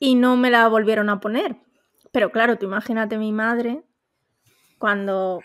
Y 0.00 0.16
no 0.16 0.36
me 0.36 0.50
la 0.50 0.66
volvieron 0.66 1.10
a 1.10 1.20
poner. 1.20 1.58
Pero 2.12 2.30
claro, 2.30 2.58
tú 2.58 2.66
imagínate 2.66 3.18
mi 3.18 3.32
madre 3.32 3.84
cuando 4.78 5.40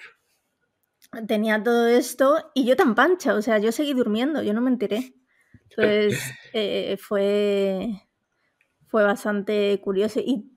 tenía 1.28 1.64
todo 1.64 1.88
esto 1.88 2.52
y 2.54 2.66
yo 2.66 2.76
tan 2.76 2.96
pancha, 2.96 3.34
o 3.34 3.42
sea, 3.42 3.58
yo 3.60 3.72
seguí 3.72 3.94
durmiendo, 3.94 4.44
yo 4.44 4.54
no 4.54 4.62
me 4.62 4.70
enteré. 4.70 5.14
Entonces 5.70 6.32
eh, 6.54 6.98
fue, 7.00 8.08
fue 8.88 9.04
bastante 9.04 9.80
curioso. 9.82 10.20
Y 10.20 10.52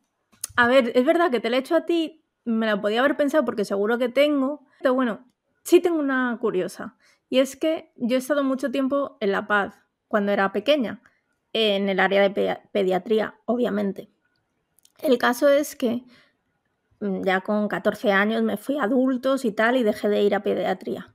a 0.56 0.66
ver, 0.66 0.92
es 0.94 1.04
verdad 1.04 1.30
que 1.30 1.40
te 1.40 1.50
la 1.50 1.56
he 1.56 1.60
hecho 1.60 1.76
a 1.76 1.86
ti, 1.86 2.24
me 2.44 2.66
la 2.66 2.80
podía 2.80 3.00
haber 3.00 3.16
pensado 3.16 3.44
porque 3.44 3.64
seguro 3.64 3.98
que 3.98 4.08
tengo, 4.08 4.66
pero 4.80 4.94
bueno, 4.94 5.30
sí 5.62 5.80
tengo 5.80 5.98
una 5.98 6.36
curiosa. 6.40 6.96
Y 7.28 7.38
es 7.38 7.54
que 7.54 7.92
yo 7.96 8.16
he 8.16 8.18
estado 8.18 8.42
mucho 8.42 8.70
tiempo 8.70 9.16
en 9.20 9.30
La 9.32 9.46
Paz 9.46 9.78
cuando 10.08 10.32
era 10.32 10.50
pequeña, 10.52 11.00
en 11.52 11.88
el 11.88 12.00
área 12.00 12.22
de 12.22 12.30
pe- 12.30 12.60
pediatría, 12.72 13.38
obviamente. 13.44 14.10
El 15.02 15.18
caso 15.18 15.48
es 15.48 15.76
que 15.76 16.04
mm, 17.00 17.22
ya 17.24 17.40
con 17.40 17.68
14 17.68 18.12
años 18.12 18.42
me 18.42 18.56
fui 18.56 18.78
a 18.78 18.84
adultos 18.84 19.44
y 19.44 19.52
tal 19.52 19.76
y 19.76 19.82
dejé 19.82 20.08
de 20.08 20.22
ir 20.22 20.34
a 20.34 20.42
pediatría. 20.42 21.14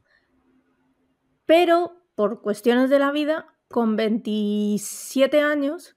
Pero 1.45 2.01
por 2.15 2.41
cuestiones 2.41 2.89
de 2.89 2.99
la 2.99 3.11
vida, 3.11 3.47
con 3.67 3.95
27 3.95 5.41
años 5.41 5.95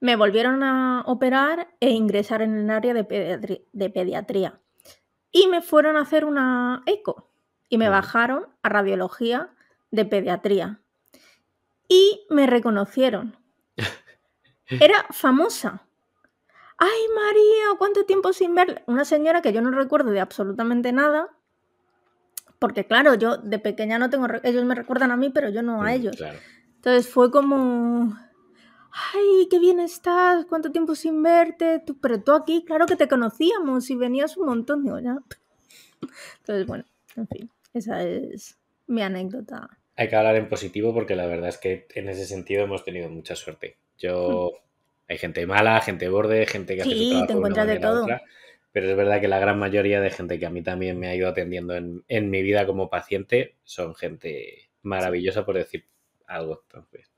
me 0.00 0.16
volvieron 0.16 0.62
a 0.62 1.02
operar 1.06 1.74
e 1.80 1.90
ingresar 1.90 2.42
en 2.42 2.56
el 2.56 2.70
área 2.70 2.94
de, 2.94 3.06
pediatri- 3.06 3.64
de 3.72 3.90
pediatría. 3.90 4.60
Y 5.30 5.46
me 5.48 5.60
fueron 5.60 5.96
a 5.96 6.02
hacer 6.02 6.24
una 6.24 6.82
eco 6.86 7.30
y 7.68 7.78
me 7.78 7.88
Mm. 7.88 7.92
bajaron 7.92 8.46
a 8.62 8.68
radiología 8.68 9.50
de 9.90 10.04
pediatría. 10.04 10.80
Y 11.88 12.26
me 12.30 12.46
reconocieron. 12.46 13.36
Era 14.68 15.06
famosa. 15.10 15.86
¡Ay, 16.78 17.00
María! 17.14 17.76
¿Cuánto 17.78 18.04
tiempo 18.04 18.32
sin 18.32 18.54
verla? 18.54 18.82
Una 18.86 19.04
señora 19.04 19.42
que 19.42 19.52
yo 19.52 19.60
no 19.60 19.70
recuerdo 19.70 20.10
de 20.10 20.20
absolutamente 20.20 20.92
nada. 20.92 21.28
Porque 22.58 22.84
claro, 22.86 23.14
yo 23.14 23.36
de 23.36 23.58
pequeña 23.58 23.98
no 23.98 24.10
tengo... 24.10 24.26
Ellos 24.42 24.64
me 24.64 24.74
recuerdan 24.74 25.10
a 25.10 25.16
mí, 25.16 25.30
pero 25.30 25.48
yo 25.50 25.62
no 25.62 25.82
a 25.82 25.86
Mm, 25.86 25.88
ellos. 25.94 26.16
Claro. 26.16 26.38
Entonces 26.76 27.08
fue 27.08 27.30
como... 27.30 28.16
¡Ay, 29.14 29.48
qué 29.50 29.58
bien 29.58 29.80
estás! 29.80 30.46
¿Cuánto 30.46 30.72
tiempo 30.72 30.94
sin 30.94 31.22
verte? 31.22 31.80
Tú- 31.86 31.98
pero 32.00 32.20
tú 32.22 32.32
aquí, 32.32 32.64
claro 32.64 32.86
que 32.86 32.96
te 32.96 33.06
conocíamos 33.08 33.90
y 33.90 33.96
venías 33.96 34.36
un 34.36 34.46
montón. 34.46 34.82
Digo, 34.84 34.98
ya. 34.98 35.18
Entonces, 36.40 36.66
bueno, 36.66 36.84
en 37.16 37.28
fin, 37.28 37.50
esa 37.74 38.02
es 38.02 38.58
mi 38.86 39.02
anécdota. 39.02 39.68
Hay 39.96 40.08
que 40.08 40.16
hablar 40.16 40.36
en 40.36 40.48
positivo 40.48 40.94
porque 40.94 41.16
la 41.16 41.26
verdad 41.26 41.48
es 41.48 41.58
que 41.58 41.86
en 41.94 42.08
ese 42.08 42.24
sentido 42.24 42.62
hemos 42.64 42.84
tenido 42.84 43.08
mucha 43.08 43.34
suerte. 43.36 43.76
Yo 43.98 44.52
hay 45.08 45.18
gente 45.18 45.46
mala, 45.46 45.80
gente 45.80 46.08
borde, 46.08 46.46
gente 46.46 46.76
que 46.76 46.82
hace. 46.82 46.90
Sí, 46.90 46.98
su 46.98 47.08
trabajo 47.10 47.26
te 47.26 47.32
encuentras 47.32 47.66
de 47.66 47.78
todo. 47.78 48.02
otra, 48.02 48.22
pero 48.72 48.90
es 48.90 48.96
verdad 48.96 49.20
que 49.20 49.28
la 49.28 49.38
gran 49.38 49.58
mayoría 49.58 50.00
de 50.00 50.10
gente 50.10 50.38
que 50.38 50.46
a 50.46 50.50
mí 50.50 50.62
también 50.62 50.98
me 50.98 51.08
ha 51.08 51.14
ido 51.14 51.28
atendiendo 51.28 51.74
en, 51.74 52.04
en 52.08 52.30
mi 52.30 52.42
vida 52.42 52.66
como 52.66 52.90
paciente 52.90 53.56
son 53.64 53.94
gente 53.94 54.70
maravillosa 54.82 55.44
por 55.44 55.56
decir 55.56 55.86
algo. 56.26 56.62
Entonces, 56.64 57.10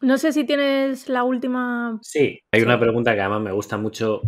No 0.00 0.18
sé 0.18 0.32
si 0.32 0.44
tienes 0.44 1.08
la 1.08 1.24
última... 1.24 1.98
sí, 2.02 2.42
hay 2.50 2.62
una 2.62 2.80
pregunta 2.80 3.14
que 3.14 3.20
además 3.20 3.42
me 3.42 3.52
gusta 3.52 3.76
mucho 3.76 4.22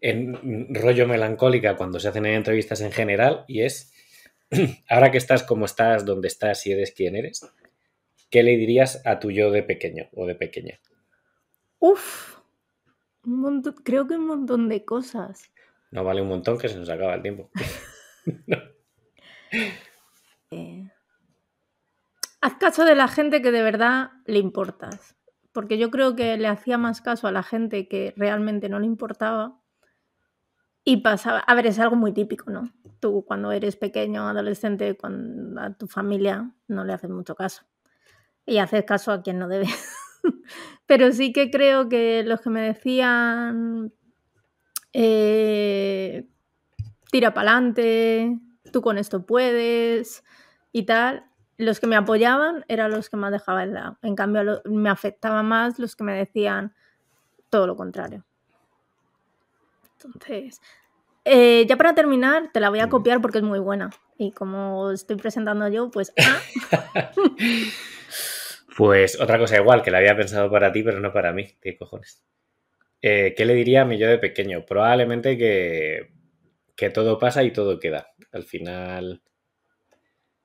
en 0.00 0.72
rollo 0.74 1.08
melancólica 1.08 1.76
cuando 1.76 1.98
se 1.98 2.08
hacen 2.08 2.26
en 2.26 2.34
entrevistas 2.34 2.80
en 2.80 2.92
general 2.92 3.44
y 3.48 3.62
es 3.62 3.92
ahora 4.88 5.10
que 5.10 5.18
estás 5.18 5.42
como 5.42 5.64
estás, 5.64 6.04
donde 6.04 6.28
estás 6.28 6.64
y 6.66 6.72
eres 6.72 6.92
quien 6.92 7.16
eres, 7.16 7.44
¿qué 8.30 8.42
le 8.42 8.56
dirías 8.56 9.02
a 9.04 9.18
tu 9.18 9.30
yo 9.30 9.50
de 9.50 9.62
pequeño 9.62 10.08
o 10.14 10.26
de 10.26 10.36
pequeña? 10.36 10.78
Uf, 11.80 12.38
un 13.24 13.40
montón- 13.40 13.74
creo 13.84 14.06
que 14.06 14.16
un 14.16 14.26
montón 14.26 14.68
de 14.68 14.84
cosas. 14.84 15.50
No 15.90 16.04
vale 16.04 16.22
un 16.22 16.28
montón 16.28 16.58
que 16.58 16.68
se 16.68 16.78
nos 16.78 16.88
acaba 16.88 17.14
el 17.14 17.22
tiempo. 17.22 17.50
Eh, 20.50 20.90
haz 22.40 22.54
caso 22.54 22.84
de 22.86 22.94
la 22.94 23.06
gente 23.08 23.42
que 23.42 23.50
de 23.50 23.62
verdad 23.62 24.12
le 24.24 24.38
importas. 24.38 25.14
Porque 25.52 25.76
yo 25.78 25.90
creo 25.90 26.16
que 26.16 26.36
le 26.38 26.48
hacía 26.48 26.78
más 26.78 27.00
caso 27.02 27.26
a 27.26 27.32
la 27.32 27.42
gente 27.42 27.86
que 27.88 28.14
realmente 28.16 28.68
no 28.68 28.78
le 28.80 28.86
importaba. 28.86 29.60
Y 30.84 30.98
pasaba. 30.98 31.40
A 31.40 31.54
ver, 31.54 31.66
es 31.66 31.78
algo 31.78 31.96
muy 31.96 32.12
típico, 32.12 32.50
¿no? 32.50 32.72
Tú 33.00 33.24
cuando 33.26 33.52
eres 33.52 33.76
pequeño, 33.76 34.26
adolescente, 34.28 34.96
cuando 34.96 35.60
a 35.60 35.74
tu 35.74 35.86
familia 35.86 36.50
no 36.66 36.84
le 36.84 36.94
haces 36.94 37.10
mucho 37.10 37.34
caso. 37.34 37.64
Y 38.46 38.58
haces 38.58 38.84
caso 38.84 39.12
a 39.12 39.22
quien 39.22 39.38
no 39.38 39.48
debe. 39.48 39.66
Pero 40.86 41.12
sí 41.12 41.32
que 41.32 41.50
creo 41.50 41.88
que 41.88 42.22
los 42.24 42.40
que 42.40 42.50
me 42.50 42.60
decían. 42.62 43.92
eh, 44.92 46.26
tira 47.10 47.34
para 47.34 47.52
adelante, 47.52 48.38
tú 48.72 48.82
con 48.82 48.98
esto 48.98 49.24
puedes 49.26 50.24
y 50.72 50.84
tal. 50.84 51.24
Los 51.56 51.80
que 51.80 51.86
me 51.88 51.96
apoyaban 51.96 52.64
eran 52.68 52.90
los 52.92 53.10
que 53.10 53.16
me 53.16 53.30
dejaban 53.30 53.68
de 53.68 53.74
lado. 53.74 53.98
En 54.02 54.14
cambio, 54.14 54.44
lo- 54.44 54.62
me 54.64 54.90
afectaba 54.90 55.42
más 55.42 55.78
los 55.78 55.96
que 55.96 56.04
me 56.04 56.12
decían 56.14 56.74
todo 57.50 57.66
lo 57.66 57.76
contrario. 57.76 58.24
Entonces, 59.94 60.60
Eh, 61.30 61.66
ya 61.68 61.76
para 61.76 61.94
terminar, 61.94 62.50
te 62.54 62.60
la 62.60 62.70
voy 62.70 62.78
a 62.80 62.88
copiar 62.88 63.20
porque 63.20 63.38
es 63.38 63.44
muy 63.44 63.58
buena. 63.58 63.90
Y 64.16 64.32
como 64.32 64.92
estoy 64.92 65.16
presentando 65.16 65.68
yo, 65.68 65.90
pues. 65.90 66.10
ah, 66.16 67.10
Pues 68.78 69.20
otra 69.20 69.40
cosa 69.40 69.56
igual, 69.56 69.82
que 69.82 69.90
la 69.90 69.98
había 69.98 70.16
pensado 70.16 70.48
para 70.52 70.70
ti, 70.70 70.84
pero 70.84 71.00
no 71.00 71.12
para 71.12 71.32
mí. 71.32 71.48
¿Qué 71.60 71.76
cojones? 71.76 72.22
Eh, 73.02 73.34
¿Qué 73.36 73.44
le 73.44 73.54
diría 73.54 73.82
a 73.82 73.84
mi 73.84 73.98
yo 73.98 74.06
de 74.06 74.18
pequeño? 74.18 74.64
Probablemente 74.64 75.36
que, 75.36 76.10
que 76.76 76.88
todo 76.90 77.18
pasa 77.18 77.42
y 77.42 77.52
todo 77.52 77.80
queda. 77.80 78.12
Al 78.30 78.44
final, 78.44 79.20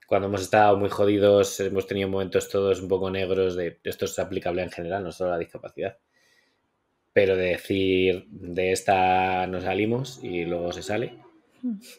cuando 0.08 0.30
hemos 0.30 0.42
estado 0.42 0.78
muy 0.78 0.90
jodidos, 0.90 1.60
hemos 1.60 1.86
tenido 1.86 2.10
momentos 2.10 2.50
todos 2.50 2.82
un 2.82 2.88
poco 2.88 3.12
negros 3.12 3.56
de 3.56 3.80
esto 3.84 4.06
es 4.06 4.18
aplicable 4.18 4.64
en 4.64 4.72
general, 4.72 5.04
no 5.04 5.12
solo 5.12 5.30
a 5.30 5.34
la 5.34 5.40
discapacidad. 5.40 6.00
Pero 7.14 7.36
de 7.36 7.50
decir 7.50 8.26
de 8.30 8.72
esta 8.72 9.46
nos 9.46 9.64
salimos 9.66 10.20
y 10.24 10.46
luego 10.46 10.74
se 10.74 10.82
sale. 10.82 11.20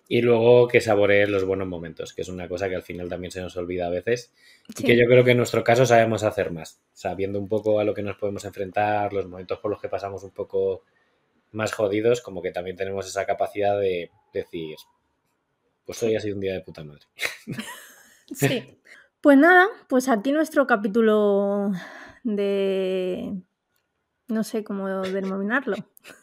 Y 0.09 0.21
luego 0.21 0.69
que 0.69 0.81
saborees 0.81 1.29
los 1.29 1.45
buenos 1.45 1.67
momentos, 1.67 2.13
que 2.13 2.23
es 2.23 2.29
una 2.29 2.49
cosa 2.49 2.69
que 2.69 2.77
al 2.77 2.83
final 2.83 3.09
también 3.09 3.31
se 3.31 3.41
nos 3.41 3.57
olvida 3.57 3.87
a 3.87 3.91
veces. 3.91 4.33
Y 4.69 4.85
que 4.85 4.97
yo 4.97 5.07
creo 5.07 5.25
que 5.25 5.31
en 5.31 5.39
nuestro 5.39 5.65
caso 5.65 5.87
sabemos 5.87 6.23
hacer 6.23 6.51
más, 6.51 6.83
sabiendo 6.93 7.39
un 7.39 7.49
poco 7.49 7.81
a 7.81 7.85
lo 7.85 7.95
que 7.95 8.03
nos 8.03 8.17
podemos 8.17 8.45
enfrentar, 8.45 9.13
los 9.13 9.27
momentos 9.27 9.59
por 9.59 9.71
los 9.71 9.81
que 9.81 9.89
pasamos 9.89 10.23
un 10.23 10.33
poco 10.33 10.83
más 11.53 11.73
jodidos, 11.73 12.21
como 12.21 12.43
que 12.43 12.51
también 12.51 12.77
tenemos 12.77 13.07
esa 13.07 13.25
capacidad 13.25 13.79
de 13.81 14.11
decir, 14.33 14.77
pues 15.87 16.03
hoy 16.03 16.17
ha 16.17 16.21
sido 16.21 16.35
un 16.35 16.41
día 16.41 16.55
de 16.55 16.61
puta 16.61 16.85
madre. 16.85 17.07
Sí. 18.33 18.79
Pues 19.21 19.39
nada, 19.39 19.69
pues 19.89 20.11
aquí 20.11 20.33
nuestro 20.33 20.67
capítulo 20.67 21.73
de. 22.25 23.33
No 24.29 24.45
sé 24.45 24.63
cómo 24.63 24.87
denominarlo. 25.01 25.77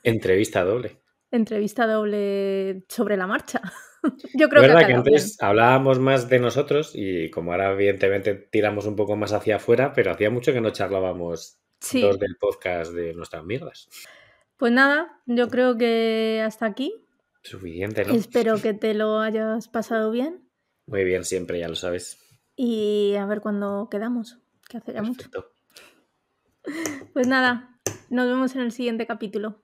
Entrevista 0.04 0.64
doble. 0.64 1.01
Entrevista 1.32 1.88
doble 1.88 2.84
sobre 2.90 3.18
la 3.18 3.26
marcha. 3.28 3.62
Yo 4.34 4.50
creo 4.50 4.62
que, 4.62 4.68
verdad 4.68 4.82
que 4.82 4.86
quedado 4.88 5.04
antes 5.06 5.42
hablábamos 5.42 6.00
más 6.00 6.28
de 6.28 6.40
nosotros 6.40 6.92
y 6.94 7.30
como 7.30 7.52
ahora 7.52 7.72
evidentemente 7.72 8.34
tiramos 8.36 8.86
un 8.86 8.96
poco 8.96 9.16
más 9.16 9.32
hacia 9.32 9.58
afuera, 9.58 9.94
pero 9.94 10.12
hacía 10.12 10.30
mucho 10.30 10.54
que 10.54 10.62
no 10.62 10.72
charlábamos 10.72 11.58
Sí. 11.80 12.02
los 12.02 12.20
del 12.20 12.38
podcast 12.38 12.94
de 12.94 13.14
nuestras 13.14 13.44
mierdas. 13.44 13.90
Pues 14.58 14.72
nada, 14.72 15.20
yo 15.26 15.48
creo 15.48 15.78
que 15.78 16.42
hasta 16.46 16.68
aquí. 16.68 16.94
Suficiente, 17.42 18.06
¿no? 18.06 18.14
Espero 18.14 18.56
que 18.62 18.74
te 18.74 18.94
lo 18.94 19.20
hayas 19.20 19.68
pasado 19.68 20.12
bien. 20.12 20.48
Muy 20.86 21.04
bien, 21.04 21.24
siempre, 21.24 21.60
ya 21.60 21.68
lo 21.68 21.76
sabes. 21.76 22.20
Y 22.56 23.16
a 23.16 23.26
ver 23.26 23.42
cuándo 23.42 23.88
quedamos, 23.90 24.38
que 24.70 24.78
hace 24.78 24.94
ya 24.94 25.02
mucho. 25.02 25.30
Perfecto. 25.30 25.56
Pues 27.14 27.26
nada, 27.28 27.80
nos 28.12 28.28
vemos 28.28 28.54
en 28.54 28.62
el 28.62 28.72
siguiente 28.72 29.08
capítulo. 29.08 29.64